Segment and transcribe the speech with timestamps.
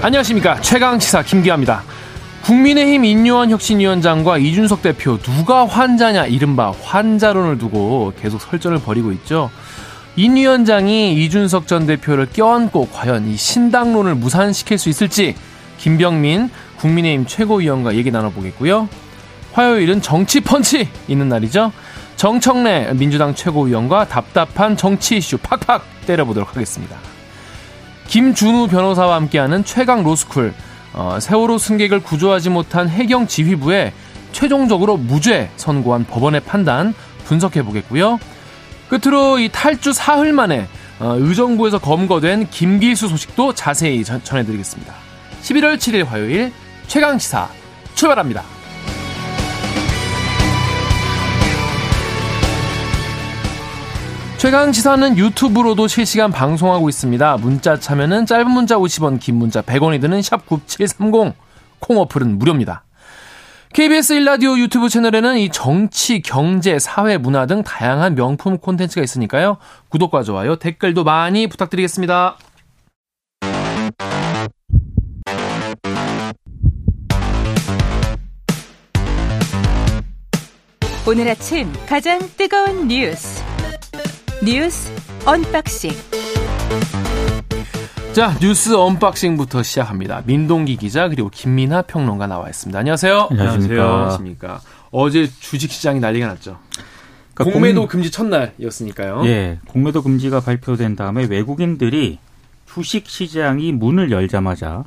[0.00, 1.82] 안녕하십니까 최강시사 김기아입니다.
[2.42, 9.50] 국민의힘 인요한 혁신위원장과 이준석 대표 누가 환자냐 이른바 환자론을 두고 계속 설전을 벌이고 있죠.
[10.14, 15.34] 인 위원장이 이준석 전 대표를 껴안고 과연 이 신당론을 무산시킬 수 있을지
[15.78, 18.88] 김병민 국민의힘 최고위원과 얘기 나눠보겠고요.
[19.52, 21.72] 화요일은 정치 펀치 있는 날이죠.
[22.14, 26.96] 정청래 민주당 최고위원과 답답한 정치 이슈 팍팍 때려보도록 하겠습니다.
[28.08, 30.54] 김준우 변호사와 함께하는 최강 로스쿨
[30.94, 33.92] 어, 세월호 승객을 구조하지 못한 해경 지휘부에
[34.32, 36.94] 최종적으로 무죄 선고한 법원의 판단
[37.26, 38.18] 분석해 보겠고요.
[38.88, 40.66] 끝으로 이 탈주 사흘 만에
[40.98, 44.94] 어, 의정부에서 검거된 김기수 소식도 자세히 전, 전해드리겠습니다.
[45.42, 46.52] 11월 7일 화요일
[46.86, 47.48] 최강 시사
[47.94, 48.57] 출발합니다.
[54.38, 57.38] 최강 시사는 유튜브로도 실시간 방송하고 있습니다.
[57.38, 61.34] 문자 참여는 짧은 문자 50원, 긴 문자 100원이 드는 샵 9730,
[61.80, 62.84] 콩 어플은 무료입니다.
[63.74, 69.58] KBS 일라디오 유튜브 채널에는 이 정치, 경제, 사회, 문화 등 다양한 명품 콘텐츠가 있으니까요.
[69.88, 72.36] 구독과 좋아요, 댓글도 많이 부탁드리겠습니다.
[81.08, 83.47] 오늘 아침 가장 뜨거운 뉴스
[84.50, 84.90] 뉴스
[85.26, 85.90] 언박싱.
[88.14, 90.22] 자, 뉴스 unboxing부터 시작합니다.
[90.24, 92.78] 민동기 기자 그리고 김민하 평론가 나와 있습니다.
[92.78, 93.28] 안녕하세요.
[93.30, 93.84] 안녕하십니까.
[93.84, 94.60] 안녕하십니까.
[94.90, 96.56] 어제 주식 시장이 난리가 났죠.
[97.34, 97.88] 그러니까 공매도 공...
[97.88, 99.26] 금지 첫날이었으니까요.
[99.26, 102.18] 예, 공매도 금지가 발표된 다음에 외국인들이
[102.64, 104.84] 주식 시장이 문을 열자마자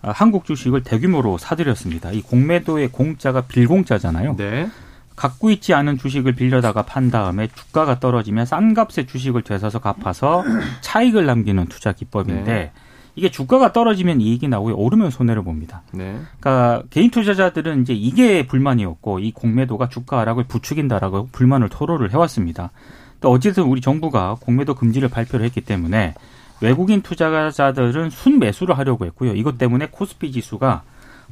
[0.00, 2.10] 한국 주식을 대규모로 사들였습니다.
[2.12, 4.36] 이 공매도의 공자가 빌공자잖아요.
[4.36, 4.70] 네.
[5.16, 10.42] 갖고 있지 않은 주식을 빌려다가 판 다음에 주가가 떨어지면 싼 값에 주식을 되서서 갚아서
[10.82, 12.72] 차익을 남기는 투자 기법인데 네.
[13.16, 14.74] 이게 주가가 떨어지면 이익이 나고요.
[14.74, 15.82] 오르면 손해를 봅니다.
[15.92, 16.18] 네.
[16.40, 22.70] 그러니까 개인 투자자들은 이제 이게 불만이었고 이 공매도가 주가 하락을 부추긴다라고 불만을 토로를 해왔습니다.
[23.20, 26.14] 또 어쨌든 우리 정부가 공매도 금지를 발표를 했기 때문에
[26.60, 29.34] 외국인 투자자들은 순매수를 하려고 했고요.
[29.34, 30.82] 이것 때문에 코스피 지수가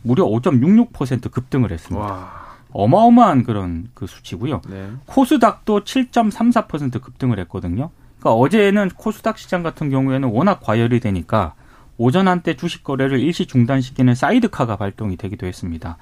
[0.03, 2.07] 무려 5.66% 급등을 했습니다.
[2.07, 2.42] 와.
[2.73, 4.63] 어마어마한 그런 그 수치고요.
[4.69, 4.91] 네.
[5.07, 7.91] 코스닥도 7.34% 급등을 했거든요.
[8.19, 11.55] 그러니까 어제는 코스닥 시장 같은 경우에는 워낙 과열이 되니까
[11.99, 15.99] 오전 한때 주식 거래를 일시 중단시키는 사이드카가 발동이 되기도 했습니다.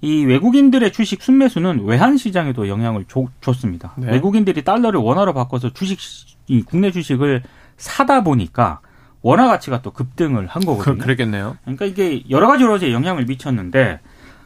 [0.00, 3.94] 이 외국인들의 주식 순매수는 외환 시장에도 영향을 줘, 줬습니다.
[3.96, 4.10] 네.
[4.12, 5.98] 외국인들이 달러를 원화로 바꿔서 주식
[6.46, 7.42] 이 국내 주식을
[7.76, 8.80] 사다 보니까
[9.22, 10.98] 원화 가치가 또 급등을 한 거거든요.
[10.98, 11.56] 그, 그랬겠네요.
[11.62, 14.00] 그러니까 이게 여러 가지로 이제 영향을 미쳤는데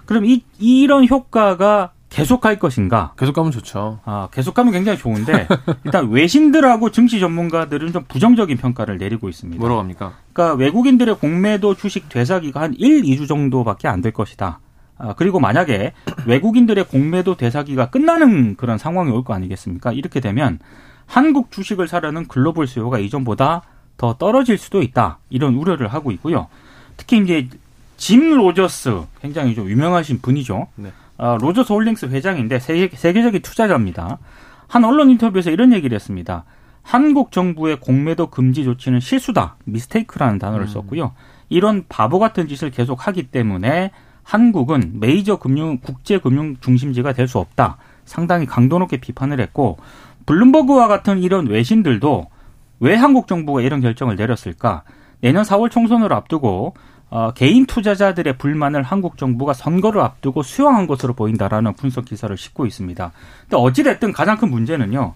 [0.09, 3.13] 그럼 이 이런 효과가 계속할 것인가?
[3.19, 4.01] 계속가면 좋죠.
[4.07, 5.47] 아, 계속가면 굉장히 좋은데
[5.85, 9.61] 일단 외신들하고 증시 전문가들은 좀 부정적인 평가를 내리고 있습니다.
[9.61, 10.15] 뭐라고 합니까?
[10.33, 14.61] 그러니까 외국인들의 공매도 주식 되사기가 한 1, 2주 정도밖에 안 될 것이다.
[14.97, 15.93] 아, 그리고 만약에
[16.27, 19.93] 외국인들의 공매도 되사기가 끝나는 그런 상황이 올 거 아니겠습니까?
[19.93, 20.59] 이렇게 되면
[21.05, 23.61] 한국 주식을 사려는 글로벌 수요가 이전보다
[23.99, 25.19] 더 떨어질 수도 있다.
[25.29, 26.47] 이런 우려를 하고 있고요.
[26.97, 27.49] 특히 이제
[27.99, 30.69] 짐 로저스 굉장히 좀 유명하신 분이죠.
[30.77, 30.91] 네.
[31.19, 34.19] 어, 로저스 홀딩스 회장인데 세계, 세계적인 투자자입니다.
[34.69, 36.45] 한 언론 인터뷰에서 이런 얘기를 했습니다.
[36.83, 40.69] 한국 정부의 공매도 금지 조치는 실수다, mistake라는 단어를 음.
[40.69, 41.13] 썼고요.
[41.51, 43.91] 이런 바보 같은 짓을 계속 하기 때문에
[44.23, 47.79] 한국은 메이저 금융 국제 금융 중심지가 될 수 없다.
[48.05, 49.77] 상당히 강도 높게 비판을 했고
[50.27, 52.27] 블룸버그와 같은 이런 외신들도
[52.81, 54.83] 왜 한국 정부가 이런 결정을 내렸을까?
[55.21, 56.75] 내년 4월 총선을 앞두고
[57.11, 63.13] 어, 개인 투자자들의 불만을 한국 정부가 선거를 앞두고 수용한 것으로 보인다라는 분석 기사를 싣고 있습니다.
[63.43, 65.15] 근데 어찌됐든 가장 큰 문제는요,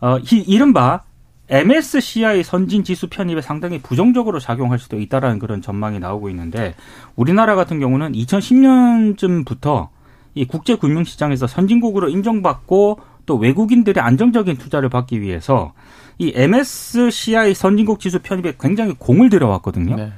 [0.00, 1.02] 어, 이, 이른바
[1.48, 6.74] MSCI 선진 지수 편입에 상당히 부정적으로 작용할 수도 있다라는 그런 전망이 나오고 있는데
[7.14, 9.88] 우리나라 같은 경우는 2010년쯤부터
[10.34, 15.72] 이 국제 금융 시장에서 선진국으로 인정받고 또 외국인들의 안정적인 투자를 받기 위해서
[16.18, 19.96] 이 MSCI 선진국 지수 편입에 굉장히 공을 들여왔거든요.
[19.96, 20.12] 네.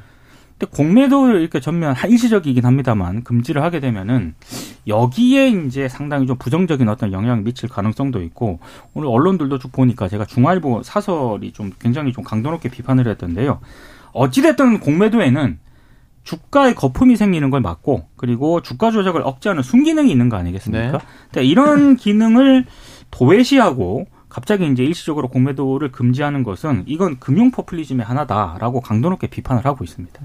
[0.59, 4.35] 근데 공매도 이렇게 전면 일시적이긴 합니다만 금지를 하게 되면은
[4.89, 8.59] 여기에 이제 상당히 좀 부정적인 어떤 영향을 미칠 가능성도 있고
[8.93, 13.61] 오늘 언론들도 쭉 보니까 제가 중앙일보 사설이 좀 굉장히 좀 강도 높게 비판을 했던데요.
[14.13, 15.59] 어찌됐든 공매도에는
[16.25, 21.01] 주가에 거품이 생기는 걸 막고 그리고 주가 조작을 억제하는 순기능이 있는 거 아니겠습니까?
[21.33, 21.45] 네.
[21.45, 22.67] 이런 기능을
[23.11, 29.85] 도외시하고 갑자기 이제 일시적으로 공매도를 금지하는 것은 이건 금융 포퓰리즘의 하나다라고 강도 높게 비판을 하고
[29.85, 30.21] 있습니다.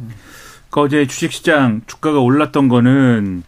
[0.69, 3.43] 그 어제 주식시장 주가가 올랐던 거는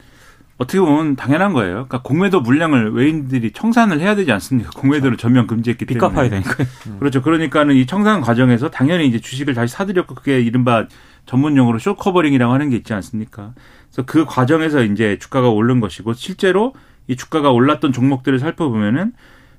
[0.58, 1.74] 어떻게 보면 당연한 거예요.
[1.74, 4.70] 그러니까 공매도 물량을 외인들이 청산을 해야 되지 않습니까?
[4.80, 6.00] 공매도를 전면 금지했기 때문에.
[6.00, 6.56] 빚 갚아야 되니까.
[7.00, 7.22] 그렇죠.
[7.22, 10.88] 그러니까는 이 청산 과정에서 당연히 이제 주식을 다시 사들였고 그게 이른바
[11.26, 13.54] 전문 용어로 short covering이라고 하는 게 있지 않습니까?
[13.92, 16.74] 그래서 그 과정에서 이제 주가가 오른 것이고 실제로
[17.08, 19.14] 이 주가가 올랐던 종목들을 살펴보면은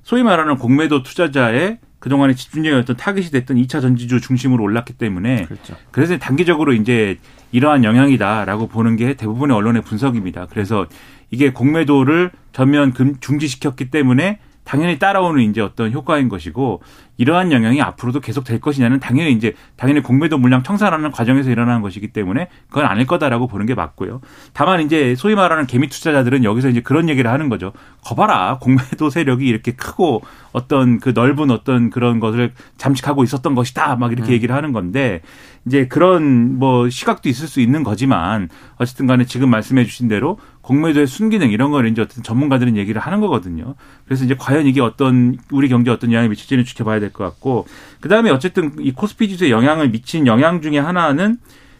[0.07, 5.75] 소위 말하는 공매도 투자자의 그동안의 집중적인 타깃이 됐던 2차 전지주 중심으로 올랐기 때문에 그렇죠.
[5.91, 7.17] 그래서 단기적으로 이제
[7.51, 10.47] 이러한 영향이다라고 보는 게 대부분의 언론의 분석입니다.
[10.49, 10.85] 그래서
[11.29, 16.81] 이게 공매도를 전면 금 중지시켰기 때문에 당연히 따라오는 이제 어떤 효과인 것이고
[17.17, 22.09] 이러한 영향이 앞으로도 계속 될 것이냐는 당연히 이제 당연히 공매도 물량 청산하는 과정에서 일어나는 것이기
[22.09, 24.21] 때문에 그건 아닐 거다라고 보는 게 맞고요.
[24.53, 27.73] 다만 이제 소위 말하는 개미 투자자들은 여기서 이제 그런 얘기를 하는 거죠.
[28.03, 30.21] 거봐라 공매도 세력이 이렇게 크고
[30.51, 34.33] 어떤 그 넓은 어떤 그런 것을 잠식하고 있었던 것이다 막 이렇게 음.
[34.33, 35.21] 얘기를 하는 건데
[35.65, 41.07] 이제 그런 뭐 시각도 있을 수 있는 거지만 어쨌든 간에 지금 말씀해 주신 대로 공매도의
[41.07, 43.75] 순기능 이런 걸 이제 어떤 전문가들은 얘기를 하는 거거든요.
[44.05, 47.67] 그래서 이제 과연 이게 어떤 우리 경제에 어떤 영향을 미칠지는 지켜봐야 될것 같고
[47.99, 51.37] 그다음에 어쨌든 이 코스피 지수에 영향을 미친 영향 중에 하나는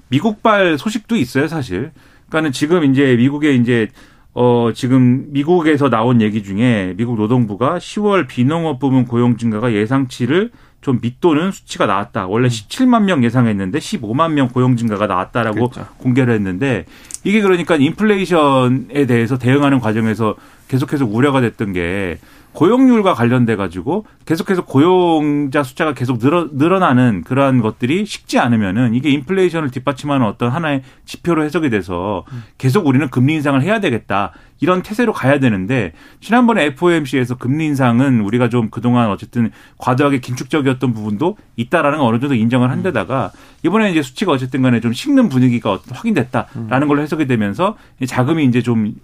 [0.09, 1.91] 미국발 소식도 있어요, 사실.
[2.29, 3.88] 그러니까는 지금 이제 미국에 이제
[4.33, 10.51] 어 지금 미국에서 나온 얘기 중에 미국 노동부가 10월 비농업 부문 고용 증가가 예상치를
[10.81, 12.27] 좀 밑도는 수치가 나왔다.
[12.27, 13.06] 원래 17만 음.
[13.06, 15.88] 명 예상했는데 15만 명 고용 증가가 나왔다라고 그렇죠.
[15.97, 16.85] 공개를 했는데
[17.23, 20.35] 이게 그러니까 인플레이션에 대해서 대응하는 과정에서
[20.68, 22.19] 계속해서 우려가 됐던 게
[22.57, 29.69] 고용률과 관련돼 가지고 계속해서 고용자 숫자가 계속 늘어 늘어나는 그러한 것들이 식지 않으면은 이게 인플레이션을
[29.69, 32.24] 뒷받침하는 어떤 하나의 지표로 해석이 돼서
[32.57, 34.31] 계속 우리는 금리 인상을 해야 되겠다.
[34.59, 41.38] 이런 태세로 가야 되는데 지난번에 FOMC에서 금리 인상은 우리가 좀 그동안 어쨌든 과도하게 긴축적이었던 부분도
[41.57, 43.31] 있다라는 걸 어느 정도 인정을 한 데다가
[43.63, 47.77] 이번에 이제 수치가 어쨌든 간에 좀 식는 분위기가 확인됐다라는 걸로 해석이 되면서
[48.07, 48.95] 자금이 이제 좀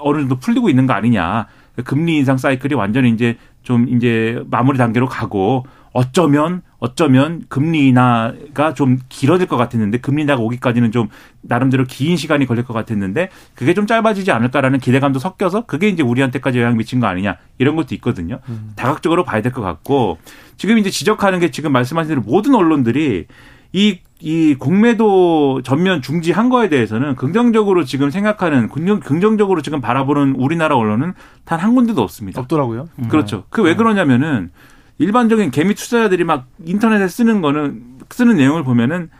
[0.00, 1.46] 어느 정도 풀리고 있는 거 아니냐.
[1.84, 8.98] 금리 인상 사이클이 완전히 이제 좀 이제 마무리 단계로 가고 어쩌면 어쩌면 금리 인하가 좀
[9.08, 11.08] 길어질 것 같았는데 금리 인하가 오기까지는 좀
[11.40, 16.60] 나름대로 긴 시간이 걸릴 것 같았는데 그게 좀 짧아지지 않을까라는 기대감도 섞여서 그게 이제 우리한테까지
[16.60, 18.38] 영향 미친 거 아니냐 이런 것도 있거든요.
[18.48, 18.72] 음.
[18.76, 20.18] 다각적으로 봐야 될 것 같고
[20.56, 23.26] 지금 이제 지적하는 게 지금 말씀하신 대로 모든 언론들이
[23.72, 30.76] 이, 이 공매도 전면 중지한 거에 대해서는 긍정적으로 지금 생각하는, 긍정, 긍정적으로 지금 바라보는 우리나라
[30.76, 32.40] 언론은 단 한 군데도 없습니다.
[32.40, 32.88] 없더라고요.
[32.98, 33.08] 음.
[33.08, 33.44] 그렇죠.
[33.50, 34.50] 그 왜 그러냐면은
[34.98, 39.10] 일반적인 개미 투자자들이 막 인터넷에 쓰는 거는, 쓰는 내용을 보면은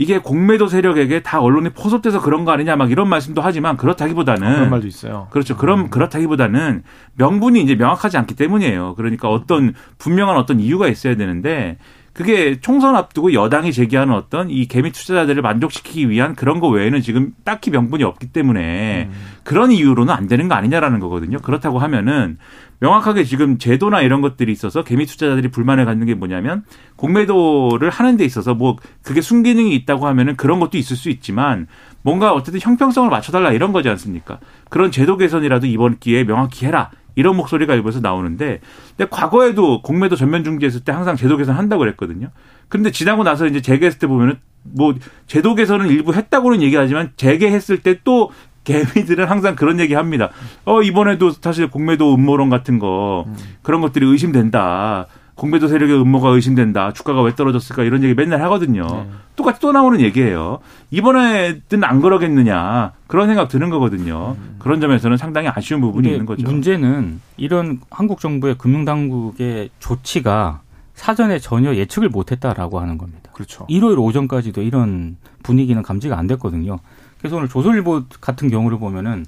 [0.00, 4.54] 이게 공매도 세력에게 다 언론이 포섭돼서 그런 거 아니냐 막 이런 말씀도 하지만 그렇다기보다는 아,
[4.54, 5.26] 그런 말도 있어요.
[5.30, 5.56] 그렇죠.
[5.56, 5.90] 그럼 음.
[5.90, 6.84] 그렇다기보다는
[7.16, 8.94] 명분이 이제 명확하지 않기 때문이에요.
[8.94, 11.78] 그러니까 어떤 분명한 어떤 이유가 있어야 되는데
[12.18, 17.32] 그게 총선 앞두고 여당이 제기하는 어떤 이 개미 투자자들을 만족시키기 위한 그런 거 외에는 지금
[17.44, 19.14] 딱히 명분이 없기 때문에 음.
[19.44, 21.38] 그런 이유로는 안 되는 거 아니냐라는 거거든요.
[21.38, 22.38] 그렇다고 하면은
[22.80, 26.64] 명확하게 지금 제도나 이런 것들이 있어서 개미 투자자들이 불만을 갖는 게 뭐냐면
[26.96, 28.74] 공매도를 하는 데 있어서 뭐
[29.04, 31.68] 그게 순기능이 있다고 하면은 그런 것도 있을 수 있지만
[32.02, 34.40] 뭔가 어쨌든 형평성을 맞춰달라 이런 거지 않습니까?
[34.70, 36.90] 그런 제도 개선이라도 이번 기회에 명확히 해라.
[37.18, 38.60] 이런 목소리가 일부에서 나오는데
[38.96, 42.28] 근데 과거에도 공매도 전면 중지했을 때 항상 제도 개선 한다고 그랬거든요.
[42.68, 44.94] 근데 지나고 나서 이제 재개했을 때 보면은 뭐
[45.26, 48.30] 제도 개선은 일부 했다고는 얘기하지만 재개했을 때또
[48.62, 50.30] 개미들은 항상 그런 얘기 합니다.
[50.64, 53.26] 어, 이번에도 사실 공매도 음모론 같은 거
[53.62, 55.06] 그런 것들이 의심된다.
[55.38, 56.92] 공매도 세력의 음모가 의심된다.
[56.92, 58.86] 주가가 왜 떨어졌을까 이런 얘기 맨날 하거든요.
[58.86, 59.08] 네.
[59.36, 60.58] 똑같이 또 나오는 얘기예요.
[60.90, 64.36] 이번에는 안 그러겠느냐 그런 생각 드는 거거든요.
[64.36, 64.56] 음.
[64.58, 66.44] 그런 점에서는 상당히 아쉬운 부분이 있는 거죠.
[66.44, 70.62] 문제는 이런 한국 정부의 금융당국의 조치가
[70.94, 73.30] 사전에 전혀 예측을 못했다라고 하는 겁니다.
[73.32, 73.64] 그렇죠.
[73.68, 76.80] 일요일 오전까지도 이런 분위기는 감지가 안 됐거든요.
[77.18, 79.24] 그래서 오늘 조선일보 같은 경우를 보면은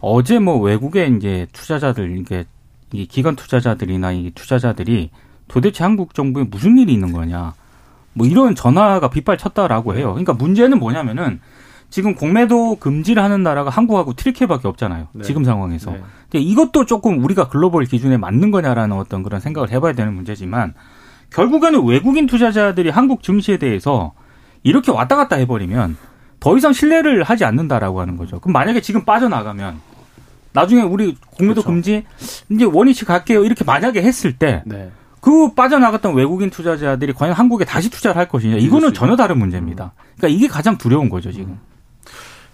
[0.00, 2.44] 어제 뭐 외국의 이제 투자자들 이게
[2.92, 5.10] 이 기관 투자자들이나 이 투자자들이
[5.50, 7.54] 도대체 한국 정부에 무슨 일이 있는 거냐.
[8.12, 10.10] 뭐 이런 전화가 빗발쳤다라고 해요.
[10.10, 11.40] 그러니까 문제는 뭐냐면은
[11.90, 15.08] 지금 공매도 금지를 하는 나라가 한국하고 트리케밖에 없잖아요.
[15.12, 15.24] 네.
[15.24, 15.90] 지금 상황에서.
[15.90, 16.02] 네.
[16.30, 20.74] 근데 이것도 조금 우리가 글로벌 기준에 맞는 거냐라는 어떤 그런 생각을 해봐야 되는 문제지만
[21.30, 24.12] 결국에는 외국인 투자자들이 한국 증시에 대해서
[24.62, 25.96] 이렇게 왔다 갔다 해버리면
[26.38, 28.38] 더 이상 신뢰를 하지 않는다라고 하는 거죠.
[28.38, 29.80] 그럼 만약에 지금 빠져나가면
[30.52, 31.68] 나중에 우리 공매도 그렇죠.
[31.68, 32.04] 금지
[32.50, 34.90] 이제 원위치 갈게요 이렇게 만약에 했을 때 네.
[35.20, 39.92] 그 빠져나갔던 외국인 투자자들이 과연 한국에 다시 투자를 할 것이냐 이거는 전혀 다른 문제입니다.
[40.16, 41.58] 그러니까 이게 가장 두려운 거죠 지금.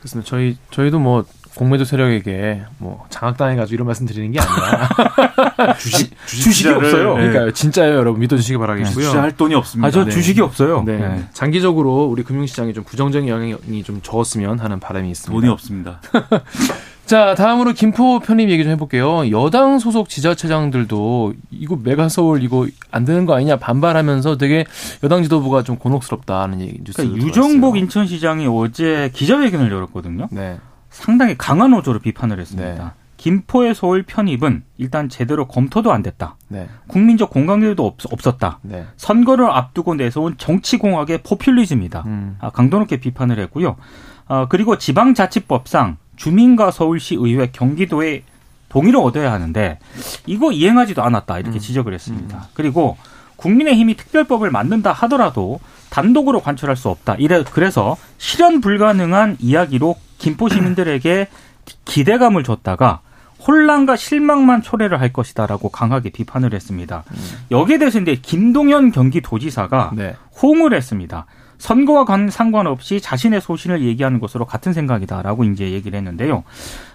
[0.01, 0.29] 그렇습니다.
[0.29, 1.25] 저희 저희도 뭐
[1.57, 7.17] 공매도 세력에게 뭐 장악당해가지고 이런 말씀 드리는 게 아니라 주식 주식 이 없어요.
[7.17, 7.29] 네.
[7.29, 9.07] 그러니까 진짜예요, 여러분 믿어주시기 바라겠고요.
[9.07, 9.89] 투자할 돈이 없습니다.
[9.89, 10.11] 아, 저 네.
[10.11, 10.83] 주식이 없어요.
[10.85, 10.99] 네.
[10.99, 11.25] 네.
[11.33, 15.41] 장기적으로 우리 금융시장에 좀 부정적인 영향이 좀 적었으면 하는 바람이 있습니다.
[15.41, 16.01] 돈이 없습니다.
[17.07, 19.31] 자, 다음으로 김포 편입 얘기 좀 해볼게요.
[19.31, 24.65] 여당 소속 지자체장들도 이거 메가서울 이거 안 되는 거 아니냐 반발하면서 되게
[25.05, 26.97] 여당 지도부가 좀 곤혹스럽다는 얘기 뉴스.
[26.97, 30.27] 그러니까 유정복 인천시장이 어제 기자회견을 열었거든요.
[30.33, 30.59] 네.
[30.91, 32.85] 상당히 강한 어조로 비판을 했습니다.
[32.85, 32.91] 네.
[33.19, 36.37] 김포의 서울 편입은 일단 제대로 검토도 안 됐다.
[36.49, 36.69] 네.
[36.89, 38.59] 국민적 공감대도 없, 없었다.
[38.63, 38.85] 네.
[38.97, 42.03] 선거를 앞두고 내세운 정치공학의 포퓰리즘이다.
[42.07, 42.37] 음.
[42.41, 43.77] 아, 강도 높게 비판을 했고요.
[44.29, 48.23] 어, 그리고 지방자치법상 주민과 서울시 의회 경기도에
[48.69, 49.79] 동의를 얻어야 하는데
[50.27, 52.49] 이거 이행하지도 않았다 이렇게 지적을 했습니다.
[52.55, 52.97] 그리고
[53.37, 57.15] 국민의힘이 특별법을 만든다 하더라도 단독으로 관철할 수 없다.
[57.19, 61.29] 이래 그래서 실현 불가능한 이야기로 김포 시민들에게
[61.85, 63.01] 기대감을 줬다가
[63.47, 67.05] 혼란과 실망만 초래를 할 것이다라고 강하게 비판을 했습니다.
[67.51, 70.17] 여기에 대해서 이제 김동연 경기도지사가 네.
[70.43, 71.27] 호응을 했습니다.
[71.59, 76.45] 선거와 관- 상관없이 자신의 소신을 얘기하는 것으로 같은 생각이다라고 이제 얘기를 했는데요.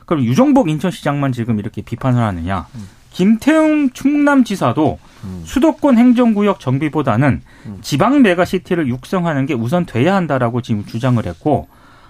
[0.06, 2.68] 그럼 유정복 인천시장만 지금 이렇게 비판을 하느냐?
[3.12, 4.98] 김태웅 충남지사도
[5.44, 7.42] 수도권 행정구역 정비보다는
[7.82, 11.68] 지방 메가시티를 육성하는 게 우선 돼야 한다라고 지금 주장을 했고,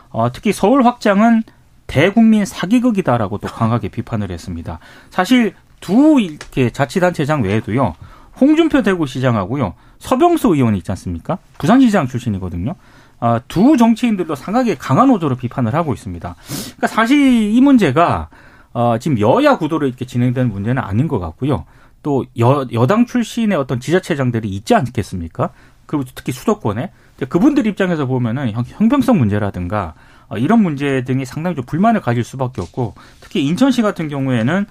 [0.09, 1.43] 어, 특히 서울 확장은
[1.87, 4.79] 대국민 사기극이다라고 또 강하게 비판을 했습니다.
[5.09, 7.95] 사실 두 이렇게 자치단체장 외에도요,
[8.39, 11.37] 홍준표 대구시장하고요, 서병수 의원이 있지 않습니까?
[11.59, 12.75] 부산시장 출신이거든요.
[13.19, 16.35] 아, 두 정치인들도 상당히 강한 어조로 비판을 하고 있습니다.
[16.65, 18.29] 그러니까 사실 이 문제가
[18.73, 21.65] 어, 지금 여야 구도로 이렇게 진행되는 문제는 아닌 것 같고요.
[22.01, 25.51] 또 여, 여당 출신의 어떤 지자체장들이 있지 않겠습니까?
[25.85, 26.91] 그리고 특히 수도권에
[27.29, 29.93] 그분들 입장에서 보면은 형, 형평성 문제라든가
[30.29, 34.65] 어, 이런 문제 등이 상당히 좀 불만을 가질 수밖에 없고 특히 인천시 같은 경우에는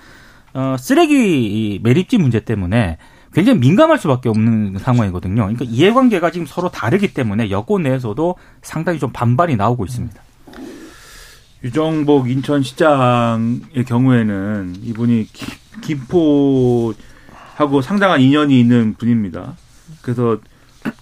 [0.54, 2.98] 어, 쓰레기 이 매립지 문제 때문에
[3.32, 5.42] 굉장히 민감할 수밖에 없는 상황이거든요.
[5.42, 10.20] 그러니까 이해관계가 지금 서로 다르기 때문에 여권 내에서도 상당히 좀 반발이 나오고 있습니다.
[11.62, 15.46] 유정복 인천시장의 경우에는 이분이 기-
[15.82, 19.54] 김포하고 상당한 인연이 있는 분입니다.
[20.02, 20.38] 그래서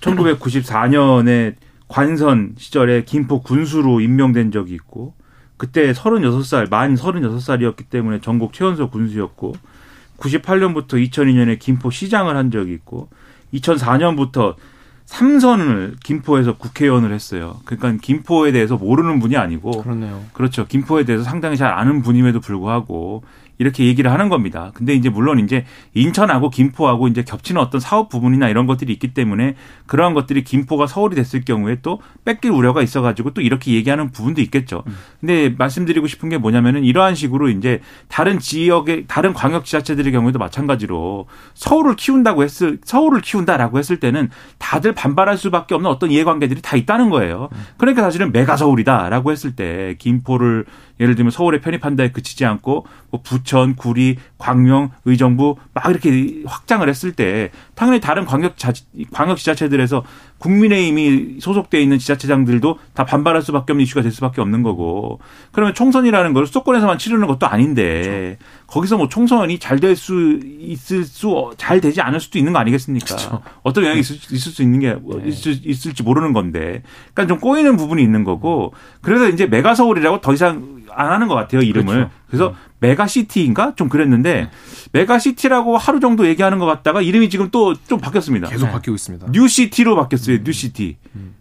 [0.00, 1.54] 1994년에
[1.86, 5.14] 관선 시절에 김포 군수로 임명된 적이 있고
[5.56, 9.54] 그때 36살, 만 36살이었기 때문에 전국 최연소 군수였고
[10.18, 13.08] 98년부터 2002년에 김포 시장을 한 적이 있고
[13.54, 14.56] 2004년부터
[15.06, 17.56] 삼선을 김포에서 국회의원을 했어요.
[17.64, 20.22] 그러니까 김포에 대해서 모르는 분이 아니고 그렇네요.
[20.34, 20.66] 그렇죠.
[20.66, 23.22] 김포에 대해서 상당히 잘 아는 분임에도 불구하고
[23.56, 24.70] 이렇게 얘기를 하는 겁니다.
[24.74, 29.56] 근데 이제 물론 이제 인천하고 김포하고 이제 겹치는 어떤 사업 부분이나 이런 것들이 있기 때문에
[29.88, 34.84] 그러한 것들이 김포가 서울이 됐을 경우에 또 뺏길 우려가 있어가지고 또 이렇게 얘기하는 부분도 있겠죠.
[35.20, 41.26] 근데 말씀드리고 싶은 게 뭐냐면은 이러한 식으로 이제 다른 지역의 다른 광역 지자체들의 경우에도 마찬가지로
[41.54, 47.10] 서울을 키운다고 했을 서울을 키운다라고 했을 때는 다들 반발할 수밖에 없는 어떤 이해관계들이 다 있다는
[47.10, 47.48] 거예요.
[47.78, 50.66] 그러니까 사실은 메가 서울이다라고 했을 때 김포를
[51.00, 57.12] 예를 들면 서울에 편입한다에 그치지 않고 뭐 부천, 구리, 광명, 의정부 막 이렇게 확장을 했을
[57.12, 58.72] 때 당연히 다른 광역 자
[59.12, 60.04] 광역 지자체들 에서
[60.38, 65.18] 국민의힘이 소속돼 있는 지자체장들도 다 반발할 수밖에 없는 이슈가 될 수밖에 없는 거고
[65.52, 71.50] 그러면 총선이라는 걸 수도권에서만 치르는 것도 아닌데 거기서 뭐 총선이 잘 될 수 있을 수
[71.56, 73.40] 잘 되지 않을 수도 있는 거 아니겠습니까?
[73.62, 76.82] 어떤 영향이 있을, 있을 수 있는 게뭐 있을, 있을 지 모르는 건데
[77.14, 81.34] 그러니까 좀 꼬이는 부분이 있는 거고 그래서 이제 메가 서울이라고 더 이상 안 하는 것
[81.34, 82.10] 같아요 이름을 그렇죠.
[82.28, 84.50] 그래서 메가시티인가 좀 그랬는데
[84.92, 88.48] 메가시티라고 하루 정도 얘기하는 것 같다가 이름이 지금 또 좀 바뀌었습니다.
[88.48, 88.72] 계속 네.
[88.72, 89.26] 바뀌고 있습니다.
[89.30, 90.27] 뉴시티로 바뀌었어요.
[90.36, 90.96] 뉴시티.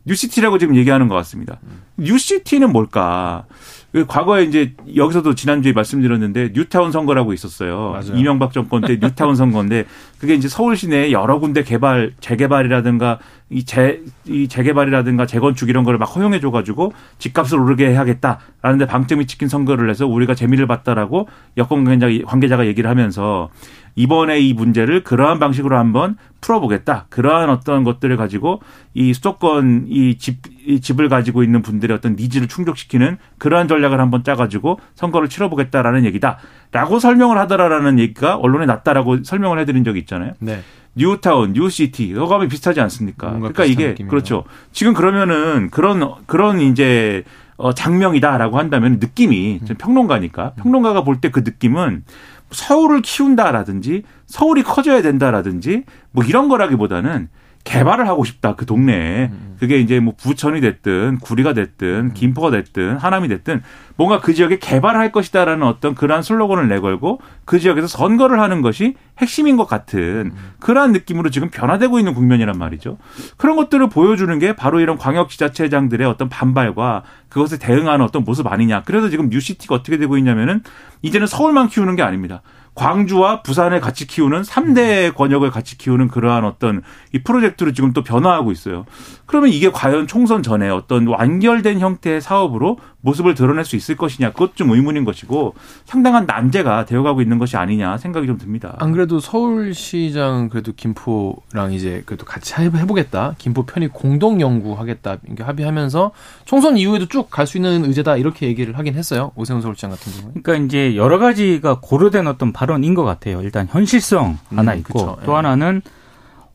[0.06, 1.60] 뉴시티라고 지금 얘기하는 것 같습니다.
[1.98, 3.46] 뉴시티는 뭘까?
[3.91, 7.91] 그 과거에 이제 여기서도 지난주에 말씀드렸는데 뉴타운 선거라고 있었어요.
[7.91, 8.15] 맞아요.
[8.15, 9.86] 이명박 정권 때 뉴타운 선거인데
[10.20, 15.98] 그게 이제 서울 시내 여러 군데 개발, 재개발이라든가 이 재, 이 재개발이라든가 재건축 이런 거를
[15.98, 22.25] 막 허용해 줘가지고 집값을 오르게 해야겠다라는데 방점이 찍힌 선거를 해서 우리가 재미를 봤다라고 여권 관계자,
[22.25, 23.50] 관계자가 얘기를 하면서
[23.98, 27.08] 이번에 이 문제를 그러한 방식으로 한번 풀어보겠다.
[27.10, 28.62] 그러한 어떤 것들을 가지고
[28.94, 34.24] 이 수도권 이 집, 이 집을 가지고 있는 분들의 어떤 needs를 충족시키는 그러한 전략을 한번
[34.24, 36.38] 짜가지고 선거를 치러보겠다라는 얘기다.
[36.72, 40.34] 라고 설명을 하더라라는 얘기가 언론에 났다라고 설명을 해드린 적이 있잖아요.
[40.39, 40.62] 네.
[40.96, 43.32] 뉴타운, 뉴시티, 어감이 비슷하지 않습니까?
[43.34, 44.10] 그러니까 이게 느낌이네요.
[44.12, 44.44] 그렇죠.
[44.72, 47.24] 지금 그러면은 그런 그런 이제
[47.60, 49.66] 어 작명이다라고 한다면 느낌이 음.
[49.66, 52.04] 좀 평론가니까 평론가가 볼 때 그 느낌은
[52.51, 57.30] 서울을 키운다라든지 서울이 커져야 된다라든지 뭐 이런 거라기보다는
[57.68, 63.28] 개발을 하고 싶다 그 동네에 그게 이제 뭐 부천이 됐든 구리가 됐든 김포가 됐든 하남이
[63.28, 63.62] 됐든
[63.98, 69.58] 뭔가 그 지역에 개발할 것이다라는 어떤 그러한 슬로건을 내걸고 그 지역에서 선거를 하는 것이 핵심인
[69.58, 72.98] 것 같은 그러한 느낌으로 지금 변화되고 있는 국면이란 말이죠.
[73.36, 78.84] 그런 것들을 보여주는 게 바로 이런 광역지자체장들의 어떤 반발과 그것에 대응하는 어떤 모습 아니냐.
[78.84, 80.62] 그래서 지금 뉴시티가 어떻게 되고 있냐면은
[81.02, 82.42] 이제는 서울만 키우는 게 아닙니다.
[82.78, 88.52] 광주와 부산을 같이 키우는 3대 권역을 같이 키우는 그러한 어떤 이 프로젝트로 지금 또 변화하고
[88.52, 88.86] 있어요.
[89.26, 94.56] 그러면 이게 과연 총선 전에 어떤 완결된 형태의 사업으로 모습을 드러낼 수 있을 것이냐 그것
[94.58, 98.76] 좀 의문인 것이고 상당한 난제가 되어가고 있는 것이 아니냐 생각이 좀 듭니다.
[98.80, 103.36] 안 그래도 서울시장 그래도 김포랑 이제 그래도 같이 해보겠다.
[103.38, 105.18] 김포 편이 공동 연구하겠다.
[105.32, 106.12] 이게 합의하면서
[106.46, 109.32] 총선 이후에도 쭉 갈 수 있는 의제다 이렇게 얘기를 하긴 했어요.
[109.36, 110.42] 오세훈 서울시장 같은 경우는.
[110.44, 113.42] 그러니까 이제 여러 가지가 고려된 어떤 발언인 것 같아요.
[113.42, 115.18] 일단 현실성 하나 음, 있고 그쵸.
[115.26, 115.36] 또 예.
[115.38, 115.82] 하나는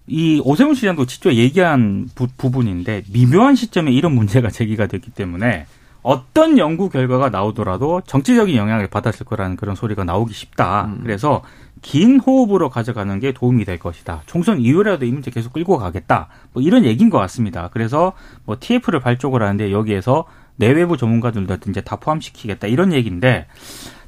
[0.07, 5.67] 이 오세훈 시장도 직접 얘기한 부, 부분인데 미묘한 시점에 이런 문제가 제기가 됐기 때문에
[6.03, 10.87] 어떤 연구 결과가 나오더라도 정치적인 영향을 받았을 거라는 그런 소리가 나오기 쉽다.
[10.87, 11.01] 음.
[11.03, 11.43] 그래서
[11.81, 14.23] 긴 호흡으로 가져가는 게 도움이 될 것이다.
[14.27, 16.29] 총선 이후라도 이 문제 계속 끌고 가겠다.
[16.53, 17.71] 뭐 이런 얘기인 것 같습니다.
[17.73, 18.13] 그래서
[18.45, 20.25] 뭐 TF를 발족을 하는데 여기에서
[20.57, 23.47] 내외부 전문가들도 이제 다 포함시키겠다 이런 얘기인데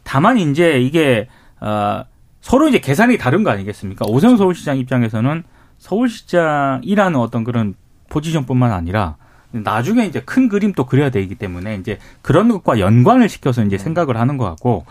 [0.02, 1.28] 다만 이제 이게
[1.60, 2.04] 어,
[2.40, 4.04] 서로 이제 계산이 다른 거 아니겠습니까?
[4.06, 5.44] 오세훈 서울시장 입장에서는
[5.78, 7.74] 서울시장이라는 어떤 그런
[8.10, 9.16] 포지션뿐만 아니라
[9.62, 14.36] 나중에 이제 큰 그림도 그려야 되기 때문에 이제 그런 것과 연관을 시켜서 이제 생각을 하는
[14.36, 14.84] 것 같고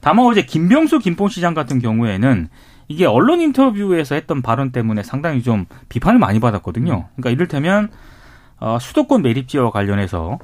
[0.00, 2.48] 다만 어제 김병수 김포시장 같은 경우에는
[2.88, 7.06] 이게 언론 인터뷰에서 했던 발언 때문에 상당히 좀 비판을 많이 받았거든요.
[7.14, 7.90] 그러니까 이를테면
[8.58, 10.38] 어, 수도권 매립지와 관련해서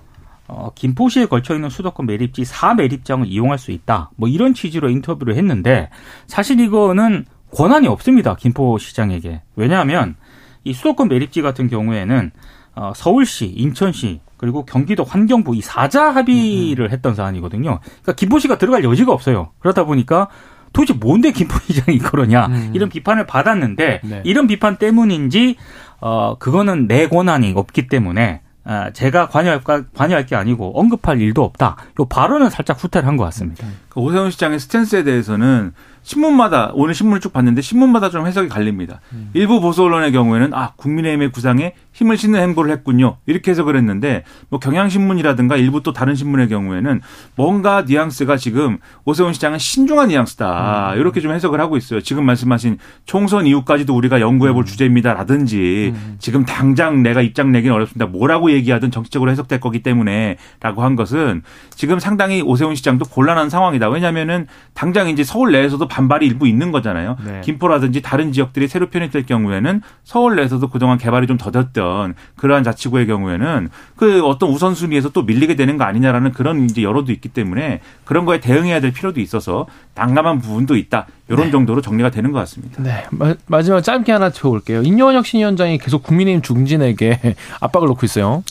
[0.46, 4.10] 어, 김포시에 걸쳐 있는 수도권 매립지 4매립장을 이용할 수 있다.
[4.16, 5.88] 뭐 이런 취지로 인터뷰를 했는데
[6.26, 8.36] 사실 이거는 권한이 없습니다.
[8.36, 9.40] 김포시장에게.
[9.56, 10.16] 왜냐하면
[10.64, 12.30] 이 수도권 매립지 같은 경우에는
[12.76, 17.78] 어, 서울시, 인천시 그리고 경기도 환경부 이 사자 합의를 했던 사안이거든요.
[17.82, 19.50] 그러니까 김포시가 들어갈 여지가 없어요.
[19.60, 20.28] 그러다 보니까
[20.72, 22.70] 도대체 뭔데 김포 시장이 그러냐 음.
[22.74, 24.22] 이런 비판을 받았는데 네.
[24.24, 25.56] 이런 비판 때문인지
[26.00, 29.60] 어 그거는 내 권한이 없기 때문에 아, 제가 관여할,
[29.94, 31.76] 관여할 게 아니고 언급할 일도 없다.
[32.00, 33.66] 요 발언은 살짝 후퇴를 한 것 같습니다.
[33.90, 35.72] 그 오세훈 시장의 스탠스에 대해서는
[36.04, 39.00] 신문마다 오늘 신문을 쭉 봤는데 신문마다 좀 해석이 갈립니다.
[39.32, 44.60] 일부 보수 언론의 경우에는 아 국민의힘의 구상에 힘을 싣는 행보를 했군요 이렇게 해석을 했는데 뭐
[44.60, 47.00] 경향신문이라든가 일부 또 다른 신문의 경우에는
[47.36, 52.00] 뭔가 뉘앙스가 지금 오세훈 시장은 신중한 뉘앙스다 이렇게 좀 해석을 하고 있어요.
[52.02, 58.06] 지금 말씀하신 총선 이후까지도 우리가 연구해볼 주제입니다라든지 지금 당장 내가 입장 내기는 어렵습니다.
[58.06, 63.88] 뭐라고 얘기하든 정치적으로 해석될 거기 때문에라고 한 것은 지금 상당히 오세훈 시장도 곤란한 상황이다.
[63.88, 67.16] 왜냐하면은 당장 이제 서울 내에서도 반발이 일부 있는 거잖아요.
[67.24, 67.40] 네.
[67.44, 73.68] 김포라든지 다른 지역들이 새로 편입될 경우에는 서울 내에서도 그동안 개발이 좀 더뎠던 그러한 자치구의 경우에는
[73.94, 78.40] 그 어떤 우선순위에서 또 밀리게 되는 거 아니냐라는 그런 이제 여론도 있기 때문에 그런 거에
[78.40, 81.06] 대응해야 될 필요도 있어서 난감한 부분도 있다.
[81.28, 82.82] 이런 정도로 정리가 되는 것 같습니다.
[82.82, 83.04] 네.
[83.12, 84.82] 마, 마지막 짧게 하나 채워볼게요.
[84.82, 88.42] 인요한 혁신위원장이 계속 국민의힘 중진에게 압박을 놓고 있어요.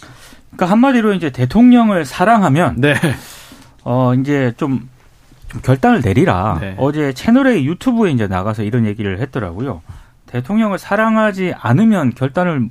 [0.52, 2.96] 그러니까 한마디로 이제 대통령을 사랑하면 네.
[3.84, 4.93] 어 이제 좀, 좀
[5.62, 6.58] 결단을 내리라.
[6.60, 6.76] 네.
[6.78, 9.82] 어제 채널A 유튜브에 이제 나가서 이런 얘기를 했더라고요.
[10.26, 12.70] 대통령을 사랑하지 않으면 결단을 못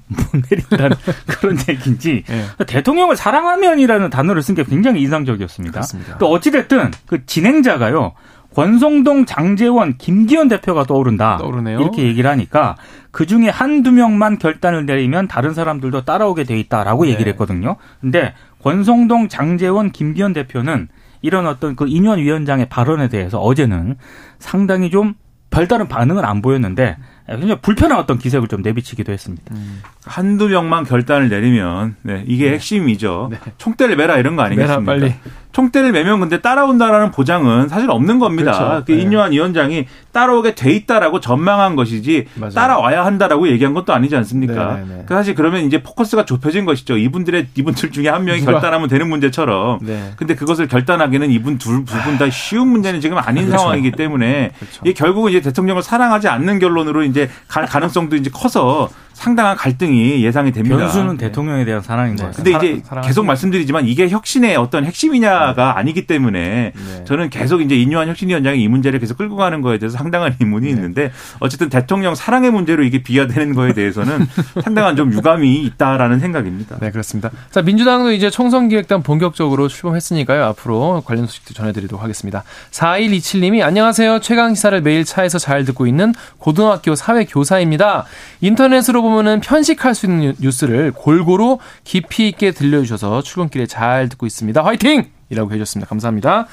[0.50, 2.44] 내린다는 그런 얘기인지 네.
[2.66, 5.72] 대통령을 사랑하면이라는 단어를 쓴 게 굉장히 인상적이었습니다.
[5.72, 6.18] 그렇습니다.
[6.18, 8.12] 또 어찌됐든 그 진행자가요.
[8.54, 11.38] 권성동, 장재원, 김기현 대표가 떠오른다.
[11.38, 11.80] 떠오르네요.
[11.80, 12.76] 이렇게 얘기를 하니까
[13.10, 17.12] 그 중에 한두 명만 결단을 내리면 다른 사람들도 따라오게 돼 있다라고 네.
[17.12, 17.76] 얘기를 했거든요.
[18.00, 20.88] 근데 권성동, 장재원, 김기현 대표는
[21.22, 23.96] 이런 어떤 그 인현 위원장의 발언에 대해서 어제는
[24.38, 25.14] 상당히 좀
[25.50, 26.96] 별다른 반응은 안 보였는데
[27.28, 29.54] 굉장히 불편한 어떤 기색을 좀 내비치기도 했습니다.
[30.04, 33.28] 한두 명만 결단을 내리면 네, 이게 핵심이죠.
[33.30, 33.38] 네.
[33.58, 34.92] 총대를 매라 이런 거 매라, 아니겠습니까?
[34.92, 35.14] 빨리.
[35.52, 38.52] 총대를 매면 근데 따라온다라는 보장은 사실 없는 겁니다.
[38.52, 38.84] 그렇죠.
[38.86, 39.02] 그 네.
[39.02, 42.52] 인요한 위원장이 따라오게 돼 있다라고 전망한 것이지 맞아요.
[42.54, 44.74] 따라와야 한다라고 얘기한 것도 아니지 않습니까?
[44.76, 45.04] 네, 네.
[45.06, 46.96] 그 사실 그러면 이제 포커스가 좁혀진 것이죠.
[46.96, 49.78] 이분들의 이분들 중에 한 명이 결단하면 되는 문제처럼.
[49.82, 50.12] 네.
[50.16, 53.58] 근데 그것을 결단하기는 이분 둘, 두 분 다 쉬운 문제는 지금 아닌 그렇죠.
[53.62, 54.80] 상황이기 때문에 그렇죠.
[54.84, 58.88] 이게 결국은 이제 대통령을 사랑하지 않는 결론으로 이제 갈 가능성도 이제 커서
[59.22, 60.76] 상당한 갈등이 예상이 됩니다.
[60.76, 62.26] 변수는 대통령에 대한 사랑인 것 네.
[62.30, 62.58] 같습니다.
[62.58, 67.04] 근데 이제 사랑- 계속 말씀드리지만 이게 혁신의 어떤 핵심이냐가 아니기 때문에 네.
[67.04, 71.12] 저는 계속 이제 인유한 혁신위원장이 이 문제를 계속 끌고 가는 거에 대해서 상당한 의문이 있는데
[71.38, 74.26] 어쨌든 대통령 사랑의 문제로 이게 비화되는 거에 대해서는
[74.64, 76.78] 상당한 좀 유감이 있다라는 생각입니다.
[76.80, 77.30] 네, 그렇습니다.
[77.52, 80.42] 자, 민주당도 이제 총선기획단 본격적으로 출범했으니까요.
[80.46, 82.42] 앞으로 관련 소식도 전해드리도록 하겠습니다.
[82.72, 84.18] 4127님이 안녕하세요.
[84.18, 88.04] 최강 시사를 매일 차에서 잘 듣고 있는 고등학교 사회 교사입니다.
[88.40, 94.62] 인터넷으로 보면 보면은 편식할 수 있는 뉴스를 골고루 깊이 있게 들려주셔서 출근길에 잘 듣고 있습니다.
[94.64, 95.10] 화이팅!
[95.30, 95.88] 이라고 해주셨습니다.
[95.88, 96.46] 감사합니다.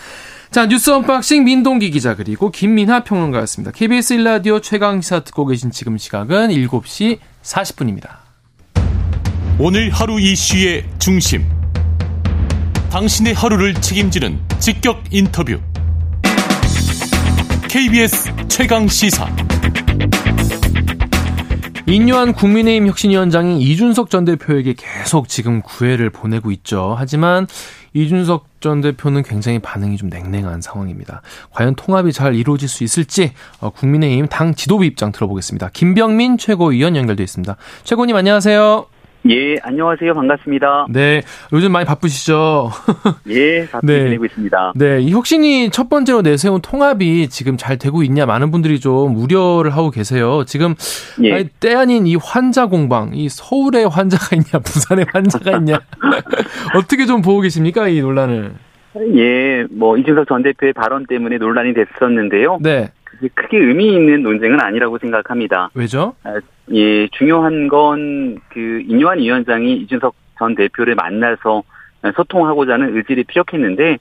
[0.52, 3.72] 자, 뉴스 언박싱 민동기 기자 그리고 김민하 평론가였습니다.
[3.72, 8.10] KBS 1라디오 최강시사 듣고 계신 지금 시각은 7시 40분입니다.
[9.60, 11.46] 오늘 하루 이슈의 중심.
[12.90, 15.60] 당신의 하루를 책임지는 직격 인터뷰.
[17.68, 19.28] KBS 최강 시사.
[21.90, 26.96] 인요한 국민의힘 혁신위원장이 이준석 전 대표에게 계속 지금 구애를 보내고 있죠.
[26.96, 27.48] 하지만
[27.94, 31.24] 이준석 전 대표는 굉장히 반응이 좀 냉랭한 상황입니다.
[31.50, 35.70] 과연 통합이 잘 이루어질 수 있을지 어, 국민의힘 당 지도부 입장 들어보겠습니다.
[35.74, 37.56] 김병민 최고위원 연결돼 있습니다.
[37.84, 38.86] 최고님 안녕하세요.
[39.28, 40.14] 예, 안녕하세요.
[40.14, 40.88] 반갑습니다.
[40.90, 42.70] 네, 요즘 많이 바쁘시죠?
[43.28, 44.04] 예, 바쁘게 네.
[44.06, 44.74] 지내고 있습니다.
[44.76, 49.72] 네, 이 혁신이 첫 번째로 내세운 통합이 지금 잘 되고 있냐 많은 분들이 좀 우려를
[49.72, 50.44] 하고 계세요.
[50.46, 50.74] 지금
[51.24, 51.34] 예.
[51.34, 55.80] 아니, 때 아닌 이 환자 공방, 이 서울에 환자가 있냐, 부산에 환자가 있냐,
[56.76, 58.54] 어떻게 좀 보고 계십니까 이 논란을?
[59.16, 62.58] 예, 뭐 이준석 전 대표의 발언 때문에 논란이 됐었는데요.
[62.62, 62.90] 네,
[63.34, 65.70] 크게 의미 있는 논쟁은 아니라고 생각합니다.
[65.74, 66.16] 왜죠?
[66.74, 71.64] 예, 중요한 건 그 인요한 위원장이 이준석 전 대표를 만나서
[72.16, 73.98] 소통하고자 하는 의지를 피력했는데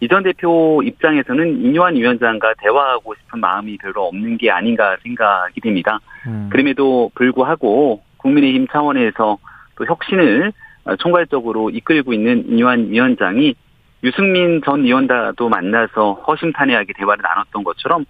[0.00, 5.98] 이 전 대표 입장에서는 인요한 위원장과 대화하고 싶은 마음이 별로 없는 게 아닌가 생각이 됩니다.
[6.26, 6.48] 음.
[6.50, 9.38] 그럼에도 불구하고 국민의힘 차원에서
[9.76, 10.52] 또 혁신을
[10.98, 13.54] 총괄적으로 이끌고 있는 이완 위원장이
[14.04, 18.04] 유승민 전 의원과도 만나서 허심탄회하게 대화를 나눴던 것처럼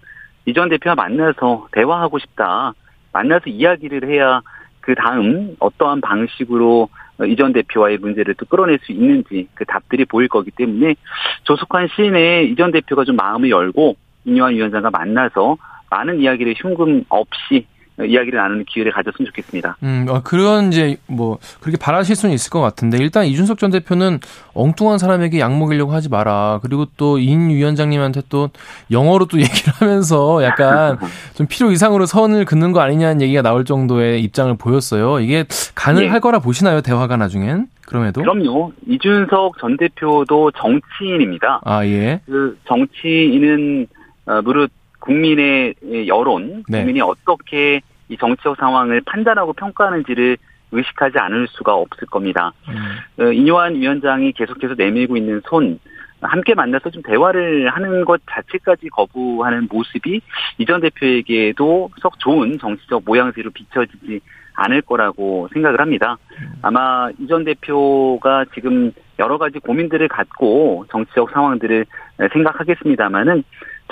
[0.45, 2.73] 이전 대표와 만나서 대화하고 싶다.
[3.11, 4.41] 만나서 이야기를 해야
[4.81, 6.89] 그 다음 어떠한 방식으로
[7.27, 10.95] 이전 대표와의 문제를 또 끌어낼 수 있는지 그 답들이 보일 거기 때문에
[11.43, 15.57] 조속한 시일 내에 이전 대표가 좀 마음을 열고 이완 위원장과 만나서
[15.89, 17.67] 많은 이야기를 흉금 없이
[17.99, 19.77] 이야기를 나누는 기회를 가졌으면 좋겠습니다.
[19.83, 24.19] 음, 어, 그런 이제 뭐 그렇게 바라실 수는 있을 것 같은데 일단 이준석 전 대표는
[24.53, 26.59] 엉뚱한 사람에게 약 먹이려고 하지 마라.
[26.63, 28.49] 그리고 또 인 위원장님한테 또
[28.91, 30.97] 영어로 또 얘기를 하면서 약간
[31.35, 35.19] 좀 필요 이상으로 선을 긋는 거 아니냐는 얘기가 나올 정도의 입장을 보였어요.
[35.19, 36.19] 이게 가능할 예.
[36.19, 37.67] 거라 보시나요 대화가 나중엔?
[37.85, 38.21] 그럼에도?
[38.21, 38.71] 그럼요.
[38.87, 41.61] 이준석 전 대표도 정치인입니다.
[41.63, 42.21] 아 예.
[42.25, 43.87] 그 정치인은
[44.25, 44.71] 어, 무릇
[45.03, 45.75] 국민의
[46.07, 46.79] 여론, 네.
[46.79, 50.37] 국민이 어떻게 이 정치적 상황을 판단하고 평가하는지를
[50.71, 52.51] 의식하지 않을 수가 없을 겁니다.
[52.67, 55.79] 음, 어, 인요한 위원장이 계속해서 내밀고 있는 손,
[56.21, 60.21] 함께 만나서 좀 대화를 하는 것 자체까지 거부하는 모습이
[60.57, 64.21] 이전 대표에게도 썩 좋은 정치적 모양새로 비춰지지
[64.55, 66.17] 않을 거라고 생각을 합니다.
[66.61, 71.85] 아마 이전 대표가 지금 여러 가지 고민들을 갖고 정치적 상황들을
[72.31, 73.43] 생각하겠습니다만은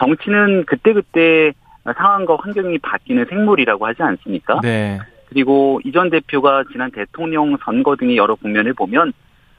[0.02, 1.54] 정치는 그때그때
[1.96, 4.60] 상황과 환경이 바뀌는 생물이라고 하지 않습니까?
[4.62, 5.00] 네.
[5.30, 9.14] 그리고 이전 대표가 지난 대통령 선거 등의 여러 국면을 보면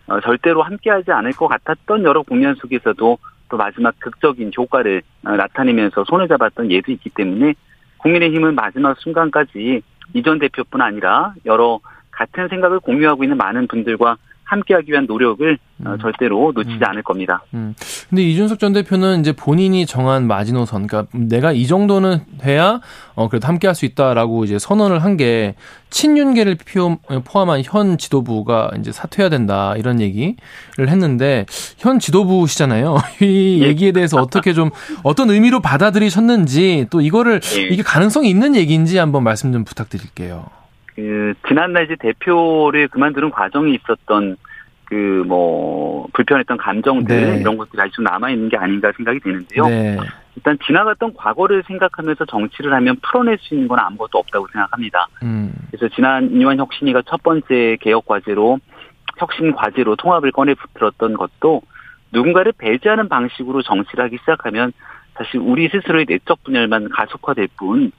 [0.09, 6.05] 어, 절대로 함께하지 않을 것 같았던 여러 국면 속에서도 또 마지막 극적인 효과를 어, 나타내면서
[6.05, 7.55] 손을 잡았던 예도 있기 때문에
[7.99, 9.81] 국민의힘은 마지막 순간까지
[10.15, 11.79] 이전 대표뿐 아니라 여러
[12.11, 14.17] 같은 생각을 공유하고 있는 많은 분들과
[14.53, 15.99] 함께하기 위한 노력을 어, 음.
[16.01, 16.85] 절대로 놓치지 음.
[16.85, 17.43] 않을 겁니다.
[17.55, 17.75] 음.
[18.09, 22.81] 근데 이준석 전 대표는 이제 본인이 정한 마지노선, 그러니까 내가 이 정도는 해야
[23.15, 25.55] 어 그래도 함께 할 수 있다라고 이제 선언을 한 게
[25.91, 26.57] 친윤계를
[27.25, 30.37] 포함한 현 지도부가 이제 사퇴해야 된다 이런 얘기를
[30.79, 31.45] 했는데
[31.79, 32.97] 현 지도부시잖아요.
[33.21, 33.67] 이 예.
[33.69, 34.71] 얘기에 대해서 어떻게 좀
[35.03, 37.63] 어떤 의미로 받아들이셨는지 또 이거를 예.
[37.63, 40.47] 이게 가능성이 있는 얘기인지 한번 말씀 좀 부탁드릴게요.
[40.95, 44.37] 그 지난날 이제 대표를 그만두는 과정에 있었던
[44.85, 47.41] 그 뭐 불편했던 감정들 네.
[47.41, 49.67] 이런 것들이 아직 좀 남아 있는 게 아닌가 생각이 되는데요.
[49.67, 49.97] 네.
[50.37, 55.07] 일단 지나갔던 과거를 생각하면서 정치를 하면 풀어낼 수 있는 건 아무것도 없다고 생각합니다.
[55.23, 55.53] 음.
[55.71, 58.59] 그래서 지난 인유한 혁신이가 첫 번째 개혁 과제로
[59.19, 61.63] 혁신 과제로 통합을 꺼내 들었던 것도
[62.13, 64.73] 누군가를 배제하는 방식으로 정치를 하기 시작하면
[65.15, 67.93] 사실 우리 스스로의 내적 분열만 가속화될 뿐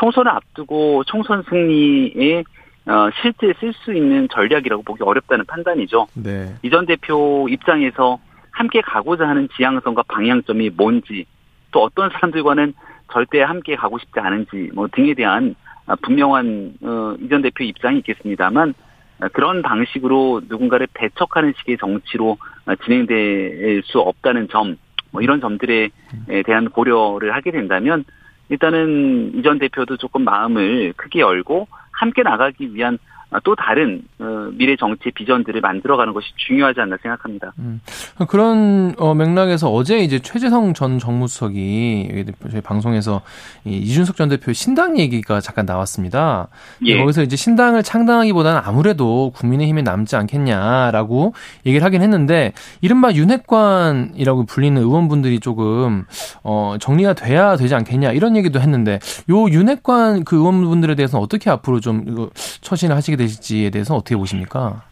[0.00, 2.42] 총선을 앞두고 총선 승리에
[2.86, 6.06] 어, 실제 쓸 수 있는 전략이라고 보기 어렵다는 판단이죠.
[6.14, 6.54] 네.
[6.62, 8.18] 이전 대표 입장에서
[8.50, 11.26] 함께 가고자 하는 지향성과 방향점이 뭔지
[11.70, 12.72] 또 어떤 사람들과는
[13.12, 15.54] 절대 함께 가고 싶지 않은지 뭐 등에 대한
[15.86, 18.74] 아, 분명한 어, 이전 대표 입장이 있겠습니다만
[19.20, 24.78] 아, 그런 방식으로 누군가를 배척하는 식의 정치로 아, 진행될 수 없다는 점,
[25.10, 25.90] 뭐 이런 점들에
[26.28, 28.04] 에 대한 고려를 하게 된다면
[28.50, 34.74] 일단은 이전 대표도 조금 마음을 크게 열고 함께 나가기 위한 아, 또 다른 어, 미래
[34.76, 37.52] 정치 비전들을 만들어가는 것이 중요하지 않나 생각합니다.
[37.60, 37.80] 음,
[38.28, 43.22] 그런 어, 맥락에서 어제 이제 최재성 전 정무수석이 저희 방송에서
[43.64, 46.48] 이 이준석 전 대표 신당 얘기가 잠깐 나왔습니다.
[46.84, 46.98] 예.
[46.98, 51.32] 거기서 이제 신당을 창당하기보다는 아무래도 국민의힘에 남지 않겠냐라고
[51.66, 56.04] 얘기를 하긴 했는데 이른바 윤핵관이라고 불리는 의원분들이 조금
[56.42, 58.98] 어, 정리가 돼야 되지 않겠냐 이런 얘기도 했는데
[59.30, 64.82] 요 윤핵관 그 의원분들에 대해서는 어떻게 앞으로 좀 처신을 하시게 되실지에 대해서 어떻게 보십니까?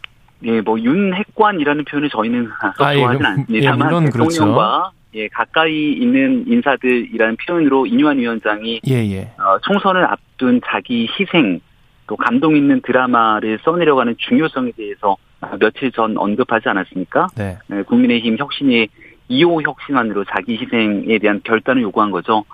[0.43, 4.29] 예, 뭐 윤핵관이라는 표현을 저희는 썩 아, 예, 좋아하진 그- 않습니다만 예, 물론 그렇죠.
[4.29, 9.21] 대통령과 예, 가까이 있는 인사들이라는 표현으로 이뉴한 위원장이 예, 예.
[9.39, 11.59] 어, 총선을 앞둔 자기 희생
[12.07, 17.27] 또 감동 있는 드라마를 써내려가는 중요성에 대해서 어, 며칠 전 언급하지 않았습니까?
[17.35, 17.57] 네.
[17.73, 18.87] 예, 국민의힘 혁신의
[19.29, 22.45] 2호 혁신안으로 자기 희생에 대한 결단을 요구한 거죠.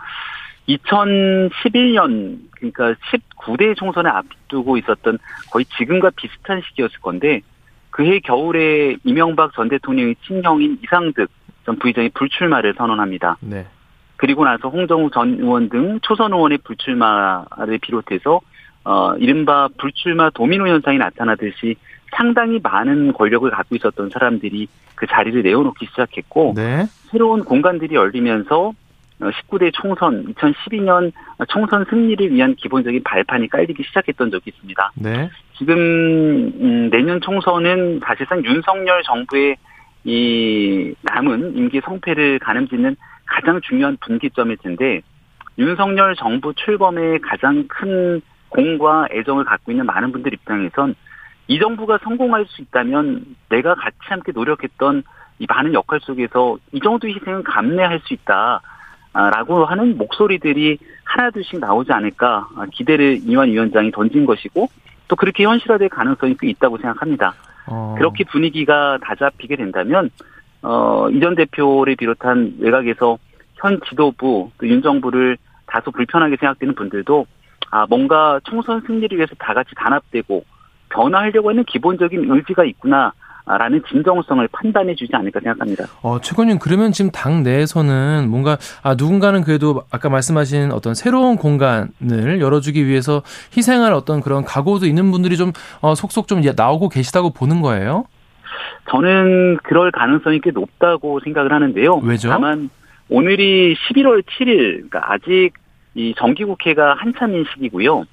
[0.68, 5.20] 2011년 그러니까 19대 총선을 앞두고 있었던
[5.52, 7.42] 거의 지금과 비슷한 시기였을 건데
[7.92, 11.30] 그해 겨울에 이명박 전 대통령의 친형인 이상득
[11.66, 13.38] 전 부의장이 불출마를 선언합니다.
[13.42, 13.66] 네.
[14.18, 18.42] 그리고 나서 홍정우 전 의원 등 초선 의원의 불출마를 비롯해서
[18.84, 21.76] 어 이른바 불출마 도미노 현상이 나타나듯이
[22.16, 26.86] 상당히 많은 권력을 갖고 있었던 사람들이 그 자리를 내어놓기 시작했고 네.
[27.10, 28.74] 새로운 공간들이 열리면서
[29.20, 31.12] 19대 총선 2012년
[31.48, 34.92] 총선 승리를 위한 기본적인 발판이 깔리기 시작했던 적이 있습니다.
[34.96, 35.30] 네.
[35.58, 39.56] 지금 음, 내년 총선은 사실상 윤석열 정부의
[40.04, 45.02] 이 남은 임기 성패를 가늠짓는 가장 중요한 분기점일 텐데
[45.58, 50.96] 윤석열 정부 출범에 가장 큰 공과 애정을 갖고 있는 많은 분들 입장에선
[51.48, 55.04] 이 정부가 성공할 수 있다면 내가 같이 함께 노력했던
[55.40, 58.62] 이 많은 역할 속에서 이 정도 희생은 감내할 수 있다.
[59.16, 64.68] 아, 라고 하는 목소리들이 하나둘씩 나오지 않을까 아, 기대를 이완 위원장이 던진 것이고
[65.08, 67.34] 또 그렇게 현실화될 가능성이 꽤 있다고 생각합니다.
[67.68, 67.96] 어.
[67.98, 70.10] 그렇게 분위기가 다 잡히게 된다면
[70.62, 73.18] 어, 이전 대표를 비롯한 외곽에서
[73.56, 77.26] 현 지도부 또 윤 정부를 다소 불편하게 생각되는 분들도
[77.72, 80.44] 아 뭔가 총선 승리를 위해서 다 같이 단합되고
[80.90, 83.14] 변화하려고 하는 기본적인 의지가 있구나.
[83.46, 85.86] 라는 진정성을 판단해 주지 않을까 생각합니다.
[86.02, 92.42] 어, 최고님, 그러면 지금 당 내에서는 뭔가, 아, 누군가는 그래도 아까 말씀하신 어떤 새로운 공간을
[92.42, 93.22] 열어주기 위해서
[93.56, 98.06] 희생할 어떤 그런 각오도 있는 분들이 좀, 어, 속속 좀 나오고 계시다고 보는 거예요?
[98.90, 101.98] 저는 그럴 가능성이 꽤 높다고 생각을 하는데요.
[102.04, 102.30] 왜죠?
[102.30, 102.72] 다만,
[103.10, 105.52] 오늘이 11월 7일, 그러니까 아직
[105.94, 108.06] 이 정기국회가 한참인 시기고요.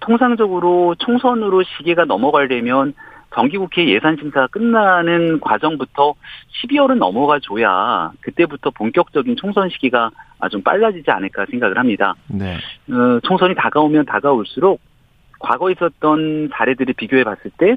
[0.00, 2.94] 통상적으로 총선으로 시기가 넘어가려면
[3.34, 6.14] 정기국회 예산심사가 끝나는 과정부터
[6.62, 10.10] 12월은 넘어가 줘야 그때부터 본격적인 총선 시기가
[10.50, 12.14] 좀 빨라지지 않을까 생각을 합니다.
[12.28, 12.56] 네.
[12.90, 14.80] 어, 총선이 다가오면 다가올수록
[15.40, 17.76] 과거에 있었던 사례들을 비교해 봤을 때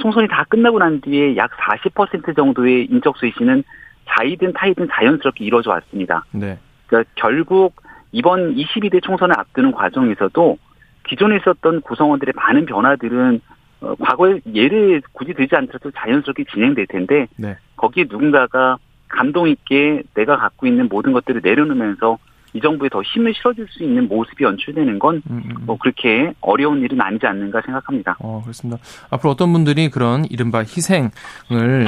[0.00, 3.62] 총선이 다 끝나고 난 뒤에 약 40% 정도의 인적 쇄신은
[4.08, 6.24] 자이든 타이든 자연스럽게 이루어져 왔습니다.
[6.32, 6.58] 네.
[6.86, 7.76] 그러니까 결국
[8.12, 10.58] 이번 22대 총선을 앞두는 과정에서도
[11.06, 13.40] 기존에 있었던 구성원들의 많은 변화들은
[13.84, 17.56] 어, 과거에 예를 굳이 들지 않더라도 자연스럽게 진행될 텐데 네.
[17.76, 22.18] 거기에 누군가가 감동 있게 내가 갖고 있는 모든 것들을 내려놓으면서
[22.54, 25.76] 이 정부에 더 힘을 실어줄 수 있는 모습이 연출되는 건뭐 음, 음.
[25.80, 28.16] 그렇게 어려운 일은 아니지 않는가 생각합니다.
[28.20, 28.80] 어, 그렇습니다.
[29.10, 31.10] 앞으로 어떤 분들이 그런 이른바 희생을,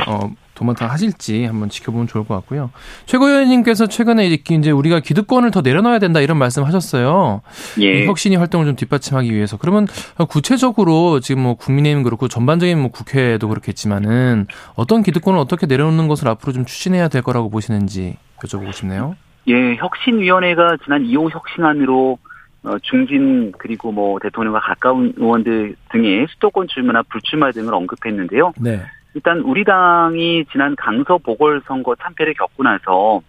[0.09, 2.71] 어, 도맡아 하실지 한번 지켜보면 좋을 것 같고요.
[3.05, 7.43] 최고위원님께서 최근에 이제, 우리가 기득권을 더 내려놔야 된다 이런 말씀 하셨어요.
[7.79, 8.07] 이 예.
[8.07, 9.87] 혁신이 활동을 좀 뒷받침하기 위해서 그러면
[10.29, 16.53] 구체적으로 지금 뭐 국민의힘 그렇고 전반적인 뭐 국회도 그렇겠지만은 어떤 기득권을 어떻게 내려놓는 것을 앞으로
[16.53, 19.15] 좀 추진해야 될 거라고 보시는지 여쭤보고 싶네요.
[19.49, 22.19] 예, 혁신위원회가 지난 2호 혁신안으로
[22.65, 28.55] 어, 중진 그리고 뭐 대통령과 가까운 의원들 등의 수도권 출마나 불출마 등을 언급했는데요.
[28.61, 28.81] 네.
[29.15, 33.23] 일단 우리 당이 지난 강서 보궐선거 참패를 겪고 나서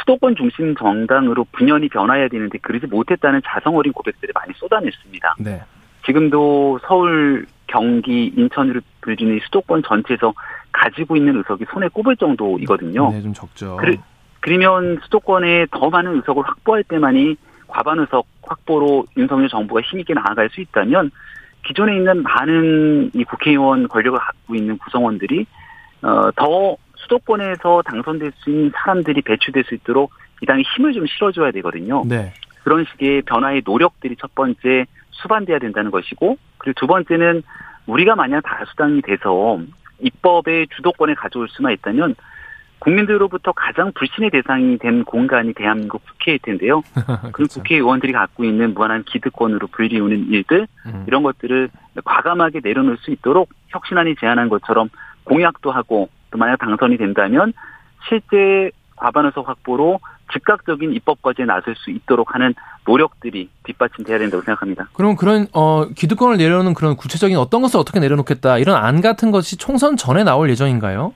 [0.00, 5.36] 수도권 중심 정당으로 분연히 변화해야 되는데 그러지 못했다는 자성 어린 고백들을 많이 쏟아냈습니다.
[5.40, 5.62] 네.
[6.04, 10.34] 지금도 서울, 경기, 인천으로 불리는 이 수도권 전체에서
[10.72, 13.10] 가지고 있는 의석이 손에 꼽을 정도이거든요.
[13.12, 13.76] 네, 좀 적죠.
[13.78, 13.96] 그래-
[14.42, 17.36] 그러면 수도권에 더 많은 의석을 확보할 때만이
[17.68, 21.10] 과반 의석 확보로 윤석열 정부가 힘있게 나아갈 수 있다면
[21.64, 25.46] 기존에 있는 많은 이 국회의원 권력을 갖고 있는 구성원들이
[26.02, 31.52] 어, 더 수도권에서 당선될 수 있는 사람들이 배출될 수 있도록 이 당이 힘을 좀 실어줘야
[31.52, 32.02] 되거든요.
[32.04, 32.34] 네.
[32.64, 37.42] 그런 식의 변화의 노력들이 첫 번째 수반돼야 된다는 것이고 그리고 두 번째는
[37.86, 39.60] 우리가 만약 다수당이 돼서
[40.00, 42.16] 입법의 주도권을 가져올 수만 있다면
[42.82, 46.82] 국민들로부터 가장 불신의 대상이 된 공간이 대한민국 국회일 텐데요.
[47.22, 47.60] 그 그렇죠.
[47.60, 51.04] 국회의원들이 갖고 있는 무한한 기득권으로 불리우는 일들 음.
[51.06, 51.68] 이런 것들을
[52.04, 54.88] 과감하게 내려놓을 수 있도록 혁신안이 제안한 것처럼
[55.24, 57.52] 공약도 하고 또 만약 당선이 된다면
[58.08, 60.00] 실제 과반의석 확보로
[60.32, 62.52] 즉각적인 입법 과제에 나설 수 있도록 하는
[62.84, 64.88] 노력들이 뒷받침돼야 된다고 생각합니다.
[64.94, 69.56] 그럼 그런 어 기득권을 내려놓는 그런 구체적인 어떤 것을 어떻게 내려놓겠다 이런 안 같은 것이
[69.56, 71.12] 총선 전에 나올 예정인가요?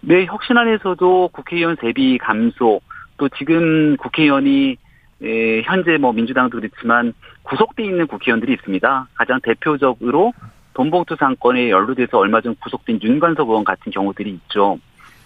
[0.00, 2.80] 네, 혁신안에서도 국회의원 세비 감소,
[3.16, 4.76] 또 지금 국회의원이
[5.22, 9.08] 에, 현재 뭐 민주당도 그렇지만 구속돼 있는 국회의원들이 있습니다.
[9.14, 10.32] 가장 대표적으로
[10.74, 14.78] 돈봉투 사건에 연루돼서 얼마 전 구속된 윤관석 의원 같은 경우들이 있죠.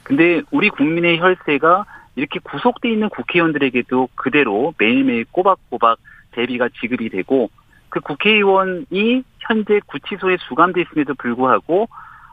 [0.03, 1.85] 근데 우리 국민의 혈세가
[2.17, 5.99] 이렇게 구속돼 있는 국회의원들에게도 그대로 매일매일 꼬박꼬박
[6.31, 7.51] 대비가 지급이 되고
[7.91, 11.89] 그 국회의원이 현재 구치소에 수감돼 있음에도 불구하고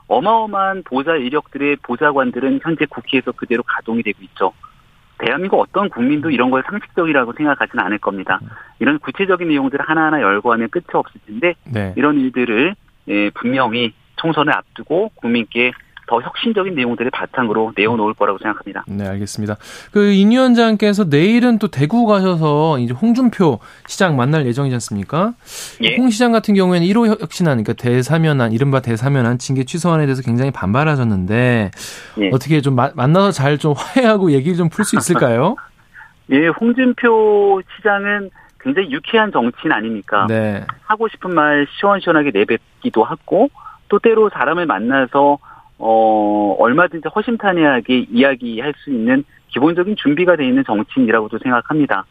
[0.09, 4.51] 어마어마한 보좌 이력들의 보좌관들은 현재 국회에서 그대로 가동이 되고 있죠.
[5.19, 8.39] 대한민국 어떤 국민도 이런 걸 상식적이라고 생각하지는 않을 겁니다.
[8.79, 11.93] 이런 구체적인 내용들을 하나하나 열거하면 끝이 없을 텐데 네.
[11.95, 12.75] 이런 일들을
[13.09, 15.71] 예, 분명히 총선을 앞두고 국민께
[16.09, 18.83] 더 혁신적인 내용들을 바탕으로 내어놓을 거라고 생각합니다.
[18.87, 19.57] 네, 알겠습니다.
[19.91, 25.33] 그인 위원장께서 내일은 또 대구 가셔서 이제 홍준표 시장 만날 예정이지 않습니까?
[25.83, 25.97] 예.
[25.97, 31.69] 홍 시장 같은 경우에는 1호 혁신안, 그러니까 대사면안, 이른바 대사면안 징계 취소안에 대해서 굉장히 반발하셨는데
[32.21, 32.29] 예.
[32.33, 35.55] 어떻게 좀 마- 만나서 잘 좀 화해하고 얘기를 좀 풀 수 있을까요?
[36.31, 38.29] 예, 홍준표 시장은
[38.61, 40.25] 굉장히 유쾌한 정치인 아닙니까?
[40.27, 40.65] 네.
[40.85, 43.49] 하고 싶은 말 시원시원하게 내뱉기도 하고
[43.89, 45.37] 또 때로 사람을 만나서
[45.79, 52.05] 어 얼마든지 허심탄회하게 이야기할 수 있는 기본적인 준비가 돼 있는 정치인이라고도 생각합니다.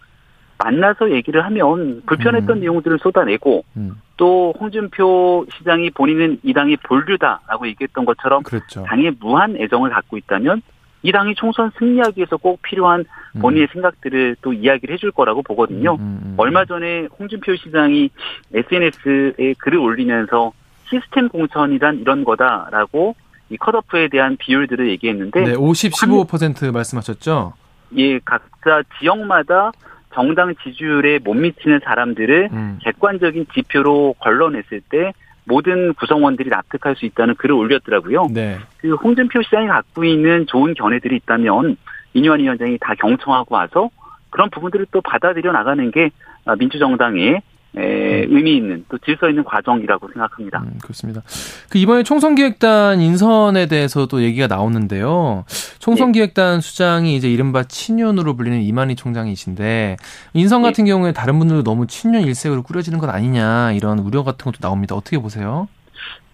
[0.58, 2.60] 만나서 얘기를 하면 불편했던 음.
[2.60, 8.82] 내용들을 쏟아내고 음, 또 홍준표 시장이 본인은 이 당의 본류다라고 얘기했던 것처럼 그렇죠.
[8.82, 10.62] 당에 무한 애정을 갖고 있다면
[11.02, 13.04] 이 당이 총선 승리하기 위해서 꼭 필요한
[13.36, 13.40] 음.
[13.40, 15.94] 본인의 생각들을 또 이야기를 해줄 거라고 보거든요.
[15.94, 16.34] 음, 음, 음.
[16.38, 18.10] 얼마 전에 홍준표 시장이
[18.52, 20.52] SNS에 글을 올리면서
[20.90, 23.14] 시스템 공천이란 이런 거다라고
[23.50, 27.54] 이 컷오프에 대한 비율들을 얘기했는데 네, 50, 15% 말씀하셨죠?
[27.96, 29.72] 예 각자 지역마다
[30.12, 32.78] 정당 지지율에 못 미치는 사람들을 음.
[32.82, 35.12] 객관적인 지표로 걸러냈을 때
[35.44, 38.26] 모든 구성원들이 납득할 수 있다는 글을 올렸더라고요.
[38.30, 38.58] 네.
[38.78, 41.76] 그 홍준표 시장이 갖고 있는 좋은 견해들이 있다면
[42.12, 43.88] 이뇨한 위원장이 다 경청하고 와서
[44.30, 46.10] 그런 부분들을 또 받아들여 나가는 게
[46.44, 47.42] 아, 민주정당의 에,
[47.80, 50.60] 의미 있는 또 질서 있는 과정이라고 생각합니다.
[50.60, 51.22] 음, 그렇습니다.
[51.68, 55.44] 그 이번에 총선기획단 인선에 대해서도 얘기가 나오는데요.
[55.78, 59.96] 총선기획단 수장이 이제 이른바 친윤으로 불리는 이만희 총장이신데
[60.34, 64.58] 인선 같은 경우에 다른 분들도 너무 친윤 일색으로 꾸려지는 것 아니냐 이런 우려 같은 것도
[64.60, 64.94] 나옵니다.
[64.94, 65.68] 어떻게 보세요?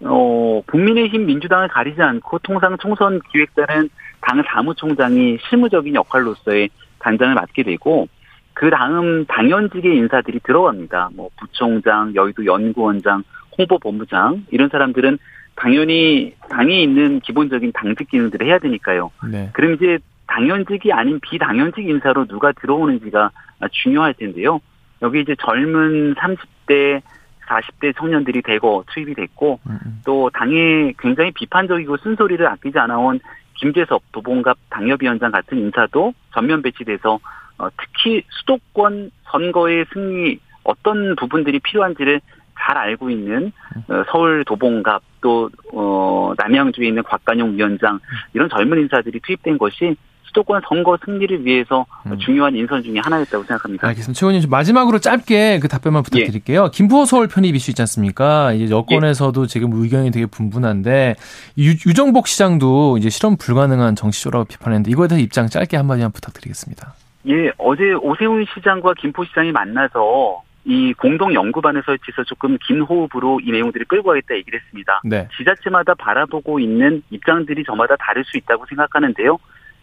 [0.01, 3.89] 어, 국민의힘 민주당을 가리지 않고 통상 총선 기획단은
[4.21, 8.07] 당 사무총장이 실무적인 역할로서의 단장을 맡게 되고
[8.55, 11.09] 그 다음 당연직의 인사들이 들어갑니다.
[11.13, 13.23] 뭐 부총장, 여의도 연구원장,
[13.57, 15.17] 홍보본부장 이런 사람들은
[15.55, 19.11] 당연히 당에 있는 기본적인 당직 기능들을 해야 되니까요.
[19.29, 19.49] 네.
[19.53, 23.31] 그럼 이제 당연직이 아닌 비당연직 인사로 누가 들어오는지가
[23.71, 24.59] 중요할 텐데요.
[25.01, 27.01] 여기 이제 젊은 30대,
[27.47, 30.01] 40대 청년들이 대거 투입이 됐고 음, 음.
[30.05, 33.19] 또 당에 굉장히 비판적이고 쓴소리를 아끼지 않아온
[33.55, 37.19] 김재섭 도봉갑 당협위원장 같은 인사도 전면 배치돼서 어,
[37.57, 42.21] 특히 수도권 선거의 승리 어떤 부분들이 필요한지를
[42.59, 43.51] 잘 알고 있는
[43.89, 47.99] 어, 서울 도봉갑 또 어, 남양주에 있는 곽관용 위원장
[48.33, 49.95] 이런 젊은 인사들이 투입된 것이
[50.27, 52.17] 수도권 선거 승리를 위해서 음.
[52.19, 53.87] 중요한 인선 중에 하나였다고 생각합니다.
[53.87, 54.19] 알겠습니다.
[54.19, 56.71] 최원님 좀 마지막으로 짧게 그 답변만 부탁드릴게요.
[56.71, 58.51] 김부호 서울 편입 이슈 있지 않습니까?
[58.53, 61.15] 이제 여권에서도 지금 의견이 되게 분분한데
[61.59, 66.95] 유, 유정복 시장도 이제 실험 불가능한 정치쇼라고 비판했는데 이거에 대해서 입장 짧게 한마디만 부탁드리겠습니다.
[67.27, 73.51] 예, 어제 오세훈 시장과 김포 시장이 만나서 이 공동 연구반을 설치해서 조금 긴 호흡으로 이
[73.51, 75.01] 내용들을 끌고 가겠다 얘기를 했습니다.
[75.03, 75.27] 네.
[75.37, 79.37] 지자체마다 바라보고 있는 입장들이 저마다 다를 수 있다고 생각하는데요.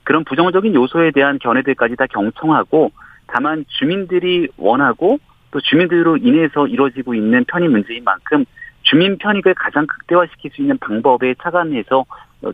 [0.04, 2.90] 그런 부정적인 요소에 대한 견해들까지 다 경청하고
[3.28, 5.18] 다만 주민들이 원하고
[5.52, 8.44] 또 주민들로 인해서 이루어지고 있는 편의 문제인 만큼
[8.82, 12.04] 주민 편익을 가장 극대화시킬 수 있는 방법에 착안해서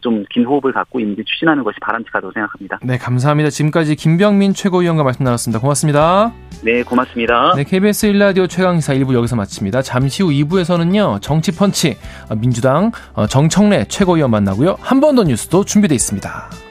[0.02, 2.78] 좀 긴 호흡을 갖고 임기 추진하는 것이 바람직하다고 생각합니다.
[2.82, 3.50] 네, 감사합니다.
[3.50, 5.60] 지금까지 김병민 최고위원과 말씀 나눴습니다.
[5.60, 6.32] 고맙습니다.
[6.62, 7.54] 네, 고맙습니다.
[7.56, 9.82] 네, KBS 1라디오 최강시사 1부 여기서 마칩니다.
[9.82, 11.96] 잠시 후 2부에서는요, 정치펀치,
[12.28, 14.76] 어, 민주당 어, 정청래 최고위원 만나고요.
[14.80, 16.67] 한 번 더 뉴스도 준비되어 있습니다.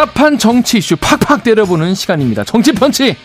[0.00, 2.42] 답답한 정치 이슈 팍팍 때려보는 시간입니다.
[2.44, 3.16] 정치 펀치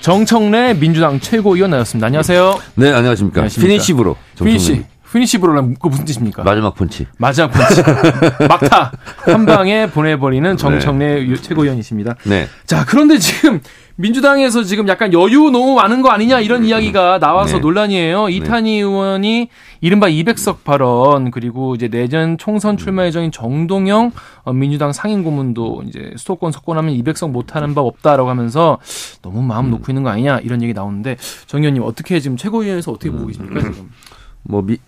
[0.00, 2.06] 정청래 민주당 최고위원 나오셨습니다.
[2.06, 2.60] 안녕하세요.
[2.76, 3.40] 네, 안녕하십니까.
[3.40, 3.68] 안녕하십니까.
[3.68, 4.16] finish blow.
[4.42, 6.42] finish finish blow는 그 무슨 뜻입니까?
[6.42, 7.06] 마지막 펀치.
[7.18, 7.82] 마지막 펀치
[8.48, 12.16] 막타 한 방에 보내버리는 정청래 유- 최고위원이십니다.
[12.24, 12.48] 네.
[12.66, 13.60] 자 그런데 지금
[13.96, 17.60] 민주당에서 지금 약간 여유 너무 많은 거 아니냐 이런 이야기가 나와서 네.
[17.60, 18.28] 논란이에요.
[18.28, 19.48] 이탄희 의원이
[19.80, 24.10] 이른바 200석 발언 그리고 이제 내년 총선 출마 예정인 정동영
[24.42, 28.78] 어, 민주당 상임고문도 이제 수도권 석권하면 200석 못하는 법 없다라고 하면서
[29.22, 33.10] 너무 마음 놓고 있는 거 아니냐 이런 얘기 나오는데 정 의원님 어떻게 지금 최고위원회에서 어떻게
[33.12, 33.90] 보고 계십니까 지금?
[34.44, 34.78] 뭐, 미,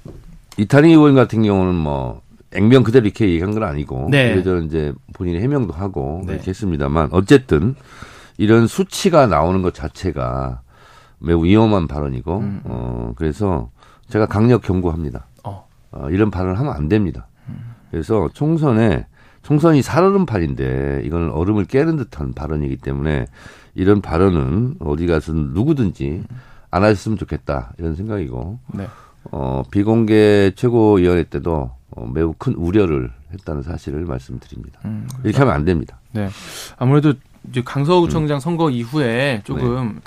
[0.57, 2.23] 이탄희 의원 같은 경우는 뭐,
[2.55, 4.09] 액면 그대로 이렇게 얘기한 건 아니고.
[4.11, 4.33] 네.
[4.33, 6.35] 그래서 이제 본인이 해명도 하고 네.
[6.35, 7.75] 이렇게 했습니다만, 어쨌든
[8.39, 10.61] 이런 수치가 나오는 것 자체가
[11.19, 12.61] 매우 위험한 발언이고, 음.
[12.65, 13.71] 어, 그래서
[14.09, 15.27] 제가 강력 경고합니다.
[15.45, 15.67] 어.
[15.91, 17.27] 어, 이런 발언을 하면 안 됩니다.
[17.91, 19.07] 그래서 총선에
[19.43, 23.27] 총선이 살얼음판인데 이거는 얼음을 깨는 듯한 발언이기 때문에
[23.75, 26.25] 이런 발언은 어디 가서 누구든지
[26.71, 28.89] 안 하셨으면 좋겠다 이런 생각이고 네.
[29.33, 34.81] 어, 비공개 최고위원회 때도 어, 매우 큰 우려를 했다는 사실을 말씀드립니다.
[34.85, 36.01] 음, 이렇게 하면 안 됩니다.
[36.13, 36.29] 네.
[36.79, 37.15] 아무래도
[37.49, 40.01] 이제 강서구청장 선거 이후에 조금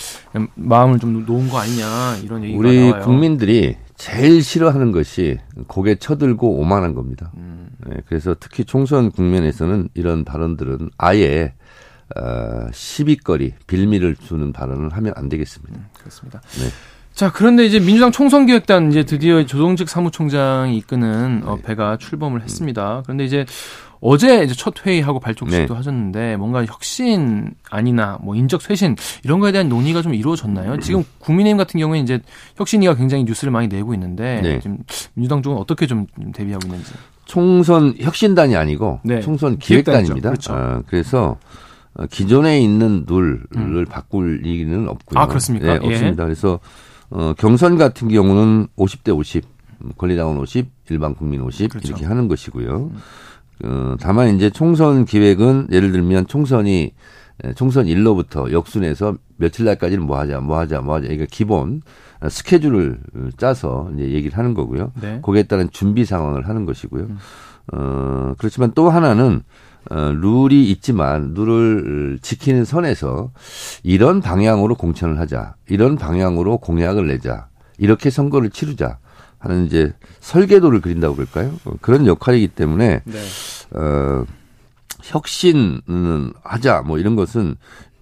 [0.55, 3.03] 마음을 좀 놓은 거 아니냐 이런 얘기가 우리 나와요.
[3.03, 7.32] 국민들이 제일 싫어하는 것이 고개 쳐들고 오만한 겁니다.
[7.38, 7.70] 음.
[7.86, 11.53] 네, 그래서 특히 총선 국면에서는 이런 발언들은 아예
[12.15, 15.80] 어, 시비거리, 빌미를 주는 발언을 하면 안 되겠습니다.
[15.99, 16.41] 그렇습니다.
[16.59, 16.65] 네.
[17.14, 21.62] 자, 그런데 이제 민주당 총선기획단 이제 드디어 조동직 사무총장이 이끄는 어, 네.
[21.64, 23.01] 배가 출범을 했습니다.
[23.03, 23.45] 그런데 이제
[24.01, 25.78] 어제 이제 첫 회의하고 발족식도 네.
[25.78, 28.95] 하셨는데 뭔가 혁신 아니나 뭐 인적 쇄신
[29.26, 30.80] 이런 거에 대한 논의가 좀 이루어졌나요?
[30.80, 32.22] 지금 국민의힘 같은 경우에 이제
[32.55, 34.60] 혁신위가 굉장히 뉴스를 많이 내고 있는데 네.
[34.62, 34.78] 지금
[35.16, 36.93] 민주당 쪽은 어떻게 좀 대비하고 있는지.
[37.26, 39.20] 총선 혁신단이 아니고 네.
[39.20, 39.57] 총선.
[39.57, 40.30] 기획단입니다.
[40.30, 40.53] 그렇죠.
[40.53, 41.38] 어, 그래서
[41.95, 45.20] 어, 기존에 있는 룰을 바꿀 일은 없고요.
[45.20, 45.78] 아, 그렇습니까?
[45.78, 45.88] 네, 예.
[45.88, 46.24] 없습니다.
[46.24, 46.60] 그래서
[47.12, 49.43] 어, 경선 같은 경우는 50대 50,
[49.84, 51.88] 음, 권리당원 50, 일반 국민 50 그렇죠.
[51.88, 52.91] 이렇게 하는 것이고요.
[53.66, 56.93] 어, 다만 이제 총선 기획은 예를 들면 총선이
[57.43, 61.07] 에, 총선 일로부터 역순에서 며칠 날까지는 뭐 하자, 뭐 하자, 뭐 하자.
[61.07, 61.82] 이게 기본
[62.22, 64.91] 어, 스케줄을 어, 짜서 이제 얘기를 하는 거고요.
[65.01, 65.20] 네.
[65.22, 67.07] 거기에 따른 준비 상황을 하는 것이고요.
[67.74, 69.41] 어, 그렇지만 또 하나는
[69.89, 73.31] 어, 룰이 있지만 룰을 지키는 선에서
[73.83, 78.99] 이런 방향으로 공천을 하자, 이런 방향으로 공약을 내자, 이렇게 선거를 치르자
[79.39, 81.53] 하는 이제 설계도를 그린다고 그럴까요?
[81.65, 83.19] 어, 그런 역할이기 때문에 네.
[83.71, 84.25] 어,
[85.01, 87.55] 혁신은 하자 뭐 이런 것은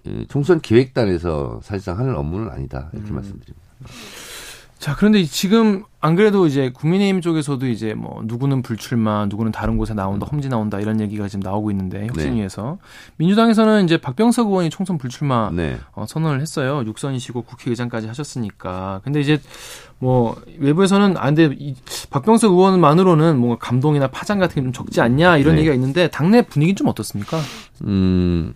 [0.04, 3.66] 이 총선 기획단에서 사실상 하는 업무는 아니다 이렇게 말씀드립니다.
[4.78, 9.92] 자, 그런데 지금 안 그래도 이제 국민의힘 쪽에서도 이제 뭐 누구는 불출마, 누구는 다른 곳에
[9.92, 12.78] 나온다, 험지 나온다 이런 얘기가 지금 나오고 있는데 혁신위에서
[13.16, 15.78] 민주당에서는 이제 박병석 의원이 총선 불출마 네.
[15.94, 16.84] 어, 선언을 했어요.
[16.86, 19.00] 육선이시고 국회의장까지 하셨으니까.
[19.02, 19.40] 근데 이제
[19.98, 21.50] 뭐 외부에서는 안 돼.
[21.58, 21.74] 이
[22.10, 25.60] 박병석 의원만으로는 뭔가 감동이나 파장 같은 게 좀 적지 않냐 이런 네.
[25.62, 27.40] 얘기가 있는데 당내 분위기는 좀 어떻습니까?
[27.82, 28.52] 음,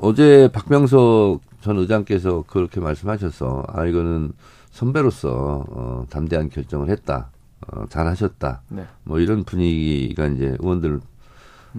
[0.00, 4.32] 어제 박병석 전 의장께서 그렇게 말씀하셔서, 아, 이거는
[4.74, 7.30] 선배로서, 어, 담대한 결정을 했다.
[7.68, 8.62] 어, 잘하셨다.
[8.70, 8.84] 네.
[9.04, 11.00] 뭐 이런 분위기가 이제 의원들,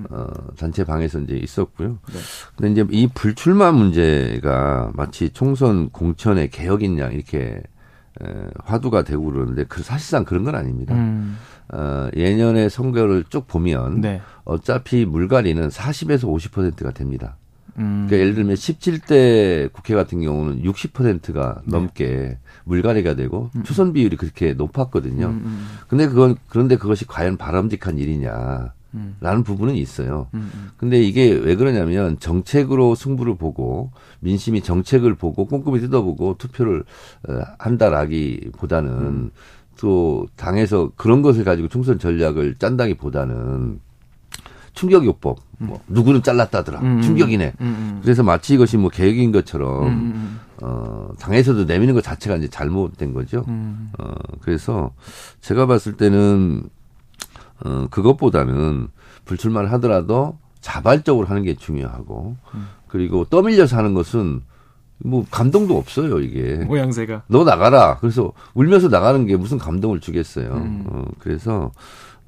[0.10, 0.28] 어,
[0.58, 1.90] 단체 방에서 이제 있었고요.
[1.90, 2.20] 네.
[2.56, 7.62] 근데 이제 이 불출마 문제가 마치 총선 공천의 개혁인 양 이렇게
[8.22, 10.96] 에, 화두가 되고 그러는데 그 사실상 그런 건 아닙니다.
[10.96, 11.38] 음,
[11.74, 14.22] 어, 예년의 선거를 쭉 보면 네.
[14.46, 17.36] 어차피 물갈이는 40에서 50%가 됩니다.
[17.78, 21.72] 음, 그러니까 예를 들면 17대 국회 같은 경우는 60%가 네.
[21.72, 25.28] 넘게 물갈이가 되고 추선 비율이 그렇게 높았거든요.
[25.28, 28.74] 음, 음, 근데 그건 그런데 그것이 과연 바람직한 일이냐?
[28.96, 29.16] 음.
[29.20, 30.28] 라는 부분은 있어요.
[30.34, 30.70] 음, 음.
[30.78, 33.92] 근데 이게 왜 그러냐면 정책으로 승부를 보고
[34.22, 36.86] 민심이 정책을 보고 꼼꼼히 뜯어보고 투표를
[37.28, 39.32] 어, 한다라기보다는 음.
[39.78, 43.80] 또 당에서 그런 것을 가지고 총선 전략을 짠다기보다는
[44.74, 47.02] 충격요법, 뭐 누구는 잘랐다더라, 음, 음.
[47.02, 47.54] 충격이네.
[47.62, 48.00] 음, 음.
[48.04, 53.14] 그래서 마치 이것이 뭐 계획인 것처럼 음, 음, 어 당에서도 내미는 것 자체가 이제 잘못된
[53.14, 53.44] 거죠.
[53.48, 53.92] 음.
[54.00, 54.92] 어, 그래서
[55.42, 56.64] 제가 봤을 때는,
[57.66, 58.88] 어, 그것보다는
[59.26, 62.38] 불출마를 하더라도 자발적으로 하는 게 중요하고,
[62.88, 64.42] 그리고 떠밀려서 하는 것은
[65.00, 66.56] 뭐 감동도 없어요, 이게.
[66.66, 67.24] 모양새가.
[67.28, 67.98] 너 나가라.
[68.00, 70.54] 그래서 울면서 나가는 게 무슨 감동을 주겠어요.
[70.54, 70.86] 음.
[70.88, 71.72] 어, 그래서,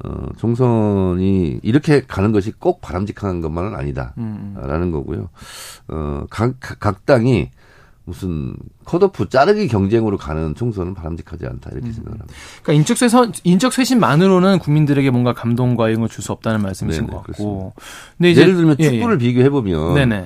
[0.03, 4.13] 어, 총선이 이렇게 가는 것이 꼭 바람직한 것만은 아니다.
[4.17, 4.67] 음, 음.
[4.67, 5.29] 라는 거고요.
[5.87, 7.49] 어, 각, 각- 각 당이
[8.07, 8.55] 무슨
[8.85, 11.91] 컷오프 자르기 경쟁으로 가는 총선은 바람직하지 않다 이렇게 음.
[11.91, 12.33] 생각을 합니다.
[12.63, 17.13] 그러니까 인적 쇄선, 인적 쇄신만으로는 국민들에게 뭔가 감동과 이런 걸 줄 수 없다는 말씀이신 네네,
[17.13, 17.73] 것 같고.
[18.17, 20.25] 근데 예를 들면 예, 축구를 비교해 보면 네네.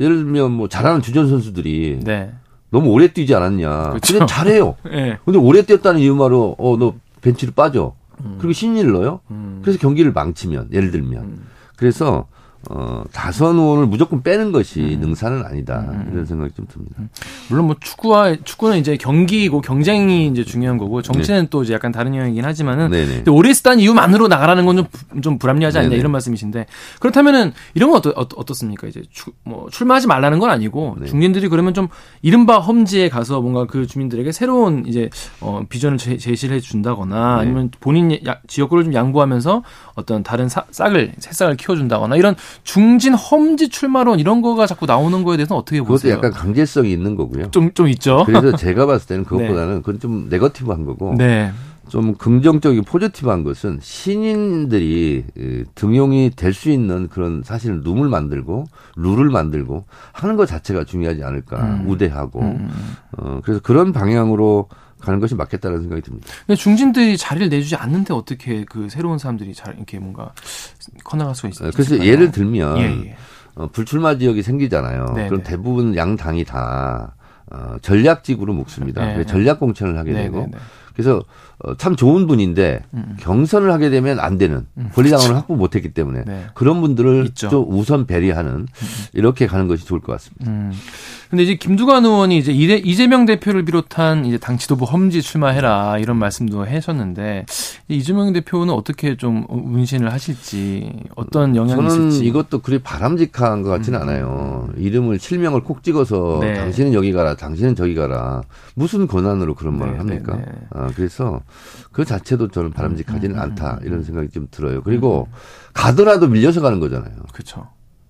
[0.00, 2.32] 예를 들면 뭐 잘하는 주전 선수들이 네.
[2.70, 3.90] 너무 오래 뛰지 않았냐.
[3.90, 4.18] 그렇죠.
[4.18, 4.76] 근데 잘해요.
[4.92, 5.18] 예.
[5.24, 7.94] 근데 오래 뛰었다는 이유만으로 어 너 벤치로 빠져.
[8.38, 9.20] 그리고 신인을 넣어요.
[9.32, 9.58] 음.
[9.62, 11.40] 그래서 경기를 망치면 예를 들면
[11.74, 12.28] 그래서
[12.68, 15.00] 어 다선 의원을 무조건 빼는 것이 음.
[15.00, 16.96] 능사는 아니다 이런 생각이 좀 듭니다.
[17.48, 22.14] 물론 뭐 축구와 축구는 이제 경기고 경쟁이 이제 중요한 거고 정치는 또 이제 약간 다른
[22.14, 23.06] 영역이긴 하지만은 네네.
[23.16, 24.86] 근데 오래 쓰다는 이유만으로 나가라는 건 좀
[25.22, 25.98] 좀 불합리하지 않냐 네네.
[26.00, 26.66] 이런 말씀이신데
[27.00, 28.86] 그렇다면은 이런 건 어떠, 어떠, 어떻습니까?
[28.86, 31.06] 이제 추, 뭐 출마하지 말라는 건 아니고 네.
[31.06, 31.88] 중진들이 그러면 좀
[32.22, 35.08] 이른바 험지에 가서 뭔가 그 주민들에게 새로운 이제
[35.40, 37.42] 어 비전을 제, 제시를 해 준다거나 네.
[37.42, 39.62] 아니면 본인 야- 지역구를 좀 양보하면서
[39.96, 45.24] 어떤 다른 사- 싹을 새싹을 키워 준다거나 이런 중진 험지 출마론 이런 거가 자꾸 나오는
[45.24, 46.14] 거에 대해서는 어떻게 그것도 보세요?
[46.14, 47.50] 약간 강제성이 있는 거고요.
[47.50, 48.22] 좀좀 있죠.
[48.26, 51.50] 그래서 제가 봤을 때는 그것보다는 그건 좀 네거티브한 거고 네.
[51.88, 58.64] 좀 긍정적이고 포지티브한 것은 신인들이 에, 등용이 될 수 있는 그런 사실 룸을 만들고
[58.96, 61.84] 룰을 만들고 하는 것 자체가 중요하지 않을까 음.
[61.88, 62.70] 우대하고 음.
[63.18, 64.68] 어 그래서 그런 방향으로
[65.06, 66.26] 가는 것이 맞겠다는 생각이 듭니다.
[66.46, 70.32] 근데 중진들이 자리를 내주지 않는데 어떻게 그 새로운 사람들이 잘 이렇게 뭔가
[71.04, 72.10] 커나갈 수가 있, 어, 그래서 있을까요?
[72.10, 73.16] 예를 들면 예, 예.
[73.54, 75.12] 어, 불출마 지역이 생기잖아요.
[75.14, 75.50] 네, 그럼 네.
[75.50, 77.14] 대부분 양 당이 다
[77.50, 79.06] 어, 전략직으로 묶습니다.
[79.06, 79.24] 네, 네.
[79.24, 80.58] 전략 공천을 하게 네, 되고 네, 네.
[80.92, 81.22] 그래서
[81.58, 83.16] 어, 참 좋은 분인데 음.
[83.20, 86.46] 경선을 하게 되면 안 되는 권리당원을 확보 못했기 때문에 네.
[86.54, 87.48] 그런 분들을 있죠.
[87.48, 88.66] 좀 우선 배려하는
[89.12, 90.50] 이렇게 가는 것이 좋을 것 같습니다.
[90.50, 90.72] 음.
[91.30, 96.18] 근데 이제 김두관 의원이 이제 이재- 이재명 대표를 비롯한 이제 당 지도부 험지 출마해라 이런
[96.18, 97.46] 말씀도 하셨는데
[97.88, 104.00] 이재명 대표는 어떻게 좀 운신을 하실지 어떤 영향이 저는 있을지 이것도 그리 바람직한 것 같지는
[104.02, 104.68] 않아요.
[104.76, 106.54] 이름을 실명을 콕 찍어서 네.
[106.54, 108.42] 당신은 여기 가라, 당신은 저기 가라.
[108.74, 110.36] 무슨 권한으로 그런 말을 네, 합니까?
[110.36, 110.52] 네, 네.
[110.70, 111.40] 아, 그래서
[111.92, 114.82] 그 자체도 저는 음, 바람직하지는 않다 이런 생각이 좀 들어요.
[114.82, 115.28] 그리고
[115.72, 117.12] 가더라도 밀려서 가는 거잖아요.
[117.32, 117.66] 그렇죠.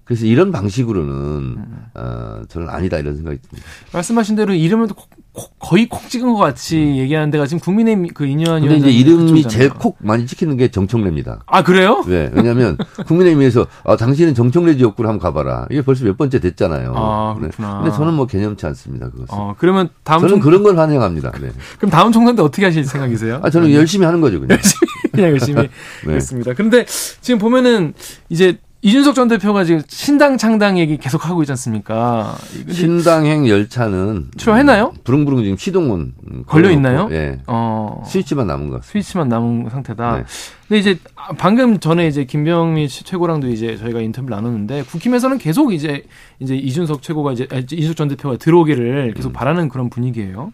[0.07, 1.87] 그래서 이런 방식으로는 음.
[1.95, 3.69] 어, 저는 아니다 이런 생각이 듭니다.
[3.93, 8.25] 말씀하신 대로 이름을 콕- 콕- 거의 콕 찍은 것 같이 얘기하는 데가 지금 국민의힘 그
[8.25, 11.41] 이념 근데 이제 이름이 제일 콕 많이 찍히는 게 정청래입니다.
[11.47, 12.05] 아 그래요?
[12.07, 12.31] 왜?
[12.33, 15.67] 왜냐하면 국민의힘에서 아, 당신은 정청래 지역구를 한번 가봐라.
[15.73, 16.93] 이게 벌써 몇 번째 됐잖아요.
[16.97, 17.41] 아, 네.
[17.49, 17.81] 그렇구나.
[17.83, 19.11] 근데 저는 뭐 개념치 않습니다.
[19.11, 19.27] 그것은.
[19.37, 21.33] 어 그러면 다음 저는 총 그런 걸 환영합니다.
[21.33, 21.51] 네.
[21.79, 23.41] 그럼 다음 총선 때 어떻게 하실 생각이세요?
[23.43, 24.57] 아, 저는 열심히 하는 거죠, 그냥.
[25.13, 25.69] 그냥 열심히
[26.07, 26.15] 네.
[26.15, 26.53] 했습니다.
[26.55, 26.85] 그런데
[27.21, 27.93] 지금 보면은
[28.29, 32.37] 이제 이준석 전 대표가 지금 신당 창당 얘기 계속 하고 있지 않습니까?
[32.71, 34.93] 신당행 열차는 출발했나요?
[34.95, 37.09] 음, 부릉부릉 지금 시동은 음, 걸려 있나요?
[37.11, 37.41] 예.
[37.47, 38.93] 어 스위치만 남은 것 같습니다.
[38.93, 40.17] 스위치만 남은 상태다.
[40.19, 40.25] 네.
[40.69, 40.99] 근데 이제
[41.39, 46.05] 방금 전에 이제 김병미 최고랑도 이제 저희가 인터뷰를 나눴는데 국힘에서는 계속 이제
[46.39, 49.15] 이제 이준석 최고가 이제 아니, 이준석 전 대표가 들어오기를 음.
[49.15, 50.53] 계속 바라는 그런 분위기예요.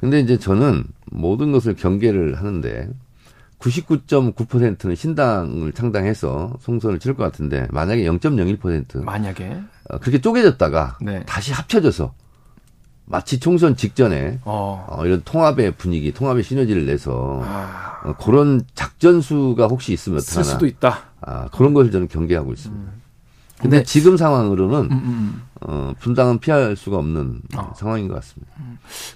[0.00, 2.88] 근데 이제 저는 모든 것을 경계를 하는데
[3.58, 11.24] 99.9%는 신당을 창당해서 총선을 치를 것 같은데 만약에 0.01% 만약에 어, 그렇게 쪼개졌다가 네.
[11.26, 12.14] 다시 합쳐져서
[13.04, 14.86] 마치 총선 직전에 어.
[14.88, 20.44] 어, 이런 통합의 분위기, 통합의 시너지를 내서 아, 어, 그런 작전수가 혹시 있으면 쓸.
[20.44, 21.04] 수도 있다.
[21.20, 22.92] 아, 그런 것을 저는 경계하고 있습니다.
[23.60, 25.42] 근데 근데- 지금 상황으로는 음, 음.
[25.60, 27.72] 어, 분당은 피할 수가 없는 어.
[27.76, 28.52] 상황인 것 같습니다.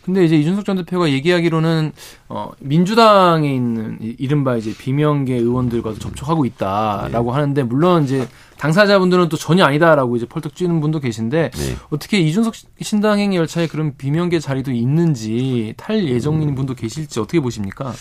[0.04, 1.92] 근데 이제 이준석 전 대표가 얘기하기로는
[2.28, 7.34] 어 민주당에 있는 이- 이른바 이제 비명계 의원들과도 접촉하고 있다라고 네.
[7.34, 8.28] 하는데 물론 이제
[8.58, 11.76] 당사자분들은 또 전혀 아니다라고 이제 펄떡 찌는 분도 계신데 네.
[11.90, 16.08] 어떻게 이준석 신당행 열차에 그런 비명계 자리도 있는지 탈 음.
[16.08, 17.92] 예정인 분도 계실지 어떻게 보십니까?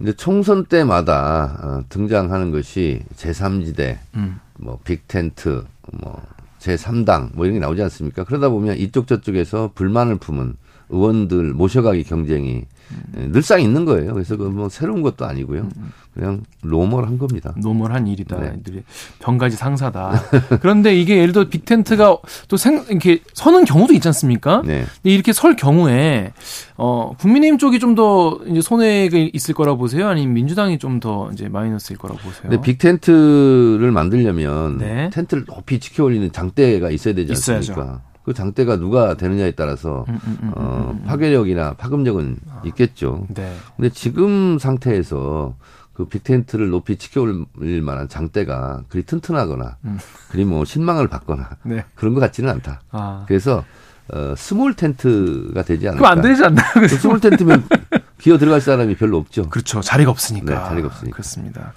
[0.00, 4.40] 근데 총선 때마다 어, 등장하는 것이 제3지대, 음.
[4.58, 6.22] 뭐 빅텐트, 뭐
[6.58, 8.24] 제3당 뭐 이런 게 나오지 않습니까?
[8.24, 10.56] 그러다 보면 이쪽 저쪽에서 불만을 품은
[10.88, 12.66] 의원들 모셔가기 경쟁이 예,
[13.14, 14.12] 늘상 있는 거예요.
[14.14, 15.68] 그래서 그 뭐 새로운 것도 아니고요.
[16.12, 17.54] 그냥 normal한 겁니다.
[17.56, 18.36] normal한 일이다.
[18.40, 18.46] 네.
[18.48, 18.82] 애들이
[19.20, 20.20] 병가지상사다.
[20.60, 22.18] 그런데 이게 예를 들어 big tent가
[22.48, 24.62] 또 생, 이렇게 서는 경우도 있지 않습니까?
[24.66, 24.84] 네.
[25.02, 26.32] 근데 이렇게 설 경우에
[26.76, 30.08] 어 국민의힘 쪽이 좀 더 이제 손해가 있을 거라고 보세요?
[30.08, 32.42] 아니면 민주당이 좀 더 이제 마이너스일 거라고 보세요?
[32.50, 35.10] 근데 big tent를 만들려면 네.
[35.12, 38.00] 텐트를 높이 치켜 올리는 장대가 있어야 되지 있어야죠.
[38.30, 40.96] 그 장대가 누가 되느냐에 따라서 음, 음, 음, 어.
[41.04, 43.26] 파괴력이나 파급력은 있겠죠.
[43.34, 43.52] 네.
[43.76, 45.56] 근데 지금 상태에서
[45.92, 49.98] 그 big tent를 높이 치켜 올릴 만한 장대가 그리 튼튼하거나 음.
[50.30, 51.84] 그리 뭐 신망을 받거나 네.
[51.96, 52.82] 그런 것 같지는 않다.
[52.92, 53.24] 아.
[53.26, 53.64] 그래서
[54.12, 56.00] 어, small tent가 되지 않을까.
[56.00, 56.72] 그럼 안 되지 않나요?
[56.74, 57.64] 그 small tent면
[58.20, 59.48] 기어 들어갈 사람이 별로 없죠.
[59.48, 59.80] 그렇죠.
[59.80, 60.54] 자리가 없으니까.
[60.54, 61.14] 네, 자리가 없으니까.
[61.14, 61.72] 그렇습니다.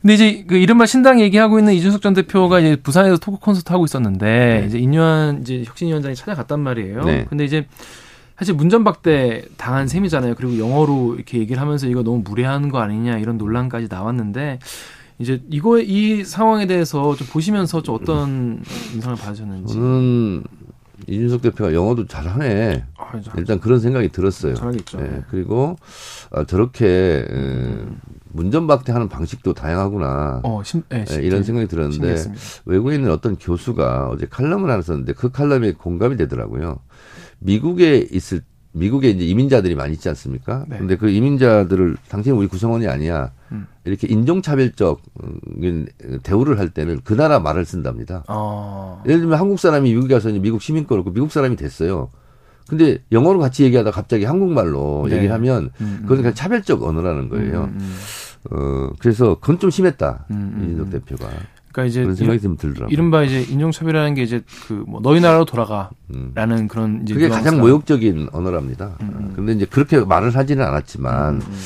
[0.00, 3.84] 근데 이제 그 이른바 신당 얘기하고 있는 이준석 전 대표가 이제 부산에서 토크 콘서트 하고
[3.84, 4.66] 있었는데 네.
[4.66, 7.02] 이제 인요한 이제 혁신위원장이 찾아갔단 말이에요.
[7.02, 7.26] 네.
[7.28, 7.66] 근데 이제
[8.38, 10.36] 사실 문전박대 당한 셈이잖아요.
[10.36, 14.60] 그리고 영어로 이렇게 얘기를 하면서 이거 너무 무례한 거 아니냐 이런 논란까지 나왔는데
[15.18, 18.62] 이제 이거 이 상황에 대해서 좀 보시면서 좀 어떤
[18.94, 19.74] 인상을 받으셨는지.
[19.74, 20.44] 저는
[21.06, 22.84] 이준석 대표가 영어도 잘하네.
[22.96, 24.54] 아, 저- 일단 그런 생각이 들었어요.
[24.54, 24.98] 잘하겠죠.
[25.00, 25.76] 예, 그리고
[26.30, 27.74] 아, 저렇게 에,
[28.32, 30.40] 문전박대하는 방식도 다양하구나.
[30.44, 32.42] 어, 심, 예, 예, 이런 생각이 들었는데 신기했습니다.
[32.66, 36.80] 외국에 있는 어떤 교수가 어제 칼럼을 하나 썼는데 그 칼럼에 공감이 되더라고요.
[37.38, 38.42] 미국에 있을
[38.72, 40.64] 미국에 이제 이민자들이 많이 있지 않습니까?
[40.68, 40.78] 네.
[40.78, 43.32] 근데 그 이민자들을 당신은 우리 구성원이 아니야.
[43.52, 43.66] 음.
[43.84, 45.00] 이렇게 인종차별적
[46.22, 48.24] 대우를 할 때는 그 나라 말을 쓴답니다.
[48.28, 49.02] 어.
[49.06, 52.10] 예를 들면 한국 사람이 미국에 가서 이제 미국 시민권을 얻고 미국 사람이 됐어요.
[52.68, 55.16] 근데 영어로 같이 얘기하다 갑자기 한국말로 네.
[55.16, 55.98] 얘기를 하면 음, 음.
[56.02, 57.64] 그건 그냥 차별적 언어라는 거예요.
[57.64, 57.96] 음, 음.
[58.50, 60.26] 어, 그래서 그건 좀 심했다.
[60.30, 60.90] 음, 음, 이준석 음.
[60.90, 61.30] 대표가.
[61.72, 62.92] 그러니까 이제 그런 생각이 좀 들더라고요.
[62.92, 66.68] 이른바 이제 인종차별이라는 게 이제 그 뭐 너희 나라로 돌아가라는 음.
[66.68, 68.96] 그런 이제 그게 가장 모욕적인 언어랍니다.
[69.02, 69.32] 음, 음.
[69.36, 71.58] 근데 이제 그렇게 말을 하지는 않았지만 음, 음.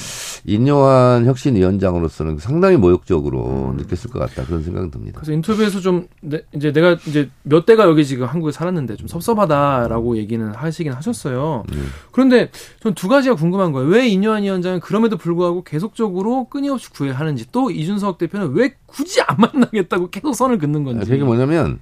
[0.44, 5.20] 인요한 혁신위원장으로서는 상당히 모욕적으로 느꼈을 것 같다 그런 생각은 듭니다.
[5.20, 10.16] 그래서 인터뷰에서 좀 내- 이제 내가 이제 몇 대가 여기 지금 한국에 살았는데 좀 섭섭하다라고
[10.16, 11.62] 얘기는 하시긴 하셨어요.
[11.72, 11.86] 음.
[12.10, 13.88] 그런데 전 두 가지가 궁금한 거예요.
[13.88, 20.10] 왜 인요한 위원장은 그럼에도 불구하고 계속적으로 끊임없이 구애하는지 또 이준석 대표는 왜 굳이 안 만나겠다고
[20.10, 21.08] 계속 선을 긋는 건지.
[21.08, 21.78] 그게 뭐냐면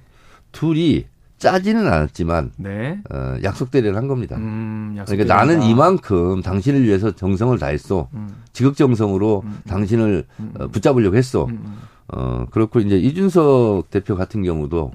[0.51, 1.05] 둘이
[1.41, 2.99] 짜지는 않았지만 네.
[3.11, 4.37] 어, 약속 대리를 한 겁니다.
[4.37, 5.63] 음, 그러니까 나는.
[5.63, 8.07] 이만큼 당신을 위해서 정성을 다했어.
[8.13, 9.59] 음, 지극정성으로 음.
[9.67, 11.45] 당신을 음, 어, 붙잡으려고 했어.
[11.45, 11.77] 음, 음.
[12.09, 14.91] 어, 그렇고 이제 이준석 대표 같은 경우도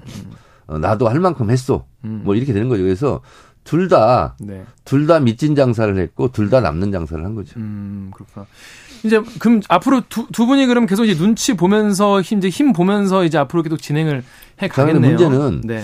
[0.67, 1.85] 어, 나도 할 만큼 했어.
[2.05, 2.21] 음.
[2.23, 2.83] 뭐 이렇게 되는 거죠.
[2.83, 3.19] 그래서
[3.65, 4.63] 둘 다, 네.
[4.85, 7.59] 둘다 밑진 장사를 했고 둘 다 남는 장사를 한 거죠.
[7.59, 8.45] 음, 그렇구나.
[9.03, 13.25] 이제 그럼 앞으로 두, 두 분이 그럼 계속 이제 눈치 보면서 힘 이제 힘 보면서
[13.25, 14.23] 이제 앞으로 계속 진행을
[14.61, 15.17] 해 가겠네요.
[15.17, 15.83] 문제는 네.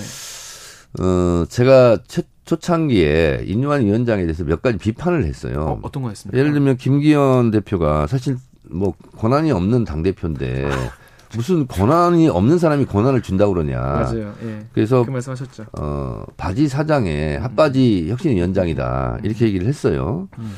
[1.00, 5.62] 어, 제가 초, 초창기에 인유한 위원장에 대해서 몇 가지 비판을 했어요.
[5.62, 6.38] 어, 어떤 거였습니까?
[6.38, 8.38] 예를 들면 김기현 대표가 사실
[8.70, 10.70] 뭐 권한이 없는 당 대표인데
[11.36, 13.80] 무슨 권한이 없는 사람이 권한을 준다고 그러냐.
[13.80, 14.34] 맞아요.
[14.44, 14.66] 예.
[14.74, 15.66] 그래서 그 말씀하셨죠.
[15.80, 19.20] 어, 바지 사장의 핫바지 혁신 위원장이다.
[19.24, 20.28] 이렇게 얘기를 했어요.
[20.38, 20.54] 음.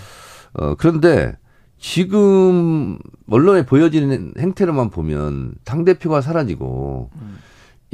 [0.54, 1.38] 어, 그런데
[1.78, 2.98] 지금
[3.30, 7.38] 언론에 보여지는 행태로만 보면 당 대표가 사라지고 음.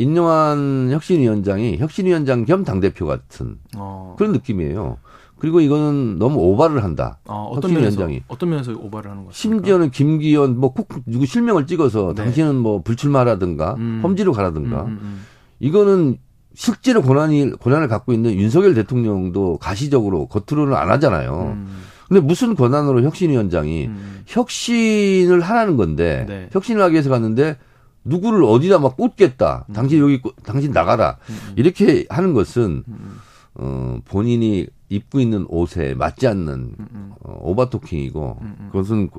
[0.01, 4.15] 인요한 혁신위원장이 혁신위원장 겸 당대표 같은 어.
[4.17, 4.97] 그런 느낌이에요.
[5.37, 7.17] 그리고 이거는 너무 오바를 한다.
[7.25, 8.07] 어, 어떤 면에서.
[8.27, 9.35] 어떤 면에서 오바를 하는 거죠?
[9.35, 12.23] 심지어는 김기현 뭐 국, 누구 실명을 찍어서 네.
[12.23, 14.01] 당신은 뭐 불출마라든가 음.
[14.03, 15.25] 험지로 가라든가 음, 음,
[15.59, 16.17] 이거는
[16.53, 21.55] 실제로 권한이 권한을 갖고 있는 윤석열 대통령도 가시적으로 겉으로는 안 하잖아요.
[21.55, 24.21] 음, 근데 무슨 권한으로 혁신위원장이 음.
[24.27, 26.49] 혁신을 하라는 건데 네.
[26.51, 27.57] 혁신을 하기 위해서 갔는데
[28.03, 29.65] 누구를 어디다 막 꽂겠다.
[29.73, 31.17] 당신 여기 꽂- 당신 나가라.
[31.29, 31.53] 음.
[31.55, 33.19] 이렇게 하는 것은 음.
[33.55, 37.11] 어 본인이 입고 있는 옷에 맞지 않는 음, 음.
[37.21, 38.69] 어, 오바토킹이고 음, 음.
[38.71, 39.09] 그것은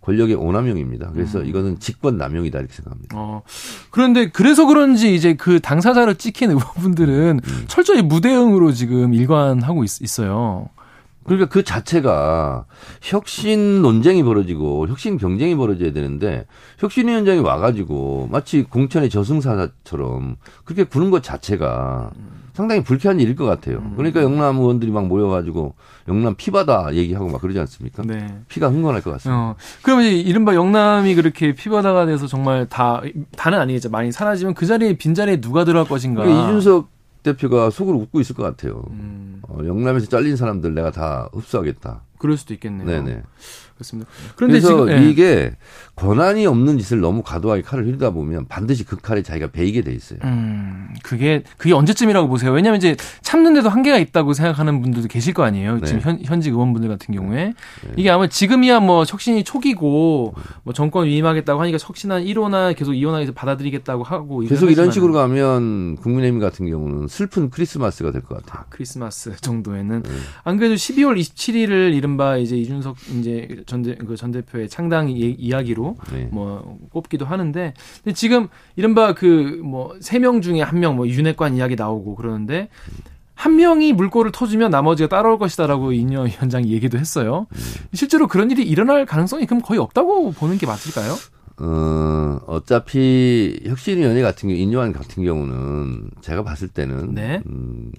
[0.00, 1.10] 권력의 오남용입니다.
[1.12, 1.46] 그래서 음.
[1.46, 3.16] 이거는 직권 남용이다 이렇게 생각합니다.
[3.18, 3.42] 어.
[3.90, 7.64] 그런데 그래서 그런지 이제 그 당사자를 찍힌 의원분들은 음.
[7.68, 10.68] 철저히 무대응으로 지금 일관하고 있, 어요
[11.26, 12.64] 그러니까 그 자체가
[13.02, 16.46] 혁신 논쟁이 벌어지고 혁신 경쟁이 벌어져야 되는데
[16.78, 22.10] 혁신위원장이 와가지고 마치 공천의 저승사자처럼 그렇게 구는 것 자체가
[22.54, 23.82] 상당히 불쾌한 일일 것 같아요.
[23.96, 25.74] 그러니까 영남 의원들이 막 모여가지고
[26.08, 28.02] 영남 피바다 얘기하고 막 그러지 않습니까?
[28.06, 28.38] 네.
[28.48, 29.38] 피가 흥건할 것 같습니다.
[29.38, 29.56] 어.
[29.82, 33.02] 그러면 이른바 영남이 그렇게 피바다가 돼서 정말 다
[33.36, 33.90] 다는 아니겠죠.
[33.90, 36.22] 많이 사라지면 그 자리에 빈 자리에 누가 들어갈 것인가.
[36.22, 36.95] 그러니까 이준석
[37.26, 38.84] 대표가 속으로 웃고 있을 것 같아요.
[38.90, 42.02] 음, 어, 영남에서 잘린 사람들 내가 다 흡수하겠다.
[42.18, 42.86] 그럴 수도 있겠네요.
[42.86, 43.22] 네네.
[43.76, 44.10] 그렇습니다.
[44.36, 45.08] 그런데 지금 예.
[45.08, 45.52] 이게
[45.96, 50.18] 권한이 없는 짓을 너무 과도하게 칼을 휘두다 보면 반드시 그 칼에 자기가 베이게 돼 있어요.
[50.24, 52.52] 음, 그게, 그게 언제쯤이라고 보세요?
[52.52, 55.80] 왜냐면 이제 참는데도 한계가 있다고 생각하는 분들도 계실 거 아니에요?
[55.84, 56.04] 지금 네.
[56.04, 57.52] 현, 현직 의원분들 같은 경우에.
[57.96, 63.32] 이게 아마 지금이야 뭐 혁신이 초기고 뭐 정권 위임하겠다고 하니까 혁신한 1호나 계속 2호나 해서
[63.32, 64.40] 받아들이겠다고 하고.
[64.40, 68.64] 계속 이런 식으로 가면 국민의힘 같은 경우는 슬픈 크리스마스가 될 것 같아요.
[68.70, 70.10] 크리스마스 정도에는 네.
[70.44, 75.96] 안 그래도 12월 27일을 이른바 이제 이준석 이제 전 대 그전 대표의 창당 이, 이야기로
[76.12, 76.28] 네.
[76.32, 81.56] 뭐 꼽기도 하는데 근데 지금 이른바 그 뭐 세 명 중에 한 명 뭐 윤핵관
[81.56, 82.68] 이야기 나오고 그러는데
[83.34, 87.46] 한 명이 물꼬를 터주면 나머지가 따라올 것이다라고 인여 위원장이 얘기도 했어요.
[87.92, 91.12] 실제로 그런 일이 일어날 가능성이 그럼 거의 없다고 보는 게 맞을까요?
[91.58, 97.42] 어, 어차피 혁신위원회 같은 경우, 인요한 같은 경우는 제가 봤을 때는 네.
[97.46, 97.90] 음,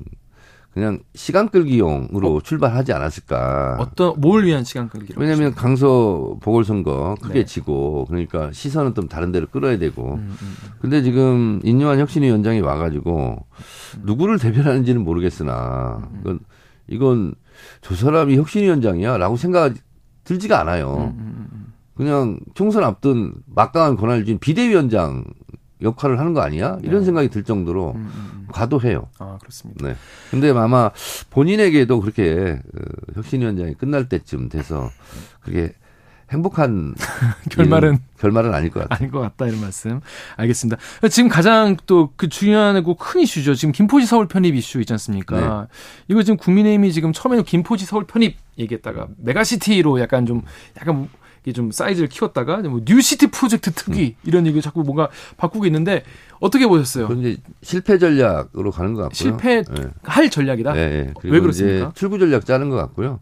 [0.78, 3.78] 그냥 시간 끌기용으로 출발하지 않았을까.
[3.80, 5.20] 어떤 뭘 위한 시간 끌기로?
[5.20, 7.46] 왜냐하면 강서 보궐선거 크게 네.
[7.46, 10.14] 지고 그러니까 시선은 좀 다른 데로 끌어야 되고.
[10.14, 10.56] 음, 음.
[10.80, 13.44] 근데 지금 인유한 혁신위원장이 와가지고
[14.04, 16.40] 누구를 대변하는지는 모르겠으나 이건
[16.88, 17.34] 이건
[17.82, 19.74] 저 사람이 혁신위원장이야라고 생각
[20.26, 21.12] 들지가 않아요.
[21.18, 25.24] 음, 음, 그냥 총선 앞둔 막강한 권한을 쥔 비대위원장
[25.82, 26.78] 역할을 하는 거 아니야?
[26.82, 27.06] 이런 네.
[27.06, 28.48] 생각이 들 정도로 음, 음, 음.
[28.52, 29.10] 과도해요.
[29.20, 29.88] 아 그렇습니다.
[29.88, 29.96] 네.
[30.32, 30.92] 근데 아마
[31.30, 32.82] 본인에게도 그렇게 어,
[33.16, 34.90] 혁신위원장이 끝날 때쯤 돼서
[35.42, 35.74] 그게
[36.30, 36.94] 행복한
[37.52, 38.98] 결말은 결말은 아닐 것 같아요.
[38.98, 40.02] 아닌 것 같다 이런 말씀.
[40.36, 40.78] 알겠습니다.
[41.10, 43.54] 지금 가장 또 그 중요하고 큰 이슈죠.
[43.56, 45.68] 지금 김포시 서울 편입 이슈 있지 않습니까?
[46.10, 50.42] 이거 지금 국민의힘이 지금 처음에는 김포시 서울 편입 얘기했다가 메가시티로 약간 좀
[50.82, 51.08] 약간
[51.54, 56.04] 좀 사이즈를 키웠다가 뭐 뉴시티 프로젝트 특위 이런 얘기 자꾸 뭔가 바꾸고 있는데
[56.40, 57.08] 어떻게 보셨어요?
[57.08, 59.16] 그건 이제 실패 전략으로 가는 것 같고요.
[59.16, 59.66] 실패할
[60.24, 60.30] 네.
[60.30, 60.74] 전략이다.
[60.74, 61.14] 네, 네.
[61.20, 61.88] 그리고 왜 그렇습니까?
[61.88, 61.92] 음.
[61.96, 63.20] 출구 전략 짜는 것 같고요.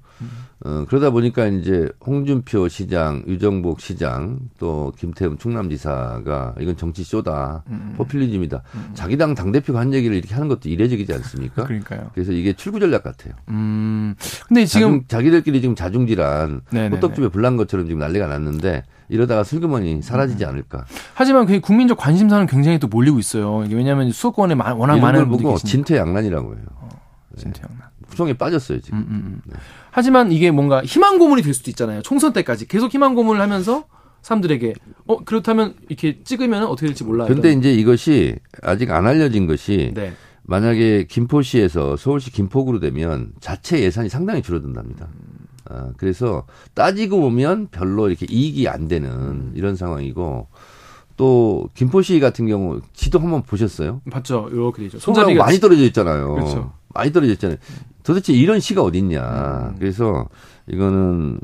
[0.64, 7.94] 어, 그러다 보니까 이제 홍준표 시장, 유정복 시장, 또 김태흠 충남지사가 이건 정치 쇼다, 음.
[7.98, 8.64] 포퓰리즘이다.
[8.94, 11.64] 자기 당 당대표가 한 얘기를 이렇게 하는 것도 이례적이지 않습니까?
[11.68, 12.10] 그러니까요.
[12.14, 13.34] 그래서 이게 출구 전략 같아요.
[13.50, 14.16] 음.
[14.48, 16.96] 근데 지금 자중, 자기들끼리 지금 자중질환, 네네네.
[16.96, 20.02] 호떡집에 불난 것처럼 지금 난리가 났는데 이러다가 슬그머니 음.
[20.02, 20.86] 사라지지 않을까.
[21.14, 23.64] 하지만 그 국민적 관심사는 굉장히 또 몰리고 있어요.
[23.66, 25.58] 이게 왜냐하면 수도권에 마- 워낙 많은 걸 분들이 보고.
[25.58, 26.66] 진퇴양난이라고 해요.
[27.38, 27.82] 진퇴양난.
[28.10, 29.00] 구성에 빠졌어요 지금.
[29.00, 29.54] 음, 음, 음.
[29.92, 32.02] 하지만 이게 뭔가 희망 고문이 될 수도 있잖아요.
[32.02, 33.86] 총선 때까지 계속 희망 고문을 하면서
[34.22, 34.74] 사람들에게
[35.08, 37.28] 어 그렇다면 이렇게 찍으면 어떻게 될지 몰라요.
[37.28, 40.14] 근데 이제 이것이 아직 안 알려진 것이 네.
[40.44, 45.08] 만약에 김포시에서 서울시 김포구로 되면 자체 예산이 상당히 줄어든답니다.
[45.70, 50.48] 아, 그래서 따지고 보면 별로 이렇게 이익이 안 되는 이런 상황이고
[51.18, 54.02] 또 김포시 같은 경우 지도 한번 보셨어요?
[54.12, 54.50] 봤죠.
[54.52, 55.00] 이렇게 되죠.
[55.00, 56.34] 손잡이가 손잡이가 많이 떨어져 있잖아요.
[56.34, 56.74] 그렇죠.
[56.90, 57.58] 많이 떨어져 있잖아요.
[58.04, 59.72] 도대체 이런 시가 어딨냐.
[59.72, 59.76] 음.
[59.80, 60.28] 그래서
[60.68, 61.40] 이거는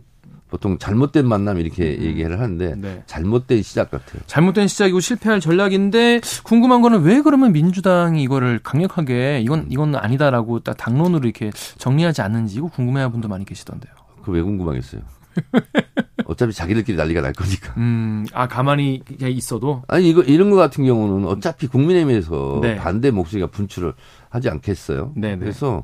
[0.49, 3.03] 보통 잘못된 만남 이렇게 얘기를 하는데 네.
[3.05, 4.21] 잘못된 시작 같아요.
[4.27, 10.75] 잘못된 시작이고 실패할 전략인데 궁금한 거는 왜 그러면 민주당이 이거를 강력하게 이건 이건 아니다라고 딱
[10.75, 13.93] 당론으로 이렇게 정리하지 않는지 이거 궁금해하는 분도 많이 계시던데요.
[14.21, 15.01] 그거 왜 궁금하겠어요?
[16.25, 17.73] 어차피 자기들끼리 난리가 날 거니까.
[17.77, 22.75] 음, 아 가만히 그냥 있어도 아니 이거 이런 거 같은 경우는 어차피 국민의힘에서 네.
[22.75, 23.93] 반대 목소리가 분출을
[24.29, 25.13] 하지 않겠어요.
[25.15, 25.37] 네, 네.
[25.39, 25.83] 그래서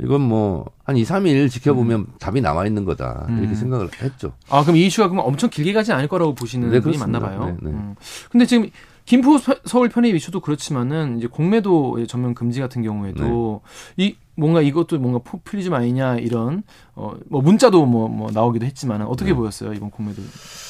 [0.00, 3.26] 이건 뭐한 2, 3일 지켜보면 답이 나와 있는 거다.
[3.30, 3.54] 이렇게 음.
[3.54, 4.32] 생각을 했죠.
[4.48, 6.98] 아 그럼 이 이슈가 그럼 엄청 길게 가지 않을 거라고 보시는 네, 분이.
[6.98, 7.56] 맞나 봐요.
[7.60, 7.76] 네, 네.
[7.76, 7.94] 음.
[8.30, 8.70] 근데 지금
[9.08, 13.62] 김포 서- 서울 편입 이슈도 그렇지만은 이제 공매도 전면 금지 같은 경우에도
[13.96, 14.04] 네.
[14.04, 16.62] 이 뭔가 이것도 뭔가 포퓰리즘 아니냐 이런
[16.94, 19.36] 어뭐 문자도 뭐뭐 나오기도 했지만 어떻게 네.
[19.36, 20.20] 보였어요 이번 공매도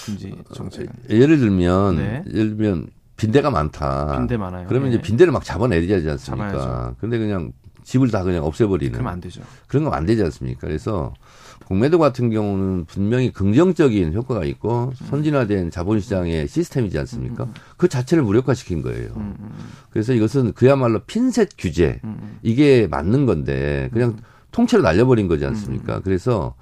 [0.06, 2.22] 금지 정책은 예를 들면 네.
[2.32, 2.86] 예를 들면
[3.16, 4.16] 빈대가 많다.
[4.16, 4.66] 빈대 많아요.
[4.68, 4.94] 그러면 네.
[4.94, 6.52] 이제 빈대를 막 잡아내야 되지 않습니까?
[6.52, 6.94] 잡아야죠.
[7.00, 7.50] 근데 그냥
[7.82, 9.42] 집을 다 그냥 없애버리는 그러면 안 되죠.
[9.66, 10.60] 그런 거 안 되지 않습니까?
[10.68, 11.12] 그래서
[11.68, 17.46] 공매도 같은 경우는 분명히 긍정적인 효과가 있고 선진화된 자본시장의 시스템이지 않습니까?
[17.76, 19.10] 그 자체를 무력화시킨 거예요.
[19.16, 19.50] 음, 음,
[19.90, 24.16] 그래서 이것은 그야말로 핀셋 규제 음, 이게 맞는 건데 그냥
[24.50, 26.00] 통째로 날려버린 거지 않습니까?
[26.00, 26.54] 그래서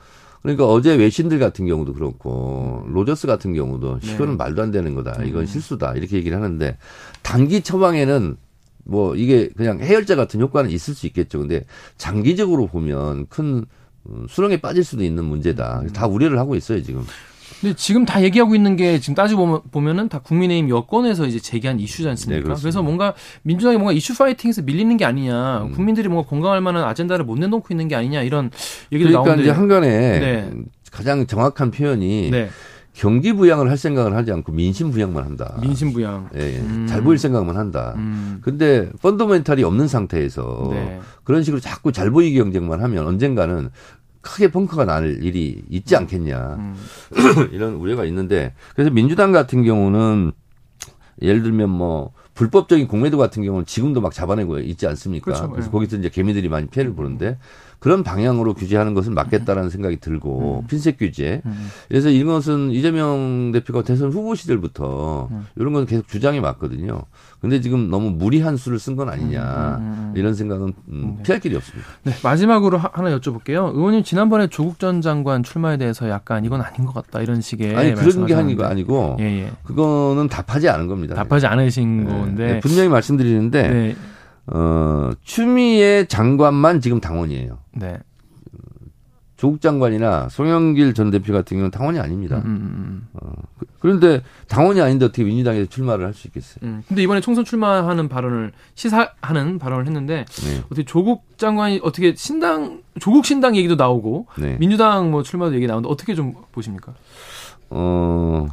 [0.42, 4.12] 그러니까 어제 외신들 같은 경우도 그렇고 로저스 같은 경우도 네.
[4.12, 5.22] 이거는 말도 안 되는 거다.
[5.22, 5.94] 이건 실수다.
[5.94, 6.78] 이렇게 얘기를 하는데
[7.22, 8.36] 단기 처방에는
[8.82, 11.38] 뭐 이게 그냥 해열제 같은 효과는 있을 수 있겠죠.
[11.38, 11.64] 근데
[11.96, 13.64] 장기적으로 보면 큰 음,
[14.28, 15.82] 수렁에 빠질 수도 있는 문제다.
[15.92, 17.04] 다 우려를 하고 있어요 지금.
[17.60, 21.80] 근데 지금 다 얘기하고 있는 게 지금 따지고 보면 은 다 국민의힘 여권에서 이제 제기한
[21.80, 22.48] 이슈지 않습니까?
[22.54, 22.54] 네.
[22.60, 25.72] 그래서 뭔가 민주당이 뭔가 이슈 파이팅에서 밀리는 게 아니냐, 음.
[25.72, 28.50] 국민들이 뭔가 공감할 만한 아젠다를 못 내놓고 있는 게 아니냐 이런
[28.92, 29.42] 얘기도 그러니까 나오는데.
[29.42, 29.88] 이제 한간에
[30.18, 30.50] 네.
[30.92, 32.50] 가장 정확한 표현이 네,
[32.92, 35.56] 경기 부양을 할 생각을 하지 않고 민심 부양만 한다.
[35.60, 36.28] 민심 부양.
[36.36, 36.58] 예, 예.
[36.58, 36.86] 음.
[36.88, 37.94] 잘 보일 생각만 한다.
[37.96, 41.00] 음, 근데 펀더멘탈이 없는 상태에서 네.
[41.24, 43.70] 그런 식으로 자꾸 잘 보이기 경쟁만 하면 언젠가는
[44.26, 46.76] 크게 펑크가 날 일이 있지 않겠냐 음,
[47.52, 50.32] 이런 우려가 있는데 그래서 민주당 같은 경우는
[51.22, 55.24] 예를 들면 뭐 불법적인 공매도 같은 경우는 지금도 막 잡아내고 있지 않습니까?
[55.24, 55.50] 그렇죠.
[55.50, 55.72] 그래서 예.
[55.72, 57.38] 거기서 이제 개미들이 많이 피해를 보는데
[57.78, 61.42] 그런 방향으로 규제하는 것은 맞겠다라는 생각이 들고 핀셋 규제.
[61.46, 61.68] 음.
[61.88, 65.46] 그래서 이것은 이재명 대표가 대선 후보 시절부터 음.
[65.56, 67.02] 이런 건 계속 주장이 맞거든요.
[67.40, 70.12] 근데 지금 너무 무리한 수를 쓴 건 아니냐 음, 음, 음.
[70.16, 71.22] 이런 생각은 음, 네.
[71.22, 71.86] 피할 길이 없습니다.
[72.02, 73.74] 네, 마지막으로 하- 하나 여쭤볼게요.
[73.74, 77.94] 의원님 지난번에 조국 전 장관 출마에 대해서 약간 이건 아닌 것 같다 이런 식의 아니
[77.94, 78.34] 그런 게.
[78.34, 79.50] 아니고 아니고 예, 예.
[79.64, 81.14] 그거는 답하지 않은 겁니다.
[81.14, 82.10] 답하지 않으신 네.
[82.10, 82.46] 건데.
[82.54, 83.96] 네, 분명히 말씀드리는데 네,
[84.48, 87.58] 어, 추미애 장관만 지금 당원이에요.
[87.72, 87.96] 네.
[89.36, 92.36] 조국 장관이나 송영길 전 대표 같은 경우는 당원이 아닙니다.
[92.38, 93.08] 음, 음, 음.
[93.12, 96.56] 어, 그- 그런데 당원이 아닌데 어떻게 민주당에서 출마를 할 수 있겠어요?
[96.62, 96.82] 음.
[96.88, 100.58] 근데 이번에 총선 출마하는 발언을 시사하는 발언을 했는데 네.
[100.66, 104.56] 어떻게 조국 장관이 어떻게 신당 조국 신당 얘기도 나오고 네.
[104.58, 106.94] 민주당 뭐 출마도 얘기 나오는데 어떻게 좀 보십니까?
[107.68, 108.46] 어,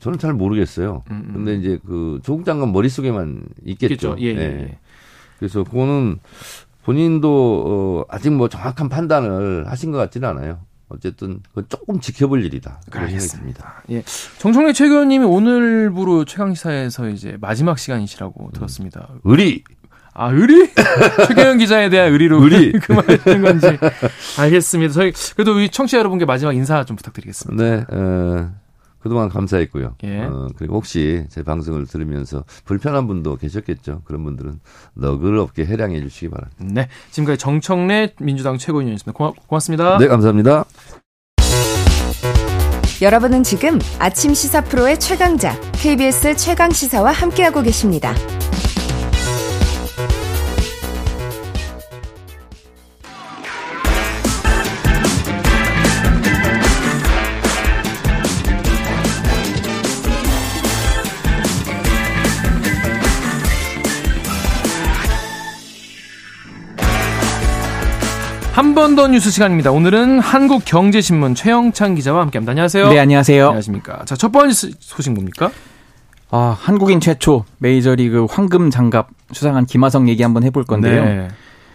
[0.00, 1.02] 저는 잘 모르겠어요.
[1.10, 1.32] 음, 음.
[1.34, 4.16] 근데 이제 그 조국 장관 머릿속에만 있겠죠.
[4.20, 4.42] 예, 예, 네.
[4.44, 4.78] 예.
[5.38, 6.18] 그래서 그거는
[6.84, 10.60] 본인도 어, 아직 뭐 정확한 판단을 하신 것 같지는 않아요.
[10.88, 12.80] 어쨌든 그건 조금 지켜볼 일이다.
[13.38, 13.82] 듭니다.
[13.90, 14.02] 예.
[14.38, 19.08] 정청래 최고위원님이 오늘부로 최강시사에서 이제 마지막 시간이시라고 들었습니다.
[19.24, 19.64] 의리
[20.14, 20.68] 아, 의리?
[21.28, 22.72] 최경영 기자에 대한 의리로 의리.
[22.80, 23.78] 그만하시는 건지.
[24.36, 24.92] 알겠습니다.
[24.92, 27.62] 저희, 그래도 우리 청취자 여러분께 마지막 인사 좀 부탁드리겠습니다.
[27.62, 28.50] 네, 어,
[29.08, 29.94] 그동안 감사했고요.
[30.04, 30.20] 예.
[30.22, 34.02] 어, 그리고 혹시 제 방송을 들으면서 불편한 분도 계셨겠죠.
[34.04, 34.60] 그런 분들은
[34.94, 36.64] 너그럽게 해량해 주시기 바랍니다.
[36.64, 36.88] 네.
[37.10, 39.16] 지금까지 정청래 민주당 최고위원이었습니다.
[39.16, 39.98] 고마, 고맙습니다.
[39.98, 40.64] 네, 감사합니다.
[43.00, 48.12] 여러분은 지금 아침 시사 프로의 최강자 KBS 최강 시사와 함께하고 계십니다.
[68.58, 69.70] 한 번 더 뉴스 시간입니다.
[69.70, 72.50] 오늘은 한국경제신문 최영찬 기자와 함께합니다.
[72.50, 72.88] 안녕하세요.
[72.88, 73.44] 네, 안녕하세요.
[73.46, 74.04] 안녕하십니까.
[74.04, 75.52] 자, 첫 번째 소- 소식 뭡니까?
[76.32, 81.04] 아, 한국인 최초 메이저리그 황금 장갑 수상한 김하성 얘기 한번 해볼 건데요.
[81.04, 81.28] 네.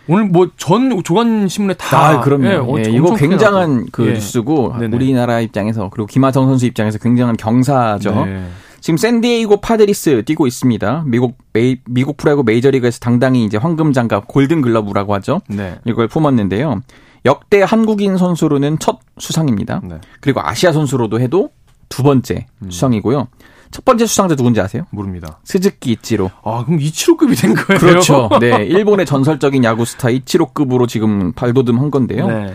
[0.10, 2.48] 오늘 뭐 전 조간 신문에 다 아, 그럼요.
[2.48, 3.86] 예, 예, 엄청 이거 굉장한.
[3.94, 4.14] 그 예.
[4.16, 4.94] 뉴스고 네네.
[4.98, 8.26] 우리나라 입장에서 그리고 김하성 선수 입장에서 굉장한 경사죠.
[8.26, 8.44] 네.
[8.84, 11.06] 지금 샌디에이고 파드리스 뛰고 있습니다.
[11.08, 15.40] 미국 메이, 미국 프로야구 메이저리그에서 당당히 이제 황금 장갑 골든 글러브라고 하죠.
[15.48, 15.80] 네.
[15.86, 16.82] 이걸 품었는데요.
[17.24, 19.80] 역대 한국인 선수로는 첫 수상입니다.
[19.86, 20.02] 네.
[20.20, 21.52] 그리고 아시아 선수로도 해도
[21.88, 22.70] 두 번째 음.
[22.70, 23.30] 수상이고요.
[23.72, 24.84] 첫 번째 수상자 누군지 아세요?
[24.90, 25.40] 모릅니다.
[25.46, 26.30] 스즈키 이치로.
[26.44, 27.80] 아, 그럼 이치로급이 된 거예요?
[27.80, 28.30] 그렇죠.
[28.42, 32.28] 네, 일본의 전설적인 야구 스타 이치로급으로 지금 발돋움한 건데요.
[32.28, 32.54] 네.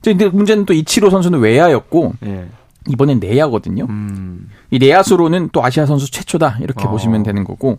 [0.00, 2.46] 이제 근데 문제는 또 이치로 선수는 외야였고 예.
[2.88, 3.86] 이번엔 내야거든요.
[3.88, 4.48] 음.
[4.70, 6.90] 이 내야수로는 또 아시아 선수 최초다 이렇게 어.
[6.90, 7.78] 보시면 되는 거고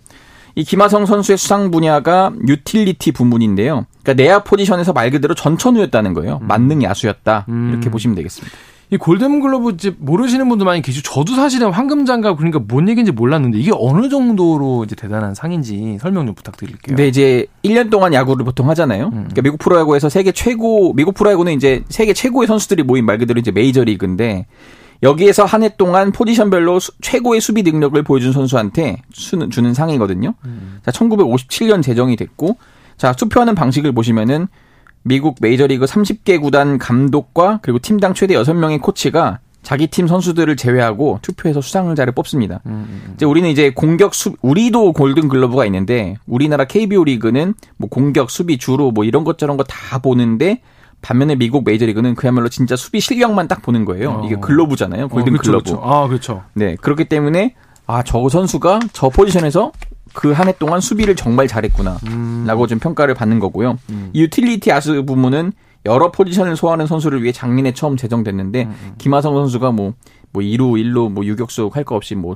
[0.55, 3.85] 이 김하성 선수의 수상 분야가 유틸리티 부문인데요.
[4.01, 6.39] 그러니까 내야 포지션에서 말 그대로 전천후였다는 거예요.
[6.41, 7.69] 만능 야수였다 음.
[7.71, 8.57] 이렇게 보시면 되겠습니다.
[8.89, 13.71] 이 골든글러브 이제 모르시는 분도 많이 계시고 저도 사실은 황금장갑 그러니까 뭔 얘기인지 몰랐는데 이게
[13.77, 16.95] 어느 정도로 이제 대단한 상인지 설명 좀 부탁드릴게요.
[16.95, 19.07] 근데 이제 1년 동안 야구를 보통 하잖아요.
[19.07, 19.11] 음.
[19.11, 23.51] 그러니까 미국 프로야구에서 세계 최고 미국 프로야구는 이제 세계 최고의 선수들이 모인 말 그대로 이제
[23.51, 24.45] 메이저리그인데
[25.03, 30.33] 여기에서 한 해 동안 포지션별로 수- 최고의 수비 능력을 보여준 선수한테 수는 주는 상이거든요.
[30.45, 30.79] 음.
[30.85, 32.57] 자, 1957년 제정이 됐고
[32.97, 34.47] 자, 투표하는 방식을 보시면은
[35.03, 41.59] 미국 메이저리그 30개 구단 감독과 그리고 팀당 최대 6명의 코치가 자기 팀 선수들을 제외하고 투표해서
[41.61, 42.61] 수상자를 뽑습니다.
[42.65, 48.31] 음, 이제 우리는 이제 공격 수 우리도 골든 글러브가 있는데 우리나라 KBO 리그는 뭐 공격
[48.31, 50.61] 수비 주로 뭐 이런 것 저런 거 다 보는데
[51.01, 54.11] 반면에 미국 메이저리그는 그야말로 진짜 수비 실력만 딱 보는 거예요.
[54.11, 54.25] 어.
[54.25, 55.09] 이게 글러브잖아요.
[55.09, 55.63] 골든 어, 그렇죠, 글러브.
[55.69, 55.81] 그렇죠.
[55.83, 56.43] 아, 그렇죠.
[56.53, 56.75] 네.
[56.81, 59.71] 그렇기 때문에 아, 저 선수가 저 포지션에서
[60.13, 61.97] 그 한 해 동안 수비를 정말 잘했구나.
[62.07, 62.43] 음.
[62.47, 63.77] 라고 좀 평가를 받는 거고요.
[63.91, 64.09] 음.
[64.13, 65.53] 이 유틸리티 야수 부문은
[65.85, 69.93] 여러 포지션을 소화하는 선수를 위해 작년에 처음 제정됐는데 음, 김하성 선수가 뭐,
[70.33, 72.35] 뭐 2루, 1루, 뭐 유격수 할 거 없이 뭐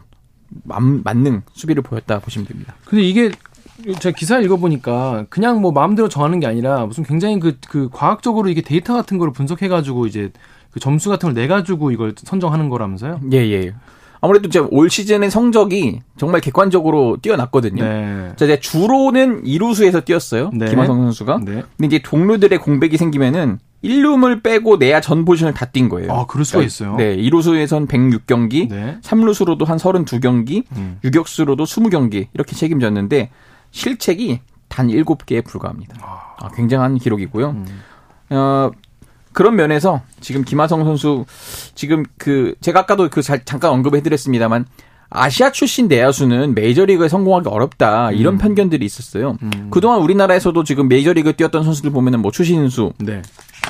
[0.63, 2.75] 만, 만능 수비를 보였다 보시면 됩니다.
[2.85, 3.31] 근데 이게
[3.99, 8.61] 제가 기사 읽어보니까 그냥 뭐 마음대로 정하는 게 아니라 무슨 굉장히 그, 그 과학적으로 이게
[8.61, 10.31] 데이터 같은 거를 분석해가지고 이제
[10.71, 13.19] 그 점수 같은 걸 내가지고 이걸 선정하는 거라면서요?
[13.33, 13.73] 예, 예.
[14.23, 17.83] 아무래도 이제 올 시즌의 성적이 정말 객관적으로 뛰어났거든요.
[17.83, 18.31] 네.
[18.35, 20.51] 자, 이제 주로는 2루수에서 뛰었어요.
[20.53, 20.69] 네.
[20.69, 21.39] 김하성 선수가.
[21.43, 21.63] 네.
[21.75, 26.13] 근데 이제 동료들의 공백이 생기면은 1루을 빼고 내야 전 포지션을 다 뛴 거예요.
[26.13, 26.95] 아, 그럴 수가 있어요.
[26.97, 28.97] 네, 2루수에선 106경기, 네.
[29.01, 30.99] 3루수로도 한 32경기, 음.
[31.03, 33.31] 유격수로도 20경기 이렇게 책임졌는데
[33.71, 35.97] 실책이 단 7개에 불과합니다.
[36.01, 37.49] 아, 굉장한 기록이고요.
[37.49, 37.81] 음.
[38.29, 38.71] 어,
[39.33, 41.25] 그런 면에서 지금 김하성 선수
[41.75, 44.65] 지금 그 제가 아까도 그 자- 잠깐 언급해 드렸습니다만
[45.09, 49.37] 아시아 출신 내야수는 메이저리그에 성공하기 어렵다 이런 편견들이 있었어요.
[49.41, 49.67] 음.
[49.69, 53.21] 그동안 우리나라에서도 지금 메이저리그 뛰었던 선수들 보면은 뭐 추신수, 네.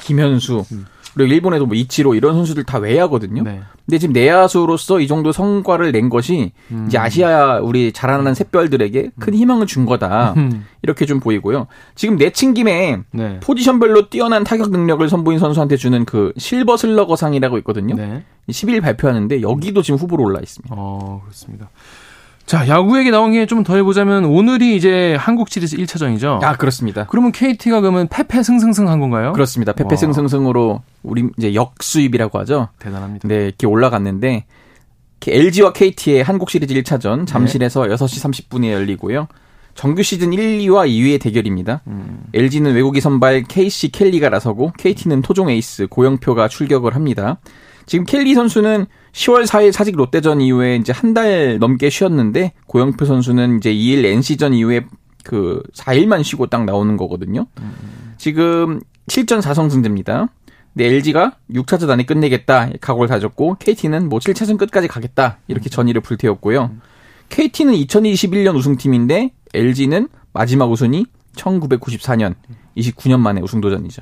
[0.02, 0.66] 김현수,
[1.14, 3.44] 그리고 일본에도 뭐 이치로 이런 선수들 다 외야거든요.
[3.44, 3.62] 네.
[3.86, 6.86] 근데 지금 내야수로서 이 정도 성과를 낸 것이 음.
[6.88, 10.34] 이제 아시아 우리 자라나는 샛별들에게 큰 희망을 준 거다.
[10.38, 10.66] 음.
[10.82, 11.68] 이렇게 좀 보이고요.
[11.96, 13.40] 지금 내친 김에 네.
[13.42, 17.96] 포지션별로 뛰어난 타격 능력을 선보인 선수한테 주는 그 실버 슬러거상이라고 있거든요.
[17.96, 18.24] 네.
[18.50, 20.74] 10일 발표하는데 여기도 지금 후보로 올라 있습니다.
[20.78, 21.70] 어, 그렇습니다.
[22.46, 26.44] 자, 야구 얘기 나온 게 좀 더 해보자면 오늘이 이제 한국 시리즈 1차전이죠.
[26.44, 27.06] 아 그렇습니다.
[27.10, 29.32] 그러면 KT가 그러면 패패 승승승 한 건가요?
[29.34, 29.72] 그렇습니다.
[29.74, 29.98] 페페 와.
[29.98, 32.70] 승승승으로 우리 이제 역수입이라고 하죠.
[32.80, 33.28] 대단합니다.
[33.28, 34.46] 네, 이렇게 올라갔는데
[35.26, 39.28] LG와 KT의 한국 시리즈 1차전 잠실에서 6시 30분에 열리고요.
[39.76, 41.82] 정규 시즌 1, 2와 2위의 대결입니다.
[42.34, 47.38] LG는 외국인 선발 KC 켈리가 나서고 KT는 토종 에이스 고영표가 출격을 합니다.
[47.86, 53.58] 지금 켈리 선수는 10월 4일 사직 롯데전 이후에 이제 한 달 넘게 쉬었는데 고영표 선수는
[53.58, 54.86] 이제 2일 NC전 이후에
[55.26, 57.48] 그 4일만 쉬고 딱 나오는 거거든요.
[58.18, 60.30] 지금 7전 4성승제입니다.
[60.74, 66.72] 근데 LG가 6차전 안에 끝내겠다 각오를 다졌고 KT는 뭐 7차전 끝까지 가겠다 이렇게 전의를 불태웠고요.
[67.28, 71.06] KT는 2021년 우승팀인데 LG는 마지막 우승이
[71.36, 72.36] 1994년
[72.78, 74.02] 29년 만에 우승 도전이죠.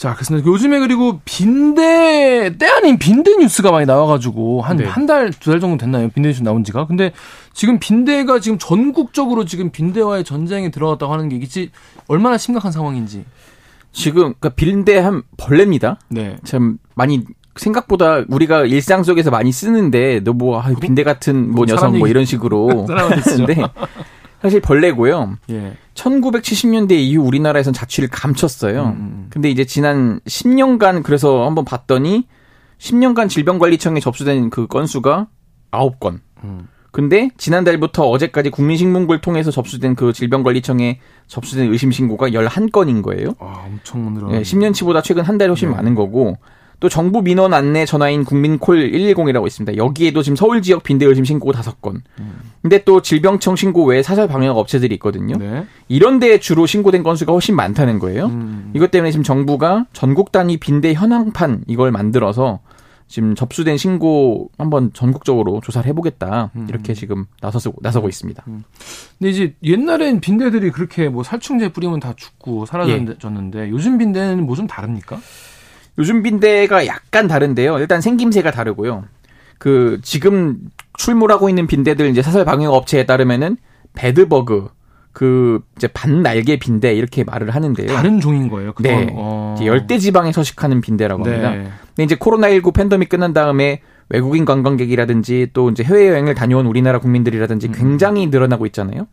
[0.00, 0.48] 자, 그렇습니다.
[0.48, 4.86] 요즘에 그리고 빈대, 때 아닌 빈대 뉴스가 많이 나와가지고, 한, 네.
[4.86, 6.08] 한 달, 두 달 정도 됐나요?
[6.08, 6.86] 빈대 뉴스 나온 지가.
[6.86, 7.12] 근데
[7.52, 11.68] 지금 빈대가 지금 전국적으로 지금 빈대와의 전쟁에 들어갔다고 하는 게 이게
[12.08, 13.26] 얼마나 심각한 상황인지.
[13.92, 15.98] 지금 그러니까 빈대 한 벌레입니다.
[16.08, 16.38] 네.
[16.44, 17.24] 참 많이
[17.56, 22.86] 생각보다 우리가 일상 속에서 많이 쓰는데 너뭐 빈대 같은 뭐 녀석 뭐 이런 식으로.
[22.88, 23.54] 하는데
[24.40, 25.36] 사실 벌레고요.
[25.50, 25.76] 예.
[26.00, 28.96] 1970년대 이후 우리나라에선 자취를 감췄어요.
[28.96, 29.26] 음.
[29.30, 32.26] 근데 이제 지난 10년간 그래서 한번 봤더니
[32.78, 35.28] 10년간 질병관리청에 접수된 그 건수가
[35.70, 36.20] 9건.
[36.44, 36.68] 음.
[36.92, 40.98] 근데 지난달부터 어제까지 국민신문고를 통해서 접수된 그 질병관리청에
[41.28, 43.34] 접수된 의심 신고가 11건인 거예요.
[43.38, 44.32] 아, 엄청 늘어.
[44.34, 45.76] 예, 10년치보다 최근 한달 훨씬 네.
[45.76, 46.36] 많은 거고
[46.80, 49.76] 또 정부 민원 안내 전화인 국민콜 110이라고 있습니다.
[49.76, 52.00] 여기에도 지금 서울 지역 빈대 의심 신고 5건.
[52.62, 55.36] 근데 또 질병청 신고 외에 사설 방역 업체들이 있거든요.
[55.36, 55.66] 네.
[55.88, 58.26] 이런 데에 주로 신고된 건수가 훨씬 많다는 거예요.
[58.26, 58.70] 음.
[58.74, 62.60] 이것 때문에 지금 정부가 전국 단위 빈대 현황판 이걸 만들어서
[63.08, 66.66] 지금 접수된 신고 한번 전국적으로 조사를 해보겠다 음.
[66.68, 68.42] 이렇게 지금 나서고 나서고 있습니다.
[68.44, 74.66] 근데 이제 옛날엔 빈대들이 그렇게 뭐 살충제 뿌리면 다 죽고 사라졌는데 요즘 빈대는 뭐 좀
[74.66, 75.18] 다릅니까?
[75.98, 77.78] 요즘 빈대가 약간 다른데요.
[77.78, 79.04] 일단 생김새가 다르고요.
[79.58, 80.58] 그 지금
[80.96, 83.56] 출몰하고 있는 빈대들 이제 사설 방역 업체에 따르면은
[83.94, 84.68] 배드버그
[85.12, 87.88] 그 이제 반날개 빈대 이렇게 말을 하는데요.
[87.88, 88.72] 다른 종인 거예요.
[88.72, 88.92] 그건.
[88.92, 89.08] 네.
[89.12, 89.54] 어.
[89.56, 91.50] 이제 열대 지방에 서식하는 빈대라고 합니다.
[91.50, 91.68] 네.
[91.88, 97.72] 근데 이제 코로나19 팬데믹 끝난 다음에 외국인 관광객이라든지 또 이제 해외여행을 다녀온 우리나라 국민들이라든지 음.
[97.72, 99.06] 굉장히 늘어나고 있잖아요.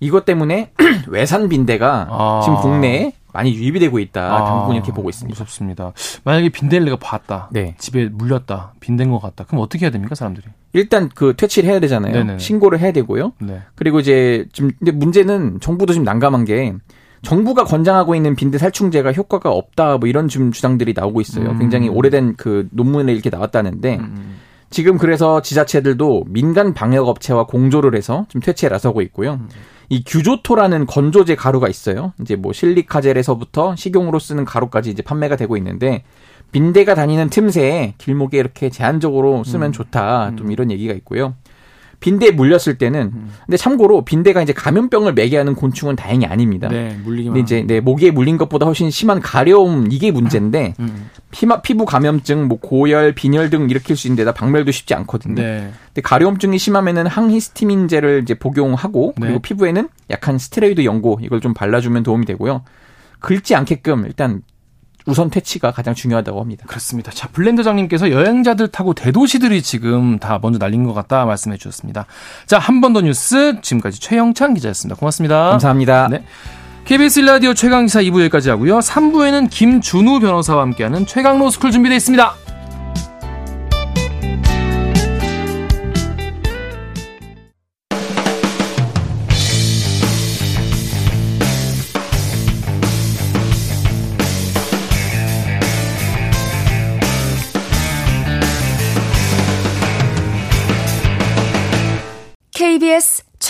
[0.00, 0.72] 이것 때문에
[1.08, 2.40] 외산 빈대가 아.
[2.42, 4.34] 지금 국내에 많이 유입이 되고 있다.
[4.34, 5.32] 아, 당국은 이렇게 보고 있습니다.
[5.32, 5.92] 무섭습니다.
[6.24, 7.48] 만약에 빈대를 내가 봤다.
[7.52, 7.74] 네.
[7.78, 8.74] 집에 물렸다.
[8.80, 9.44] 빈대인 것 같다.
[9.44, 10.46] 그럼 어떻게 해야 됩니까, 사람들이?
[10.72, 12.12] 일단 그 퇴치를 해야 되잖아요.
[12.12, 12.38] 네네네.
[12.38, 13.32] 신고를 해야 되고요.
[13.40, 13.60] 네.
[13.74, 16.74] 그리고 이제 지금 근데 문제는 정부도 지금 난감한 게
[17.22, 21.50] 정부가 권장하고 있는 빈대 살충제가 효과가 없다 뭐 이런 지금 주장들이 나오고 있어요.
[21.50, 21.58] 음.
[21.58, 24.36] 굉장히 오래된 그 논문에 이렇게 나왔다는데 음.
[24.70, 29.34] 지금 그래서 지자체들도 민간 방역 업체와 공조를 해서 지금 퇴치에 나서고 있고요.
[29.34, 29.48] 음.
[29.90, 32.12] 이 규조토라는 건조제 가루가 있어요.
[32.20, 36.04] 이제 뭐 실리카젤에서부터 식용으로 쓰는 가루까지 이제 판매가 되고 있는데
[36.52, 39.72] 빈대가 다니는 틈새에 길목에 이렇게 제한적으로 쓰면 음.
[39.72, 40.36] 좋다.
[40.36, 41.34] 좀 이런 얘기가 있고요.
[42.00, 43.12] 빈대에 물렸을 때는
[43.46, 46.68] 근데 참고로 빈대가 이제 감염병을 매게 하는 곤충은 다행히 아닙니다.
[46.68, 47.34] 네, 물리기만.
[47.34, 51.10] 근데 이제 네, 목에 물린 것보다 훨씬 심한 가려움 이게 문제인데 음.
[51.30, 55.42] 피마, 피부 감염증, 뭐 고열, 빈혈 등 일으킬 수 있는 데다 박멸도 쉽지 않거든요.
[55.42, 55.70] 네.
[55.88, 59.26] 근데 가려움증이 심하면은 항히스티민제를 이제 복용하고 네.
[59.26, 62.62] 그리고 피부에는 약한 스테로이드 연고 이걸 좀 발라주면 도움이 되고요.
[63.20, 64.42] 긁지 않게끔 일단
[65.06, 66.64] 우선 퇴치가 가장 중요하다고 합니다.
[66.66, 67.10] 그렇습니다.
[67.12, 72.06] 자, 블렌더장님께서 여행자들 타고 대도시들이 지금 다 먼저 날린 것 같다 말씀해 주셨습니다.
[72.46, 74.98] 자, 한 번 더 뉴스 지금까지 최영찬 기자였습니다.
[74.98, 75.50] 고맙습니다.
[75.50, 76.08] 감사합니다.
[76.08, 76.24] 네.
[76.86, 78.78] KBS 라디오 최강기사 2부 여기까지 하고요.
[78.80, 82.34] 3부에는 김준우 변호사와 함께하는 최강 로스쿨 준비되어 있습니다.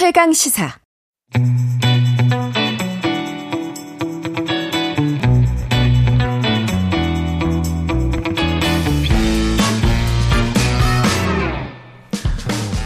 [0.00, 0.66] 최강 시사.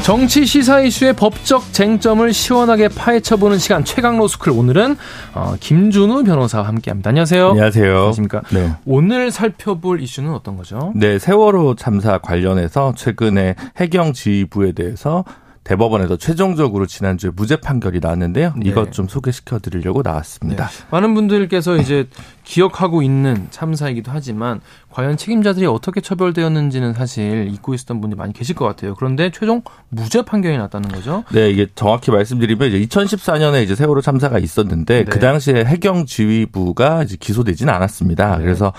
[0.02, 4.96] 정치 시사 이슈의 법적 쟁점을 시원하게 파헤쳐보는 시간 최강 로 스쿨 오늘은
[5.34, 7.10] 어, 김준우 변호사와 함께합니다.
[7.10, 7.50] 안녕하세요.
[7.50, 7.90] 안녕하세요.
[7.90, 8.42] 안녕하십니까?
[8.50, 8.72] 네.
[8.84, 10.92] 오늘 살펴볼 이슈는 어떤 거죠?
[10.96, 15.24] 네, 세월호 참사 관련해서 최근에 해경 지휘부에 대해서
[15.64, 18.52] 대법원에서 최종적으로 지난주에 무죄 판결이 나왔는데요.
[18.56, 18.68] 네.
[18.68, 20.68] 이것 좀 소개시켜 드리려고 나왔습니다.
[20.90, 22.06] 많은 분들께서 이제
[22.44, 24.60] 기억하고 있는 참사이기도 하지만
[24.90, 28.94] 과연 책임자들이 어떻게 처벌되었는지는 사실 잊고 있었던 분들이 많이 계실 것 같아요.
[28.94, 31.24] 그런데 최종 무죄 판결이 났다는 거죠.
[31.32, 35.04] 네, 이게 정확히 말씀드리면 이제 2014년에 이제 세월호 참사가 있었는데 네.
[35.04, 38.36] 그 당시에 해경 지휘부가 이제 기소되지는 않았습니다.
[38.36, 38.44] 네.
[38.44, 38.72] 그래서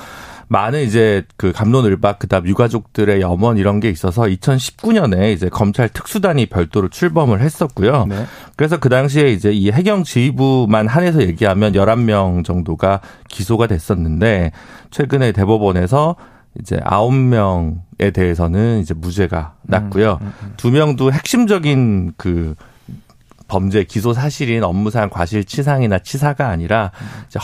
[0.48, 6.90] 많은 이제 그 감론을박 그다음 유가족들의 염원 이런 게 있어서 2019년에 이제 검찰 특수단이 별도로
[6.90, 8.06] 출범을 했었고요.
[8.08, 8.26] 네.
[8.56, 14.52] 그래서 그 당시에 이제 이 해경 지휘부만 한해서 얘기하면 11명 정도가 기소가 됐었는데
[14.92, 16.16] 최근에 대법원에서
[16.60, 20.20] 이제 9명에 대해서는 이제 무죄가 났고요.
[20.58, 22.56] 두 명도 핵심적인 그
[23.48, 26.92] 범죄 기소 사실인 업무상 과실치상이나 치사가 아니라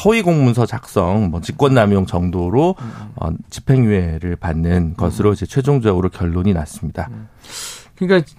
[0.04, 2.76] 허위 공문서 작성, 뭐 직권남용 정도로
[3.16, 7.10] 어, 집행유예를 받는 것으로 이제 최종적으로 결론이 났습니다.
[7.96, 8.32] 그러니까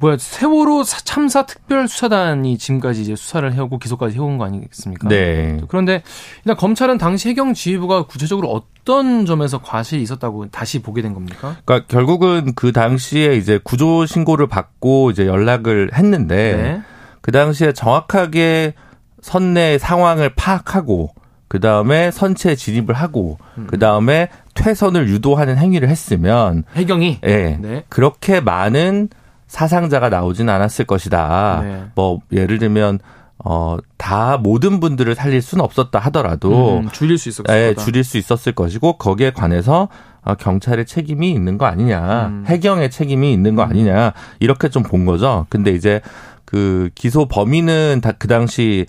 [0.00, 5.08] 뭐야 세월호 사- 참사 특별 수사단이 지금까지 이제 수사를 해오고 기소까지 해온 거 아니겠습니까?
[5.08, 5.60] 네.
[5.68, 6.02] 그런데
[6.44, 11.56] 일단 검찰은 당시 해경 지휘부가 구체적으로 어떤 점에서 과실이 있었다고 다시 보게 된 겁니까?
[11.64, 16.82] 그러니까 결국은 그 당시에 이제 구조 신고를 받고 이제 연락을 했는데 네.
[17.20, 18.74] 그 당시에 정확하게
[19.20, 21.10] 선내 상황을 파악하고
[21.48, 27.84] 그 다음에 선체에 진입을 하고 그 다음에 퇴선을 유도하는 행위를 했으면 해경이 예 네.
[27.88, 29.08] 그렇게 많은
[29.48, 31.60] 사상자가 나오진 않았을 것이다.
[31.64, 31.82] 네.
[31.94, 33.00] 뭐 예를 들면
[33.44, 37.74] 어 다 모든 분들을 살릴 수는 없었다 하더라도 음, 줄일 수 있었을 예.
[37.74, 39.88] 줄일 수 있었을 것이고 거기에 관해서
[40.22, 42.44] 어, 경찰의 책임이 있는 거 아니냐, 음.
[42.46, 45.46] 해경의 책임이 있는 거 아니냐 이렇게 좀 본 거죠.
[45.50, 46.00] 근데 이제
[46.44, 48.86] 그 기소 범위는 다그 당시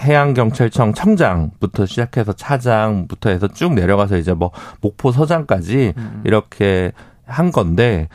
[0.00, 6.22] 해- 해양경찰청 청장부터 시작해서 차장부터 해서 쭉 내려가서 이제 뭐 목포 서장까지 음.
[6.24, 6.92] 이렇게
[7.26, 8.08] 한 건데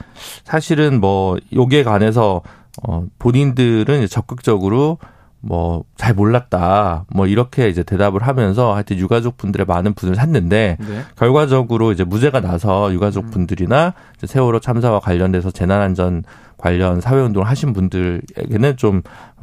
[0.44, 2.42] 사실은 뭐 요기에 관해서
[2.84, 4.98] 어 본인들은 적극적으로
[5.42, 11.02] 뭐 잘 몰랐다 뭐 이렇게 이제 대답을 하면서 하여튼 유가족 분들의 많은 분을 샀는데 네.
[11.18, 16.24] 결과적으로 이제 무죄가 나서 유가족 분들이나 이제 세월호 참사와 관련돼서 재난안전
[16.60, 19.02] 관련 사회운동을 하신 분들에게는 좀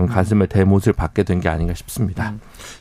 [0.08, 2.34] 가슴에 대못을 받게 된 게 아닌가 싶습니다.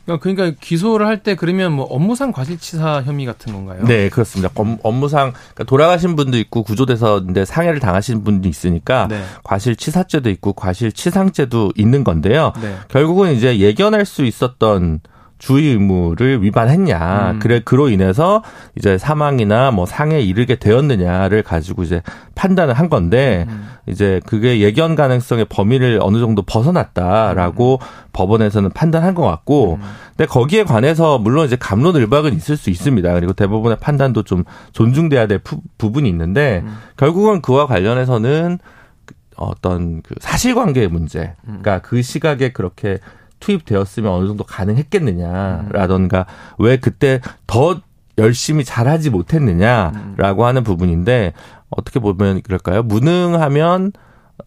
[0.06, 3.84] 그러니까, 그러니까 기소를 할 때 그러면 뭐 업무상 과실치사 혐의 같은 건가요?
[3.86, 4.52] 네, 그렇습니다.
[4.56, 9.22] 업- 업무상 그러니까 돌아가신 분도 있고 구조돼서 근데 상해를 당하신 분도 있으니까 네.
[9.44, 12.52] 과실치사죄도 있고 과실치상죄도 있는 건데요.
[12.62, 12.76] 네.
[12.90, 15.00] 결국은 이제 예견할 수 있었던
[15.38, 17.32] 주의 의무를 위반했냐.
[17.32, 17.40] 음.
[17.40, 18.42] 그래 그로 인해서
[18.76, 22.02] 이제 사망이나 뭐 상해에 이르게 되었느냐를 가지고 이제
[22.36, 23.68] 판단을 한 건데 음.
[23.88, 27.80] 이제 그게 예견 가능성의 범위를 어느 정도 벗어났다라고
[28.14, 29.82] 법원에서는 판단한 것 같고 음.
[30.16, 33.14] 근데 거기에 관해서 물론 이제 감론을박은 있을 수 있습니다.
[33.14, 36.78] 그리고 대법원의 판단도 좀 존중돼야 될 부, 부분이 있는데 음.
[36.96, 38.60] 결국은 그와 관련해서는
[39.06, 41.60] 그 어떤 그 사실관계의 문제, 음.
[41.62, 43.00] 그러니까 그 시각에 그렇게
[43.46, 46.26] 투입되었으면 어느 정도 가능했겠느냐라던가
[46.58, 47.80] 왜 그때 더
[48.18, 51.34] 열심히 잘하지 못했느냐라고 하는 부분인데
[51.70, 52.82] 어떻게 보면 그럴까요?
[52.82, 53.91] 무능하면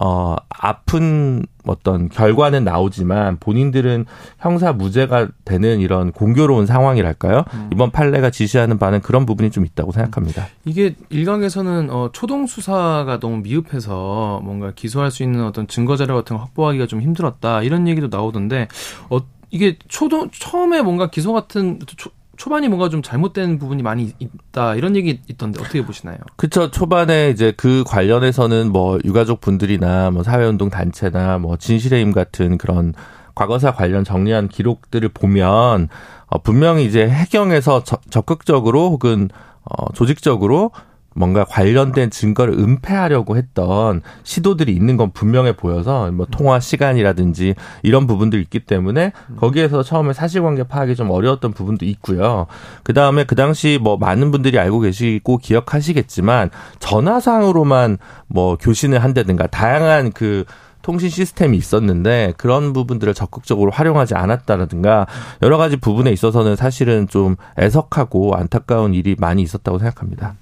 [0.01, 4.07] 어 아픈 어떤 결과는 나오지만 본인들은
[4.39, 7.45] 형사 무죄가 되는 이런 공교로운 상황이랄까요?
[7.73, 10.47] 이번 판례가 지시하는 바는 그런 부분이 좀 있다고 생각합니다.
[10.65, 16.37] 이게 일각에서는 어, 초동 수사가 너무 미흡해서 뭔가 기소할 수 있는 어떤 증거 자료 같은
[16.37, 18.69] 거 확보하기가 좀 힘들었다 이런 얘기도 나오던데
[19.11, 19.19] 어,
[19.51, 24.95] 이게 초동 처음에 뭔가 기소 같은 초, 초반이 뭔가 좀 잘못된 부분이 많이 있다 이런
[24.97, 26.17] 얘기 있던데 어떻게 보시나요?
[26.37, 26.71] 그쵸.
[26.71, 32.95] 초반에 이제 그 관련해서는 뭐 유가족 분들이나 뭐 사회운동 단체나 뭐 진실의 힘 같은 그런
[33.35, 35.89] 과거사 관련 정리한 기록들을 보면
[36.29, 39.29] 어, 분명히 이제 해경에서 저- 적극적으로 혹은
[39.65, 40.71] 어, 조직적으로
[41.19, 48.41] 뭔가 관련된 증거를 은폐하려고 했던 시도들이 있는 건 분명해 보여서 뭐 통화 시간이라든지 이런 부분들이
[48.43, 52.47] 있기 때문에 거기에서 처음에 사실관계 파악이 좀 어려웠던 부분도 있고요.
[52.85, 57.99] 그 다음에 그 당시 뭐 많은 분들이 알고 계시고 기억하시겠지만 전화상으로만
[58.29, 60.45] 뭐 교신을 한다든가 다양한 그
[60.83, 65.07] 통신 시스템이 있었는데 그런 부분들을 적극적으로 활용하지 않았다라든가
[65.43, 70.37] 여러 가지 부분에 있어서는 사실은 좀 애석하고 안타까운 일이 많이 있었다고 생각합니다.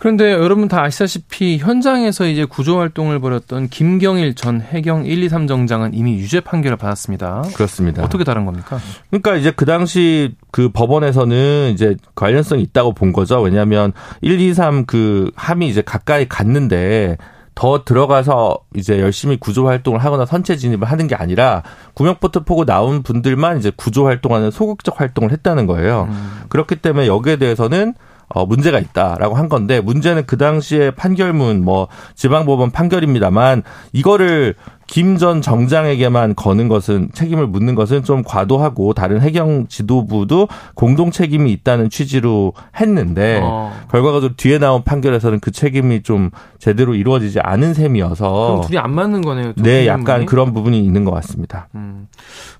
[0.00, 5.46] 그런데 여러분 다 아시다시피 현장에서 이제 구조 활동을 벌였던 김경일 전 해경 1, 2, 3
[5.46, 7.42] 정장은 이미 유죄 판결을 받았습니다.
[7.54, 8.02] 그렇습니다.
[8.02, 8.78] 어떻게 다른 겁니까?
[9.10, 13.42] 그러니까 이제 그 당시 그 법원에서는 이제 관련성이 있다고 본 거죠.
[13.42, 13.92] 왜냐하면
[14.22, 17.18] 1, 2, 3 그 함이 이제 가까이 갔는데
[17.54, 21.62] 더 들어가서 이제 열심히 구조 활동을 하거나 선체 진입을 하는 게 아니라
[21.92, 26.08] 구명보트 포고 나온 분들만 이제 구조 활동하는 소극적 활동을 했다는 거예요.
[26.48, 27.92] 그렇기 때문에 여기에 대해서는
[28.32, 33.62] 어, 문제가 있다라고 한 건데 문제는 그 당시에 판결문 뭐 지방법원 판결입니다만
[33.92, 34.54] 이거를
[34.86, 41.52] 김 전 정장에게만 거는 것은 책임을 묻는 것은 좀 과도하고 다른 해경 지도부도 공동 책임이
[41.52, 43.72] 있다는 취지로 했는데 어.
[43.90, 49.52] 결과적으로 뒤에 나온 판결에서는 그 책임이 좀 제대로 이루어지지 않은 셈이어서 둘이 안 맞는 거네요.
[49.52, 49.86] 두네 분이.
[49.86, 51.68] 약간 그런 부분이 있는 것 같습니다.
[51.74, 52.08] 음.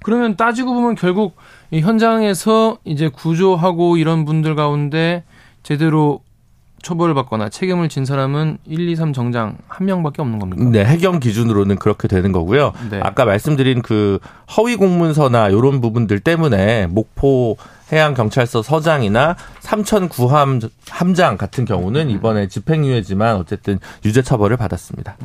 [0.02, 1.36] 그러면 따지고 보면 결국
[1.70, 5.24] 이 현장에서 이제 구조하고 이런 분들 가운데
[5.62, 6.20] 제대로
[6.82, 10.64] 처벌을 받거나 책임을 진 사람은 1, 2, 3 정장 한 명밖에 없는 겁니까?
[10.70, 12.72] 네, 해경 기준으로는 그렇게 되는 거고요.
[12.90, 13.00] 네.
[13.02, 14.18] 아까 말씀드린 그
[14.56, 17.58] 허위 공문서나 이런 부분들 때문에 목포
[17.92, 19.36] 해양 경찰서 서장이나
[19.70, 25.16] 삼천 구함 함장 같은 경우는 이번에 집행유예지만 어쨌든 유죄 처벌을 받았습니다.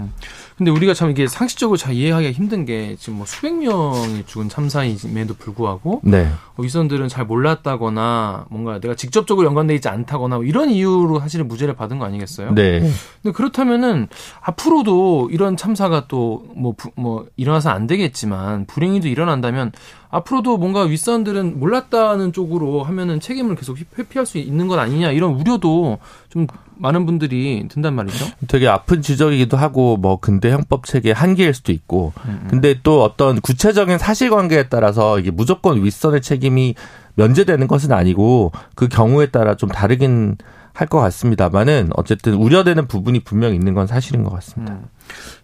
[0.56, 5.34] 근데 우리가 참 이게 상식적으로 잘 이해하기가 힘든 게 지금 뭐 수백 명이 죽은 참사임에도
[5.34, 6.30] 불구하고 네.
[6.56, 11.74] 어, 윗선들은 잘 몰랐다거나 뭔가 내가 직접적으로 연관돼 있지 않다거나 뭐 이런 이유로 사실은 무죄를
[11.74, 12.54] 받은 거 아니겠어요?
[12.54, 12.80] 네.
[13.22, 14.08] 근데 그렇다면은
[14.42, 19.74] 앞으로도 이런 참사가 또뭐뭐 일어나서 안 되겠지만 불행히도 일어난다면
[20.10, 25.99] 앞으로도 뭔가 윗선들은 몰랐다는 쪽으로 하면은 책임을 계속 회피할 수 있는 것 아니냐 이런 우려도
[26.30, 26.48] 좀
[26.78, 28.26] 많은 분들이 든단 말이죠.
[28.48, 33.40] 되게 아픈 지적이기도 하고 뭐 근대 형법 체계 한계일 수도 있고 음, 근데 또 어떤
[33.41, 36.76] 구체적인 사실관계에 따라서 이게 무조건 윗선의 책임이
[37.16, 40.36] 면제되는 것은 아니고 그 경우에 따라 좀 다르긴
[40.74, 44.74] 할 것 같습니다만은 어쨌든 우려되는 부분이 분명히 있는 건 사실인 것 같습니다.
[44.74, 44.84] 음.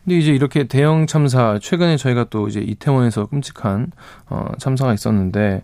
[0.04, 3.92] 근데 이제 이렇게 대형 참사 최근에 저희가 또 이제 이태원에서 끔찍한
[4.30, 5.62] 어 참사가 있었는데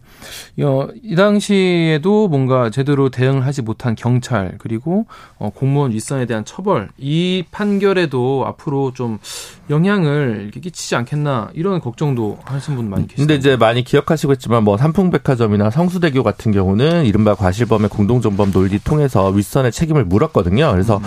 [0.61, 5.07] 어, 이 당시에도 뭔가 제대로 대응을 하지 못한 경찰 그리고
[5.39, 9.17] 어 공무원 윗선에 대한 처벌 이 판결에도 앞으로 좀
[9.69, 13.21] 영향을 이렇게 끼치지 않겠나 이런 걱정도 하시는 분 많이 계시죠.
[13.21, 19.71] 근데 이제 많이 기억하시겠지만 뭐 삼풍백화점이나 성수대교 같은 경우는 이른바 과실범의 공동정범 논리 통해서 윗선의
[19.71, 20.71] 책임을 물었거든요.
[20.71, 21.01] 그래서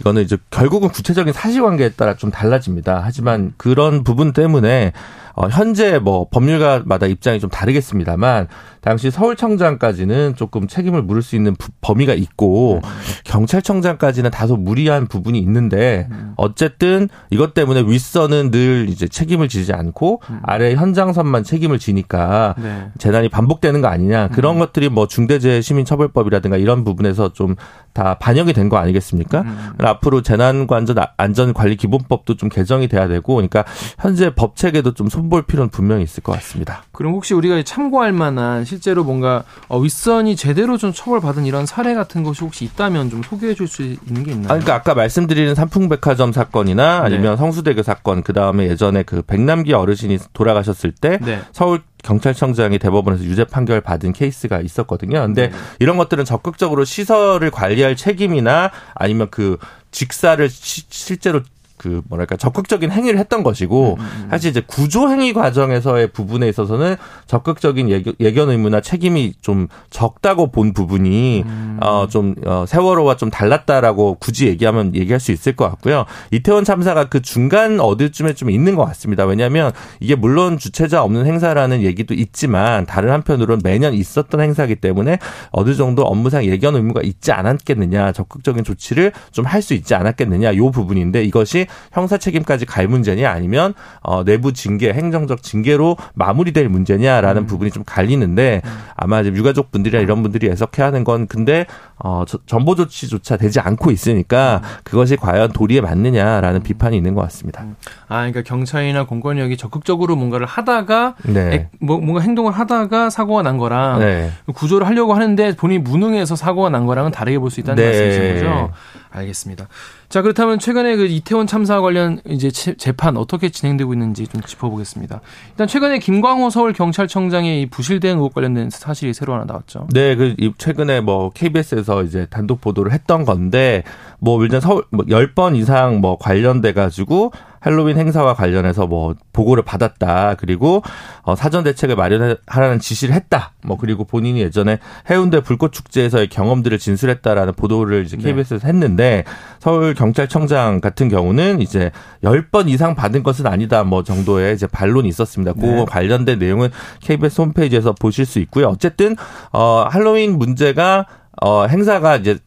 [0.00, 3.00] 이거는 이제 결국은 구체적인 사실관계에 따라 좀 달라집니다.
[3.02, 4.92] 하지만 그런 부분 때문에
[5.36, 8.48] 어, 현재 뭐 법률가마다 입장이 좀 다르겠습니다만
[8.80, 12.80] 당시 서울청장까지는 조금 책임을 물을 수 있는 부- 범위가 있고
[13.24, 20.74] 경찰청장까지는 다소 무리한 부분이 있는데 어쨌든 이것 때문에 윗선은 늘 이제 책임을 지지 않고 아래
[20.74, 22.88] 현장선만 책임을 지니까 네.
[22.98, 27.56] 재난이 반복되는 거 아니냐 그런 것들이 뭐 중대재해 시민처벌법이라든가 이런 부분에서 좀
[27.96, 29.42] 다 반영이 된 거 아니겠습니까?
[29.78, 33.64] 앞으로 재난관전 안전관리기본법도 좀 개정이 돼야 되고 그러니까
[33.98, 36.84] 현재 법 체계도 좀 손볼 필요는 분명히 있을 것 같습니다.
[36.92, 42.22] 그럼 혹시 우리가 참고할 만한 실제로 뭔가 어, 윗선이 제대로 좀 처벌받은 이런 사례 같은
[42.22, 44.44] 것이 혹시 있다면 좀 소개해 줄 수 있는 게 있나요?
[44.44, 47.36] 아, 그러니까 아까 말씀드리는 삼풍백화점 사건이나 아니면 네.
[47.36, 51.40] 성수대교 사건, 그 다음에 예전에 그 백남기 어르신이 돌아가셨을 때 네.
[51.52, 55.20] 서울 경찰청장이 대법원에서 유죄 판결 받은 케이스가 있었거든요.
[55.22, 55.56] 근데 네.
[55.80, 59.58] 이런 것들은 적극적으로 시설을 관리할 책임이나 아니면 그
[59.90, 61.40] 직사를 시- 실제로
[61.78, 63.98] 그 뭐랄까 적극적인 행위를 했던 것이고
[64.30, 66.96] 사실 이제 구조 행위 과정에서의 부분에 있어서는
[67.26, 67.90] 적극적인
[68.20, 71.44] 예견, 의무나 책임이 좀 적다고 본 부분이
[71.80, 76.04] 어좀 어, 세월호와 좀 달랐다라고 굳이 얘기하면 얘기할 수 있을 것 같고요.
[76.30, 79.24] 이태원 참사가 그 중간 어디쯤에 좀 있는 것 같습니다.
[79.24, 85.18] 왜냐하면 이게 물론 주체자 없는 행사라는 얘기도 있지만 다른 한편으로는 매년 있었던 행사이기 때문에
[85.50, 90.70] 어느 정도 업무상 예견 의무가 있지 않았겠느냐, 적극적인 조치를 좀 할 수 있지 않았겠느냐, 요
[90.70, 97.70] 부분인데 이것이 형사 책임까지 갈 문제냐 아니면 어, 내부 징계, 행정적 징계로 마무리될 문제냐라는 부분이
[97.70, 98.62] 좀 갈리는데
[98.96, 101.66] 아마 이제 유가족 분들이나 이런 분들이 해석해야 하는 건 근데
[101.98, 107.64] 어, 저- 전보 조치조차 되지 않고 있으니까 그것이 과연 도리에 맞느냐라는 비판이 있는 것 같습니다.
[108.08, 111.54] 아, 그러니까 경찰이나 공권력이 적극적으로 뭔가를 하다가 네.
[111.54, 114.30] 액- 뭐, 뭔가 행동을 하다가 사고가 난 거랑 네.
[114.54, 117.88] 구조를 하려고 하는데 본인이 무능해서 사고가 난 거랑은 다르게 볼 수 있다는 네.
[117.90, 118.72] 말씀이신 거죠?
[119.20, 119.68] 알겠습니다.
[120.08, 125.20] 자, 그렇다면 최근에 그 이태원 참사 관련 이제 체- 재판 어떻게 진행되고 있는지 좀 짚어보겠습니다.
[125.50, 129.88] 일단 최근에 김광호 서울 경찰청장의 이 부실 대응 의혹 관련된 사실이 새로 하나 나왔죠.
[129.92, 133.82] 네, 그 이- 최근에 뭐 KBS에서 이제 단독 보도를 했던 건데
[134.18, 137.32] 뭐 일단 서울 뭐 10번 이상 뭐 관련돼 가지고
[137.66, 140.36] 할로윈 행사와 관련해서 뭐 보고를 받았다.
[140.38, 140.82] 그리고
[141.22, 143.54] 어 사전 대책을 마련하라는 지시를 했다.
[143.64, 144.78] 뭐 그리고 본인이 예전에
[145.10, 148.22] 해운대 불꽃 축제에서의 경험들을 진술했다라는 보도를 이제 네.
[148.22, 149.24] KBS에서 했는데
[149.58, 151.90] 서울 경찰청장 같은 경우는 이제
[152.22, 153.82] 10번 이상 받은 것은 아니다.
[153.82, 155.52] 뭐 정도의 이제 반론이 있었습니다.
[155.54, 155.84] 그 네.
[155.88, 156.68] 관련된 내용은
[157.00, 158.68] KBS 홈페이지에서 보실 수 있고요.
[158.68, 159.16] 어쨌든
[159.52, 161.06] 어 할로윈 문제가
[161.42, 162.38] 어 행사가 이제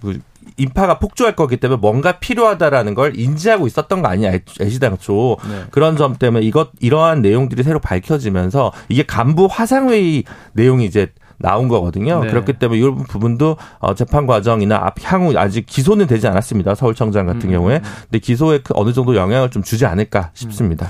[0.00, 0.18] 그
[0.56, 5.64] 인파가 폭주할 거기 때문에 뭔가 필요하다라는 걸 인지하고 있었던 거 아니야 애시당초 네.
[5.70, 12.22] 그런 점 때문에 이것 이러한 내용들이 새로 밝혀지면서 이게 간부 화상회의 내용이 이제 나온 거거든요.
[12.22, 12.30] 네.
[12.30, 16.74] 그렇기 때문에 이런 부분도 어, 재판 과정이나 앞 향후 아직 기소는 되지 않았습니다.
[16.74, 17.50] 서울청장 같은 음.
[17.50, 20.88] 경우에 근데 기소에 그 어느 정도 영향을 좀 주지 않을까 싶습니다.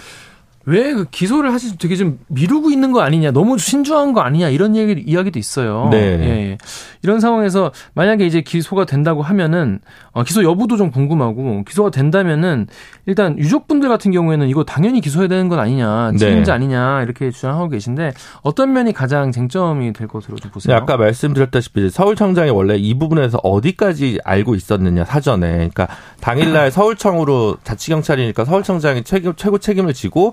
[0.66, 4.77] 왜 그 기소를 사실 되게 좀 미루고 있는 거 아니냐, 너무 신중한 거 아니냐 이런
[4.77, 5.89] 얘기 이야기도 있어요.
[5.91, 5.99] 네.
[5.99, 6.59] 예, 예.
[7.03, 9.81] 이런 상황에서 만약에 이제 기소가 된다고 하면은
[10.12, 12.69] 어, 기소 여부도 좀 궁금하고 기소가 된다면은
[13.07, 16.19] 일단 유족분들 같은 경우에는 이거 당연히 기소해야 되는 건 아니냐, 네.
[16.19, 18.12] 책임자 아니냐 이렇게 주장하고 계신데
[18.43, 20.74] 어떤 면이 가장 쟁점이 될 것으로 좀 보세요.
[20.74, 25.89] 네, 아까 말씀드렸다시피 서울청장이 원래 이 부분에서 어디까지 알고 있었느냐 사전에 그러니까
[26.20, 30.32] 당일날 서울청으로 자치경찰이니까 서울청장이 책임, 최고 책임을 지고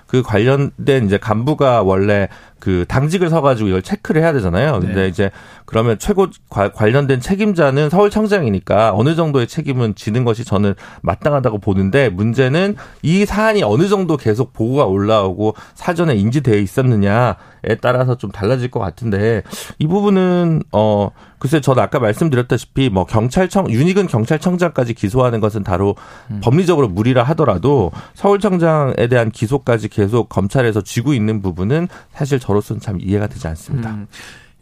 [0.11, 2.27] 그 관련된 이제 간부가 원래
[2.59, 4.79] 그 당직을 서가지고 이걸 체크를 해야 되잖아요.
[4.81, 5.07] 근데 네.
[5.07, 5.31] 이제
[5.65, 12.75] 그러면 최고 과- 관련된 책임자는 서울청장이니까 어느 정도의 책임은 지는 것이 저는 마땅하다고 보는데 문제는
[13.03, 19.43] 이 사안이 어느 정도 계속 보고가 올라오고 사전에 인지되어 있었느냐에 따라서 좀 달라질 것 같은데
[19.79, 21.09] 이 부분은 어
[21.39, 25.95] 글쎄 저는 아까 말씀드렸다시피 뭐 경찰청 윤희근 경찰청장까지 기소하는 것은 다로
[26.43, 33.27] 법리적으로 무리라 하더라도 서울청장에 대한 기소까지 계속 검찰에서 쥐고 있는 부분은 사실 저로서는 참 이해가
[33.27, 33.91] 되지 않습니다.
[33.91, 34.07] 음.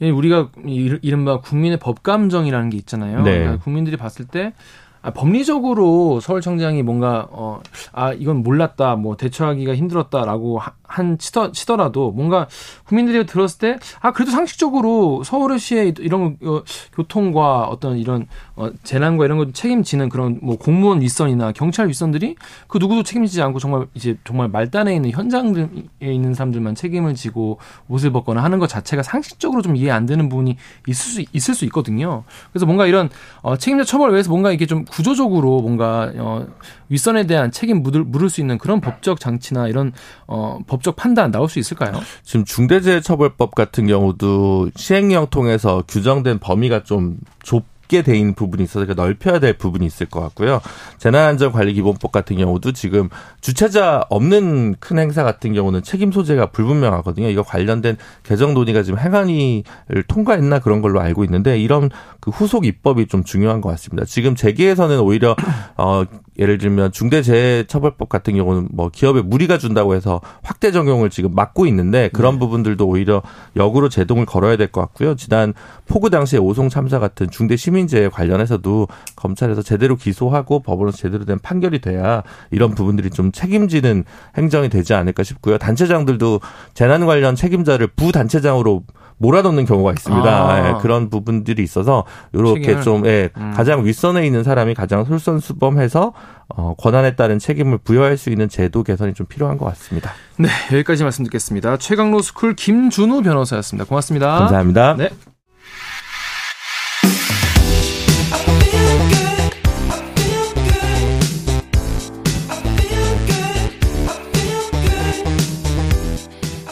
[0.02, 3.22] 예, 우리가 이- 이른바 국민의 법감정이라는 게 있잖아요.
[3.24, 3.40] 네.
[3.40, 4.54] 그러니까 국민들이 봤을 때
[5.02, 7.62] 아, 법리적으로 서울청장이 뭔가 어,
[7.94, 12.48] 아 이건 몰랐다, 뭐 대처하기가 힘들었다라고 하- 한 치더, 치더라도 뭔가
[12.86, 13.70] 국민들이 들었을 때
[14.02, 16.62] 아 그래도 상식적으로 서울시의 이런 어,
[16.94, 22.36] 교통과 어떤 이런 어, 재난과 이런 걸 책임지는 그런 뭐 공무원 윗선이나 경찰 윗선들이
[22.68, 25.68] 그 누구도 책임지지 않고 정말 이제 정말 말단에 있는 현장에
[26.02, 30.58] 있는 사람들만 책임을 지고 옷을 벗거나 하는 것 자체가 상식적으로 좀 이해 안 되는 부분이
[30.88, 32.24] 있을 수 있을 수 있거든요.
[32.52, 33.10] 그래서 뭔가 이런
[33.42, 36.48] 어, 책임자 처벌을 위해서 뭔가 이게 좀 구조적으로 뭔가 어,
[36.90, 39.94] 윗선에 대한 책임 물을, 물을 수 있는 그런 법적 장치나 이런
[40.28, 41.94] 어, 법적 판단 나올 수 있을까요?
[42.24, 49.04] 지금 중대재해처벌법 같은 경우도 시행령 통해서 규정된 범위가 좀 좁게 돼 있는 부분이 있어서 그러니까
[49.04, 50.62] 넓혀야 될 부분이 있을 것 같고요.
[51.00, 53.10] 재난안전관리기본법 같은 경우도 지금
[53.42, 57.28] 주체자 없는 큰 행사 같은 경우는 책임 소재가 불분명하거든요.
[57.30, 61.90] 이거 관련된 개정 논의가 지금 행안위를 통과했나 그런 걸로 알고 있는데 이런
[62.20, 64.06] 그 후속 입법이 좀 중요한 것 같습니다.
[64.06, 65.36] 지금 제기에서는 오히려
[65.76, 66.04] 어
[66.40, 72.10] 예를 들면 중대재해처벌법 같은 경우는 뭐 기업에 무리가 준다고 해서 확대 적용을 지금 막고 있는데
[72.14, 73.22] 그런 부분들도 오히려
[73.56, 75.16] 역으로 제동을 걸어야 될 것 같고요.
[75.16, 75.54] 지난
[75.88, 81.80] 폭우 당시에 오송 참사 같은 중대 시민재해 관련해서도 검찰에서 제대로 기소하고 법원에서 제대로 된 판결이
[81.80, 84.04] 돼야 이런 부분들이 좀 책임지는
[84.38, 85.58] 행정이 되지 않을까 싶고요.
[85.58, 86.40] 단체장들도
[86.74, 88.84] 재난 관련 책임자를 부단체장으로
[89.18, 90.30] 몰아넣는 경우가 있습니다.
[90.30, 90.70] 아.
[90.70, 92.80] 예, 그런 부분들이 있어서 이렇게?
[92.82, 93.52] 좀 예, 음.
[93.56, 96.14] 가장 윗선에 있는 사람이 가장 솔선수범해서
[96.50, 100.12] 어, 권한에 따른 책임을 부여할 수 있는 제도 개선이 좀 필요한 것 같습니다.
[100.38, 101.78] 네, 여기까지 말씀 듣겠습니다.
[101.78, 103.88] 최강로 스쿨 김준우 변호사였습니다.
[103.88, 104.40] 고맙습니다.
[104.40, 104.96] 감사합니다.
[104.98, 105.10] 네.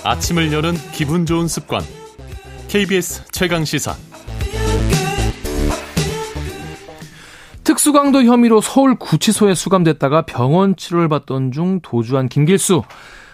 [0.04, 1.82] 아침을 여는 기분 좋은 습관.
[2.70, 3.94] KBS 최강 시사.
[7.68, 12.84] 특수강도 혐의로 서울 구치소에 수감됐다가 병원 치료를 받던 중 도주한 김길수.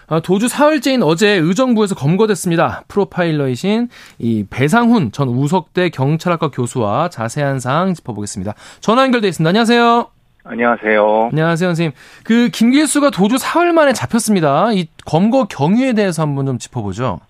[0.08, 2.82] 아, 도주 사흘째인 어제 의정부에서 검거됐습니다.
[2.88, 3.88] 프로파일러이신
[4.18, 8.54] 이 배상훈 전 우석대 경찰학과 교수와 자세한 사항 짚어보겠습니다.
[8.80, 9.48] 전화 연결돼 있습니다.
[9.48, 10.08] 안녕하세요.
[10.42, 11.28] 안녕하세요.
[11.30, 11.92] 안녕하세요, 선생님.
[12.24, 14.72] 그 김길수가 도주 사흘 만에 잡혔습니다.
[14.72, 17.20] 이 검거 경위에 대해서 한번 좀 짚어보죠.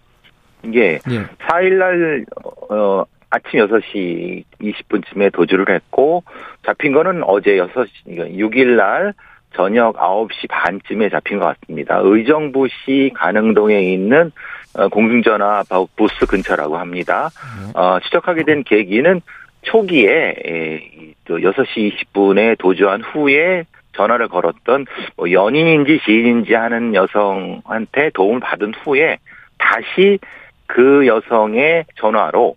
[0.65, 1.27] 이게 예.
[1.51, 2.25] 4일날
[2.71, 3.05] 어,
[3.35, 6.23] 아침 6시 20분쯤에 도주를 했고
[6.65, 9.13] 잡힌 거는 어제 6시 6일 날
[9.55, 12.01] 저녁 9시 반쯤에 잡힌 것 같습니다.
[12.03, 14.31] 의정부시 가능동에 있는
[14.77, 15.65] 어, 공중전화
[15.97, 17.31] 부스 근처라고 합니다.
[17.75, 19.21] 어, 추적하게 된 계기는
[19.63, 20.91] 초기에 에,
[21.25, 23.65] 이또 6시 20분에 도주한 후에
[23.97, 24.87] 전화를 걸었던
[25.17, 29.19] 뭐 연인인지 지인인지 하는 여성한테 도움을 받은 후에
[29.59, 30.19] 다시
[30.67, 32.57] 그 여성의 전화로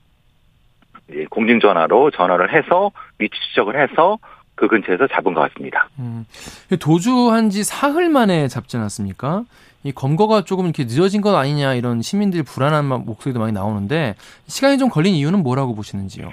[1.30, 4.18] 공중전화로 전화를 해서 위치 추적을 해서
[4.56, 5.88] 그 근처에서 잡은 것 같습니다.
[6.00, 6.26] 음,
[6.80, 9.44] 도주한 지 사흘 만에 잡지 않았습니까?
[9.84, 14.16] 이 검거가 조금 이렇게 늦어진 것 아니냐 이런 시민들이 불안한 마- 목소리도 많이 나오는데
[14.48, 16.32] 시간이 좀 걸린 이유는 뭐라고 보시는지요?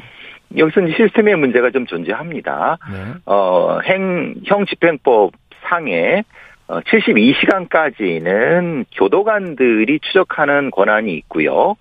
[0.57, 2.79] 여기서 이제 시스템의 문제가 좀 존재합니다.
[2.91, 3.13] 네.
[3.27, 5.33] 어, 행, 형 집행법
[5.69, 6.23] 상에 어,
[6.69, 11.77] 72시간까지는 교도관들이 추적하는 권한이 있고요.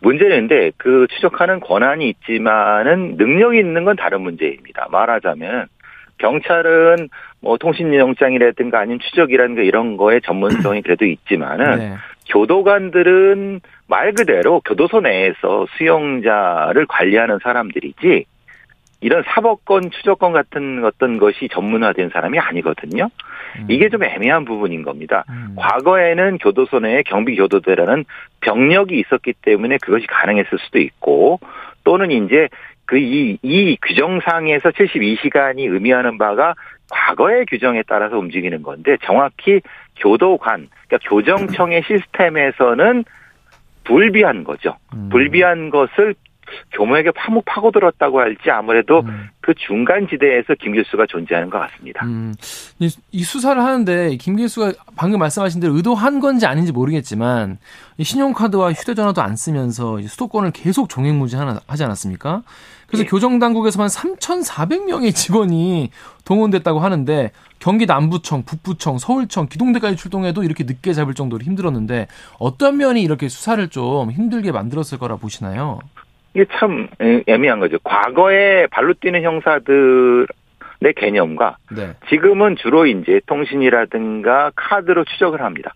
[0.00, 4.88] 문제는 근데 그 추적하는 권한이 있지만은 능력이 있는 건 다른 문제입니다.
[4.90, 5.66] 말하자면
[6.18, 7.08] 경찰은
[7.40, 11.94] 뭐 통신영장이라든가 아니면 추적이라든가 이런 거에 전문성이 그래도 있지만은 네.
[12.28, 18.26] 교도관들은 말 그대로 교도소 내에서 수용자를 관리하는 사람들이지
[19.02, 23.10] 이런 사법권, 추적권 같은 어떤 것이 전문화된 사람이 아니거든요.
[23.68, 25.24] 이게 좀 애매한 부분인 겁니다.
[25.56, 28.04] 과거에는 교도소 내에 경비 교도대라는
[28.40, 31.40] 병력이 있었기 때문에 그것이 가능했을 수도 있고
[31.84, 32.48] 또는 이제
[32.86, 36.54] 그 이 이 규정상에서 72시간이 의미하는 바가
[36.90, 39.60] 과거의 규정에 따라서 움직이는 건데 정확히
[39.96, 43.04] 교도관 그러니까 교정청의 시스템에서는
[43.84, 44.76] 불비한 거죠.
[45.10, 46.14] 불비한 것을
[46.72, 49.28] 교모에게 파묻 파고들었다고 할지 아무래도 음.
[49.40, 52.04] 그 중간 지대에서 김길수가 존재하는 것 같습니다.
[52.06, 52.34] 음,
[52.78, 57.58] 이, 이 수사를 하는데 김길수가 방금 말씀하신 대로 의도한 건지 아닌지 모르겠지만
[57.98, 62.42] 이 신용카드와 휴대전화도 안 쓰면서 수도권을 계속 종횡무진 하나- 하지 않았습니까?
[62.86, 63.08] 그래서 예.
[63.08, 65.90] 교정당국에서만 3,400명의 직원이
[66.24, 72.08] 동원됐다고 하는데 경기 남부청, 북부청, 서울청, 기동대까지 출동해도 이렇게 늦게 잡을 정도로 힘들었는데
[72.38, 75.78] 어떤 면이 이렇게 수사를 좀 힘들게 만들었을 거라 보시나요?
[76.34, 77.78] 이게 참 애- 애매한 거죠.
[77.84, 80.26] 과거에 발로 뛰는 형사들의
[80.96, 81.92] 개념과 네.
[82.08, 85.72] 지금은 주로 이제 통신이라든가 카드로 추적을 합니다.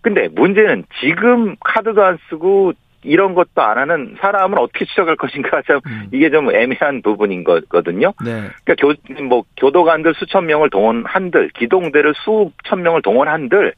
[0.00, 5.80] 근데 문제는 지금 카드도 안 쓰고 이런 것도 안 하는 사람은 어떻게 추적할 것인가 참
[6.10, 8.14] 이게 좀 애매한 부분인 거거든요.
[8.24, 8.48] 네.
[8.64, 13.74] 그러니까 교, 뭐 교도관들 수천 명을 동원한들, 기동대를 수천 명을 동원한들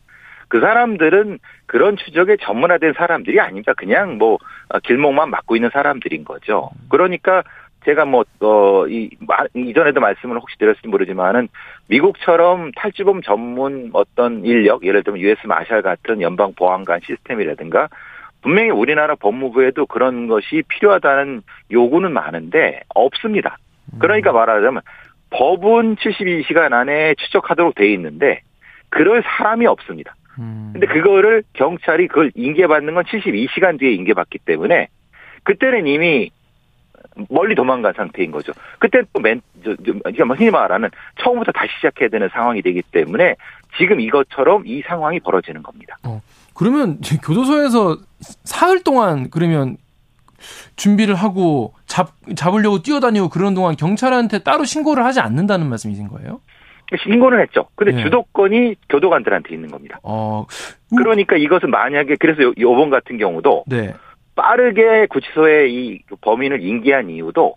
[0.48, 3.72] 그 사람들은 그런 추적에 전문화된 사람들이 아닙니다.
[3.76, 6.70] 그냥 뭐 어, 길목만 막고 있는 사람들인 거죠.
[6.88, 7.42] 그러니까
[7.84, 11.46] 제가 뭐, 어, 이, 마- 이전에도 말씀을 혹시 드렸을지 모르지만은
[11.88, 17.88] 미국처럼 탈주범 전문 어떤 인력, 예를 들면 US 마샬 같은 연방 보안관 시스템이라든가
[18.42, 23.56] 분명히 우리나라 법무부에도 그런 것이 필요하다는 요구는 많은데 없습니다.
[24.00, 24.82] 그러니까 말하자면
[25.30, 28.40] 법은 72시간 안에 추적하도록 돼 있는데
[28.88, 30.15] 그럴 사람이 없습니다.
[30.38, 30.70] 음.
[30.72, 34.88] 근데 그거를 경찰이 그걸 인계받는 건 72시간 뒤에 인계받기 때문에
[35.42, 36.30] 그때는 이미
[37.30, 38.52] 멀리 도망간 상태인 거죠.
[38.78, 40.90] 그때 또 맨, 저, 저, 그러니까 흔히 말하는
[41.22, 43.36] 처음부터 다시 시작해야 되는 상황이 되기 때문에
[43.78, 45.96] 지금 이것처럼 이 상황이 벌어지는 겁니다.
[46.54, 47.98] 그러면 이제 교도소에서
[48.44, 49.76] 사흘 동안 그러면
[50.76, 56.40] 준비를 하고 잡 잡으려고 뛰어다니고 그런 동안 경찰한테 따로 신고를 하지 않는다는 말씀이신 거예요?
[57.02, 57.68] 신고는 했죠.
[57.74, 58.02] 근데 네.
[58.02, 59.98] 주도권이 교도관들한테 있는 겁니다.
[60.02, 60.46] 어,
[60.96, 63.94] 그러니까 이것은 만약에 그래서 요- 요번 같은 경우도 네.
[64.34, 67.56] 빠르게 구치소에 이 범인을 인계한 이유도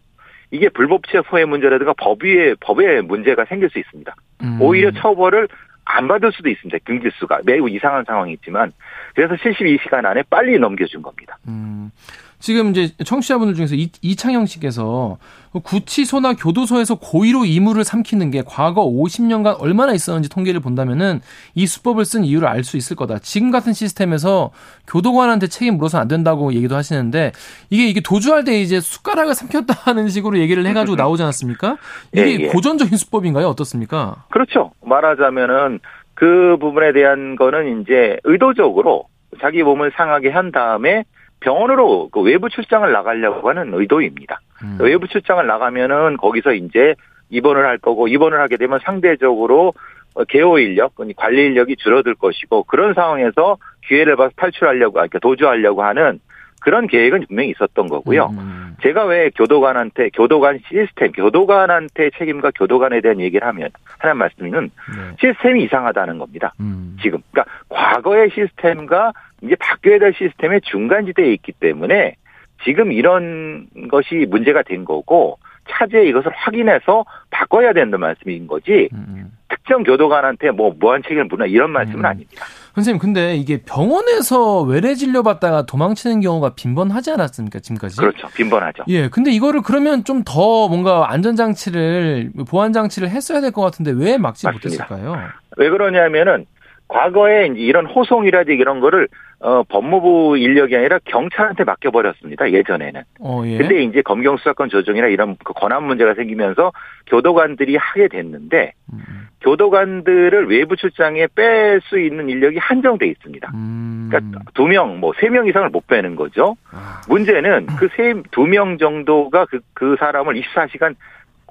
[0.52, 4.16] 이게 불법 체포의 문제라든가 법위에 법에 문제가 생길 수 있습니다.
[4.44, 4.58] 음.
[4.62, 5.48] 오히려 처벌을
[5.86, 6.78] 안 받을 수도 있습니다.
[6.86, 8.72] 경질수가 매우 이상한 상황이 있지만
[9.14, 11.38] 그래서 72시간 안에 빨리 넘겨준 겁니다.
[11.48, 11.92] 음.
[12.40, 15.18] 지금 이제 청취자분들 중에서 이, 이창영 씨께서
[15.64, 21.20] 구치소나 교도소에서 고의로 이물을 삼키는 게 과거 50년간 얼마나 있었는지 통계를 본다면은
[21.56, 23.18] 이 수법을 쓴 이유를 알 수 있을 거다.
[23.20, 24.52] 지금 같은 시스템에서
[24.88, 27.32] 교도관한테 책임 물어서 안 된다고 얘기도 하시는데
[27.70, 31.78] 이게 이게 도주할 때 이제 숟가락을 삼켰다는 식으로 얘기를 해가지고 나오지 않았습니까?
[32.14, 32.48] 이게 예, 예.
[32.48, 33.48] 고전적인 수법인가요?
[33.48, 34.26] 어떻습니까?
[34.30, 34.72] 그렇죠.
[34.84, 35.80] 말하자면은
[36.14, 39.06] 그 부분에 대한 거는 이제 의도적으로
[39.41, 41.06] 자기 몸을 상하게 한 다음에
[41.40, 44.41] 병원으로 그 외부 출장을 나가려고 하는 의도입니다.
[44.64, 44.78] 음.
[44.82, 46.95] 외부 출장을 나가면은 거기서 이제
[47.30, 49.74] 입원을 할 거고 입원을 하게 되면 상대적으로
[50.16, 53.57] 어, 개호 인력, 관리 인력이 줄어들 것이고 그런 상황에서
[53.88, 56.20] 기회를 봐서 탈출하려고, 그러니까 도주하려고 하는
[56.61, 58.32] 그런 계획은 분명히 있었던 거고요.
[58.34, 58.69] 음.
[58.82, 63.70] 제가 왜 교도관한테 교도관 시스템, 교도관한테 책임과 교도관에 대한 얘기를 하면
[64.00, 65.16] 하는 말씀은 네.
[65.20, 66.54] 시스템이 이상하다는 겁니다.
[66.60, 66.98] 음.
[67.02, 72.16] 지금 그러니까 과거의 시스템과 이제 바뀌어야 될 시스템의 중간 지대에 있기 때문에
[72.64, 75.40] 지금 이런 것이 문제가 된 거고
[75.70, 79.32] 차제에 이것을 확인해서 바꿔야 된다는 말씀인 거지 음.
[79.48, 82.06] 특정 교도관한테 뭐 무한 책임을 묻나 이런 말씀은 음.
[82.06, 82.46] 아닙니다.
[82.80, 87.98] 선생님, 근데 이게 병원에서 외래 진료 받다가 도망치는 경우가 빈번하지 않았습니까, 지금까지?
[87.98, 88.28] 그렇죠.
[88.34, 88.84] 빈번하죠.
[88.88, 93.92] 예, 근데 이거를 그러면 좀 더 뭔가 안전 장치를, 보안 장치를 했어야 될 것 같은데
[93.92, 94.52] 왜 막지 맞습니다.
[94.86, 95.28] 못했을까요?
[95.58, 96.46] 왜 그러냐면은
[96.90, 99.07] 과거에 이런 호송이라든지 이런 거를
[99.40, 102.52] 어, 법무부 인력이 아니라 경찰한테 맡겨버렸습니다.
[102.52, 103.03] 예전에는.
[103.22, 103.57] 어, 예.
[103.57, 106.74] 근데 이제 검경 수사권 조정이나 이런 그 권한 문제가 생기면서
[107.07, 113.49] 교도관들이 하게 됐는데 음, 교도관들을 외부 출장에 뺄 수 있는 인력이 한정돼 있습니다.
[113.53, 114.10] 음.
[114.11, 116.57] 그러니까 두 명, 뭐 세 명 이상을 못 빼는 거죠.
[116.72, 116.99] 아.
[117.07, 120.95] 문제는 그 세 두 명 정도가 그, 그 사람을 24시간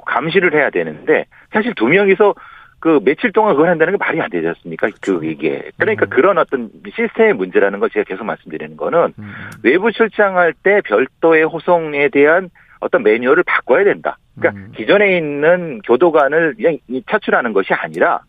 [0.04, 2.34] 감시를 해야 되는데 사실 두 명이서
[2.80, 4.88] 그 며칠 동안 그걸 한다는 게 말이 안 되지 않습니까?
[5.00, 6.10] 그 이게 그러니까 음.
[6.10, 9.32] 그런 어떤 시스템의 문제라는 걸 제가 계속 말씀드리는 거는 음.
[9.62, 12.50] 외부 출장할 때 별도의 호송에 대한
[12.80, 14.16] 어떤 매뉴얼을 바꿔야 된다.
[14.38, 14.72] 그러니까 음.
[14.76, 18.20] 기존에 있는 교도관을 그냥 이- 차출하는 것이 아니라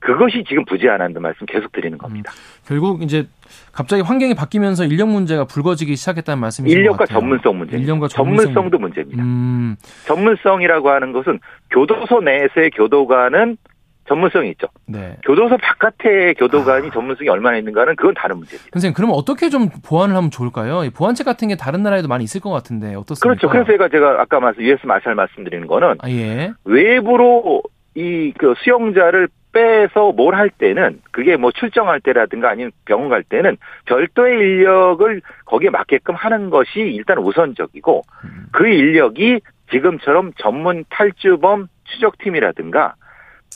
[0.00, 2.30] 그것이 지금 부재하다는 말씀 계속 드리는 겁니다.
[2.66, 3.26] 결국 이제
[3.72, 7.06] 갑자기 환경이 바뀌면서 인력 문제가 불거지기 시작했다는 말씀이신 것 인력과.
[7.06, 7.78] 전문성 문제.
[7.78, 9.22] 인력과 전문성 전문성도 문제입니다.
[9.22, 9.76] 음,
[10.06, 11.38] 전문성이라고 하는 것은
[11.70, 13.56] 교도소 내에서의 교도관은
[14.06, 14.66] 전문성이 있죠.
[14.86, 15.16] 네.
[15.24, 16.90] 교도소 바깥의 교도관이 아.
[16.92, 18.70] 전문성이 얼마나 있는가는 그건 다른 문제입니다.
[18.72, 20.84] 선생님, 그러면 어떻게 좀 보완을 하면 좋을까요?
[20.84, 23.28] 이 보완책 같은 게 다른 나라에도 많이 있을 것 같은데 어떻습니까?
[23.28, 23.48] 그렇죠.
[23.48, 26.52] 그래서 제가 제가 아까 말씀 US 마샬 말씀드리는 거는 아, 예.
[26.64, 27.62] 외부로
[27.96, 33.56] 이 그 수용자를 빼서 뭘 할 때는 그게 뭐 출정할 때라든가 아니면 병원 갈 때는
[33.84, 38.02] 별도의 인력을 거기에 맞게끔 하는 것이 일단 우선적이고
[38.50, 39.38] 그 인력이
[39.70, 42.94] 지금처럼 전문 탈주범 추적팀이라든가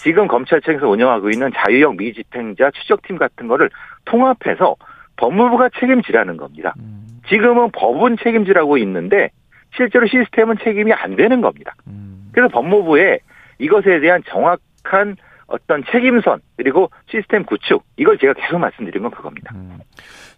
[0.02, 3.68] 지금 검찰청에서 운영하고 있는 자유형 미집행자 추적팀 같은 거를
[4.04, 4.76] 통합해서
[5.16, 6.74] 법무부가 책임지라는 겁니다.
[6.78, 9.30] 음, 지금은 법은 책임지라고 있는데
[9.76, 11.74] 실제로 시스템은 책임이 안 되는 겁니다.
[11.88, 12.30] 음.
[12.32, 13.18] 그래서 법무부에
[13.58, 15.16] 이것에 대한 정확한
[15.48, 19.52] 어떤 책임선 그리고 시스템 구축 이걸 제가 계속 말씀드린 건 그겁니다.
[19.56, 19.78] 음.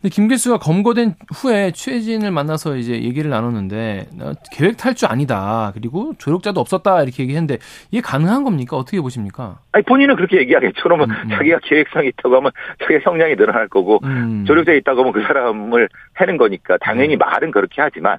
[0.01, 5.73] 근데 김 교수가 검거된 후에 최진을 만나서 이제 얘기를 나눴는데 어, 계획 탈주 아니다.
[5.75, 7.59] 그리고 조력자도 없었다 이렇게 얘기했는데
[7.91, 8.79] 이게 가능한 겁니까?
[8.79, 9.59] 어떻게 보십니까?
[9.73, 10.83] 아니 본인은 그렇게 얘기하겠죠.
[10.83, 11.29] 그러면 음, 음.
[11.29, 12.51] 자기가 계획성이 있다고 하면
[12.81, 14.45] 자기가 형량이 늘어날 거고 음.
[14.47, 17.19] 조력자 있다고 하면 그 사람을 해는 거니까 당연히 음.
[17.19, 18.17] 말은 그렇게 하지만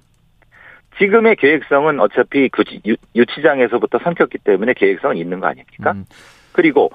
[0.99, 5.93] 지금의 계획성은 어차피 그 유- 유치장에서부터 삼켰기 때문에 계획성은 있는 거 아닙니까?
[5.93, 6.05] 음.
[6.51, 6.91] 그리고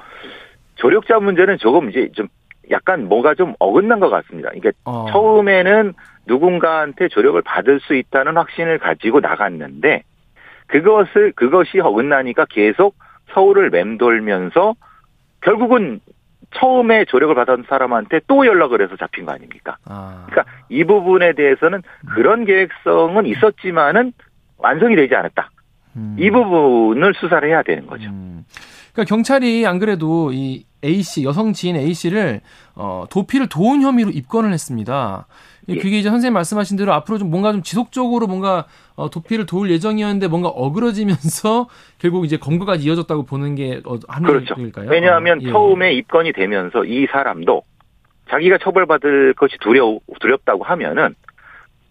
[0.77, 2.29] 조력자 문제는 조금 이제 좀
[2.71, 4.51] 약간 뭐가 좀 어긋난 것 같습니다.
[4.55, 5.07] 이게 어.
[5.11, 5.95] 처음에는
[6.27, 10.03] 누군가한테 조력을 받을 수 있다는 확신을 가지고 나갔는데
[10.67, 12.97] 그것을 그것이 어긋나니까 계속
[13.33, 14.75] 서울을 맴돌면서
[15.41, 16.01] 결국은
[16.55, 19.77] 처음에 조력을 받은 사람한테 또 연락을 해서 잡힌 거 아닙니까?
[19.85, 20.25] 아.
[20.27, 21.83] 그러니까 이 부분에 대해서는
[22.15, 24.13] 그런 계획성은 있었지만은
[24.59, 25.51] 완성이 되지 않았다.
[25.97, 26.17] 음.
[26.19, 28.09] 이 부분을 수사를 해야 되는 거죠.
[28.09, 28.45] 음.
[28.93, 32.41] 그러니까 경찰이 안 그래도 이 A 씨 여성 지인 A 씨를
[32.75, 35.27] 어, 도피를 도운 혐의로 입건을 했습니다.
[35.67, 35.79] 이 예.
[35.79, 40.29] 그게 이제 선생님 말씀하신 대로 앞으로 좀 뭔가 좀 지속적으로 뭔가 어, 도피를 도울 예정이었는데
[40.29, 41.69] 뭔가 어그러지면서
[41.99, 44.07] 결국 이제 검거가 이어졌다고 보는 게 어, 그렇죠.
[44.09, 44.91] 합리적일까요?
[44.91, 45.51] 왜냐하면 아, 예.
[45.51, 47.63] 처음에 입건이 되면서 이 사람도
[48.31, 51.15] 자기가 처벌받을 것이 두려 두렵다고 하면은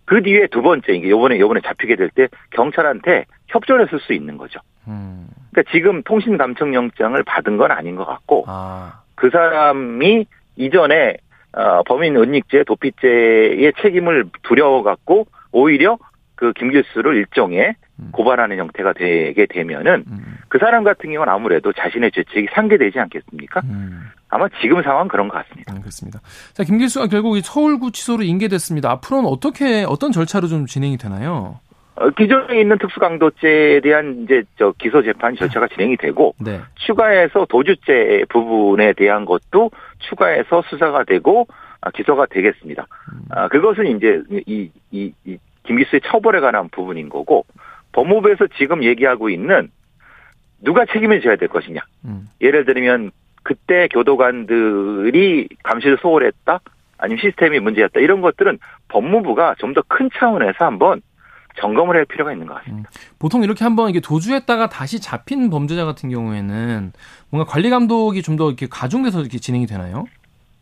[0.06, 4.38] 그 뒤에 두 번째 이게 요번에 요번에 잡히게 될 때 경찰한테 협조를 했을 수 있는
[4.38, 4.60] 거죠.
[4.88, 5.28] 음.
[5.52, 9.02] 그러니까 지금 통신 감청 영장을 받은 건 아닌 것 같고 아.
[9.16, 10.26] 그 사람이
[10.58, 11.18] 이전에
[11.54, 15.98] 어, 범인 은닉죄, 도피죄의 책임을 두려워 갖고 오히려
[16.36, 18.10] 그 김길수를 일종의 음.
[18.12, 20.38] 고발하는 형태가 되게 되면은 음.
[20.50, 23.62] 그 사람 같은 경우는 아무래도 자신의 죄책이 상계되지 않겠습니까?
[24.36, 24.42] 음.
[24.42, 25.74] 아마 지금 상황 그런 것 같습니다.
[25.74, 26.20] 음, 그렇습니다.
[26.54, 28.92] 자, 김길수가 결국 이 서울구치소로 인계됐습니다.
[28.92, 31.60] 앞으로는 어떻게 어떤 절차로 좀 진행이 되나요?
[31.96, 36.60] 어, 기존에 있는 특수강도죄에 대한 이제 저 기소 재판 절차가 진행이 되고 네.
[36.76, 41.48] 추가해서 도주죄 부분에 대한 것도 추가해서 수사가 되고
[41.80, 42.86] 아, 기소가 되겠습니다.
[43.30, 47.46] 아, 그것은 이제 이, 이, 이 김기수의 처벌에 관한 부분인 거고
[47.94, 49.70] 법무부에서 지금 얘기하고 있는
[50.62, 51.80] 누가 책임을 져야 될 것이냐.
[52.06, 52.28] 음.
[52.42, 53.12] 예를 들면
[53.46, 56.60] 그때 교도관들이 감시를 소홀했다
[56.98, 58.60] 아니면 시스템이 문제였다 이런 것들은
[58.90, 61.02] 법무부가 좀 더 큰 차원에서 한번
[61.62, 62.90] 점검을 할 필요가 있는 것 같습니다.
[63.18, 66.92] 보통 이렇게 한번 이게 도주했다가 다시 잡힌 범죄자 같은 경우에는
[67.30, 70.04] 뭔가 관리 감독이 좀 더 이렇게 가중돼서 이렇게 진행이 되나요?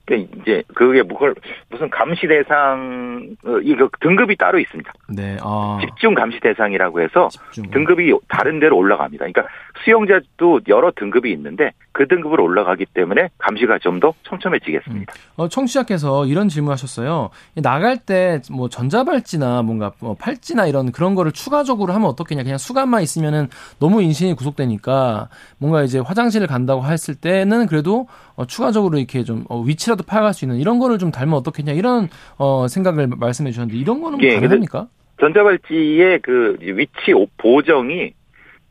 [0.06, 1.34] 그러니까 이제 그게 뭘
[1.70, 4.92] 무슨 감시 대상 어, 이거 등급이 따로 있습니다.
[5.10, 5.38] 네.
[5.42, 5.80] 아.
[5.82, 7.72] 집중 감시 대상이라고 해서 집중.
[7.72, 9.26] 등급이 다른 데로 올라갑니다.
[9.26, 9.44] 그러니까
[9.84, 15.14] 수용자도 여러 등급이 있는데 그 등급으로 올라가기 때문에 감시가 좀 더 촘촘해지겠습니다.
[15.38, 17.30] 어, 청취자께서 이런 질문하셨어요.
[17.62, 22.44] 나갈 때 뭐 전자발찌나 뭔가 뭐 팔찌나 이런 그런 거를 추가적으로 하면 어떻겠냐.
[22.44, 23.48] 그냥 수감만 있으면은
[23.80, 29.60] 너무 인신이 구속되니까 뭔가 이제 화장실을 간다고 했을 때는 그래도 어, 추가적으로 이렇게 좀 어,
[29.62, 33.80] 위치 라도 파악할 수 있는 이런 거를 좀 달면 어떻겠냐 이런 어, 생각을 말씀해 주셨는데
[33.80, 34.88] 이런 거는 뭐 예, 가능합니까?
[35.20, 38.14] 전자발찌의 그 위치 보정이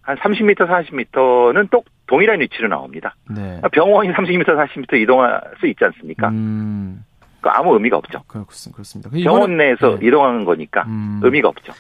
[0.03, 3.15] 한 30m, 40m는 또 동일한 위치로 나옵니다.
[3.31, 3.61] 네.
[3.71, 6.29] 병원이 30m, 40m 이동할 수 있지 않습니까?
[6.29, 7.05] 음,
[7.41, 8.23] 그 아무 의미가 없죠.
[8.27, 9.09] 그렇습, 그렇습니다.
[9.11, 10.09] 병원 내에서 네.
[10.09, 11.21] 이동하는 거니까 음.
[11.23, 11.73] 의미가 없죠.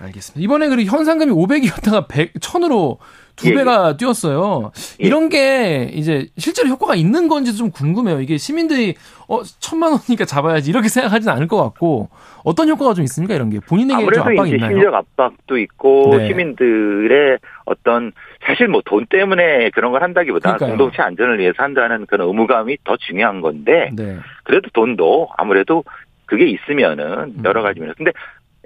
[0.00, 0.42] 알겠습니다.
[0.42, 2.98] 이번에 그리고 현상금이 500이었다가 100, 1000으로
[3.36, 4.70] 두 예, 배가 뛰었어요.
[5.02, 5.06] 예.
[5.06, 8.20] 이런 게 이제 실제로 효과가 있는 건지 좀 궁금해요.
[8.20, 8.94] 이게 시민들이
[9.28, 12.10] 어 천만 원이니까 잡아야지 이렇게 생각하진 않을 것 같고
[12.44, 14.70] 어떤 효과가 좀 있습니까 이런 게 본인에게 좀 아무래도 압박이 이제 있나요?
[14.70, 16.28] 심리적 압박도 있고 네.
[16.28, 18.12] 시민들의 어떤
[18.46, 20.68] 사실 뭐 돈 때문에 그런 걸 한다기보다 그러니까요.
[20.76, 24.18] 공동체 안전을 위해서 한다는 그런 의무감이 더 중요한 건데 네.
[24.44, 25.82] 그래도 돈도 아무래도
[26.26, 27.42] 그게 있으면은 음.
[27.44, 28.12] 여러 가지 면에서 근데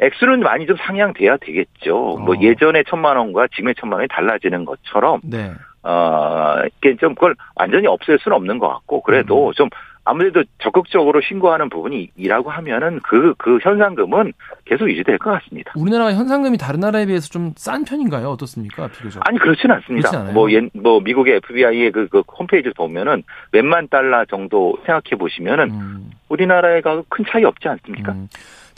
[0.01, 2.19] 액수는 많이 좀 상향돼야 되겠죠.
[2.25, 2.41] 뭐 어.
[2.41, 5.53] 예전에 천만 원과 지금의 천만 원이 달라지는 것처럼 네.
[5.83, 9.03] 어 이게 좀 그걸 완전히 없앨 수는 없는 것 같고 음.
[9.05, 9.69] 그래도 좀
[10.09, 14.33] 아무래도 적극적으로 신고하는 부분이 이라고 하면은 그, 그 현상금은
[14.65, 15.73] 계속 유지될 것 같습니다.
[15.77, 18.31] 우리나라 현상금이 다른 나라에 비해서 좀 싼 편인가요?
[18.31, 18.89] 어떻습니까?
[18.89, 19.23] 비교적.
[19.29, 20.33] 아니, 그렇지는 않습니다.
[20.33, 23.23] 뭐, 옛, 뭐, 미국의 FBI의 그, 그 홈페이지를 보면은
[23.53, 28.13] 몇만 달러 정도 생각해 보시면은 음, 우리나라가 큰 차이 없지 않습니까?
[28.13, 28.29] 음.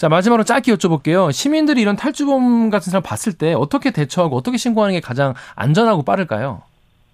[0.01, 1.31] 자, 마지막으로 짧게 여쭤볼게요.
[1.31, 6.63] 시민들이 이런 탈주범 같은 사람 봤을 때 어떻게 대처하고 어떻게 신고하는 게 가장 안전하고 빠를까요?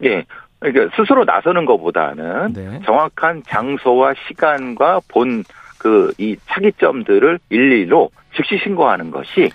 [0.05, 0.23] 예.
[0.61, 2.81] 그러니까 스스로 나서는 것보다는 네.
[2.87, 5.43] 정확한 장소와 시간과 본
[5.79, 9.51] 그 이 차기점들을 일일로 즉시 신고하는 것이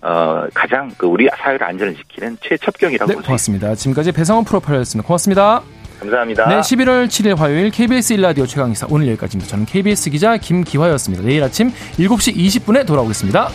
[0.00, 3.18] 어 가장 그 우리 사회를 안전을 지키는 최첩경이라고 네.
[3.20, 3.74] 고맙습니다.
[3.74, 5.06] 지금까지 배상원 프로파일러였습니다.
[5.06, 5.62] 고맙습니다.
[6.04, 6.48] 감사합니다.
[6.48, 9.50] 네, 11월 7일 화요일 KBS 1라디오 최강기사 오늘 여기까지입니다.
[9.50, 11.24] 저는 KBS 기자 김기화였습니다.
[11.24, 13.50] 내일 아침 7시 20분에 돌아오겠습니다.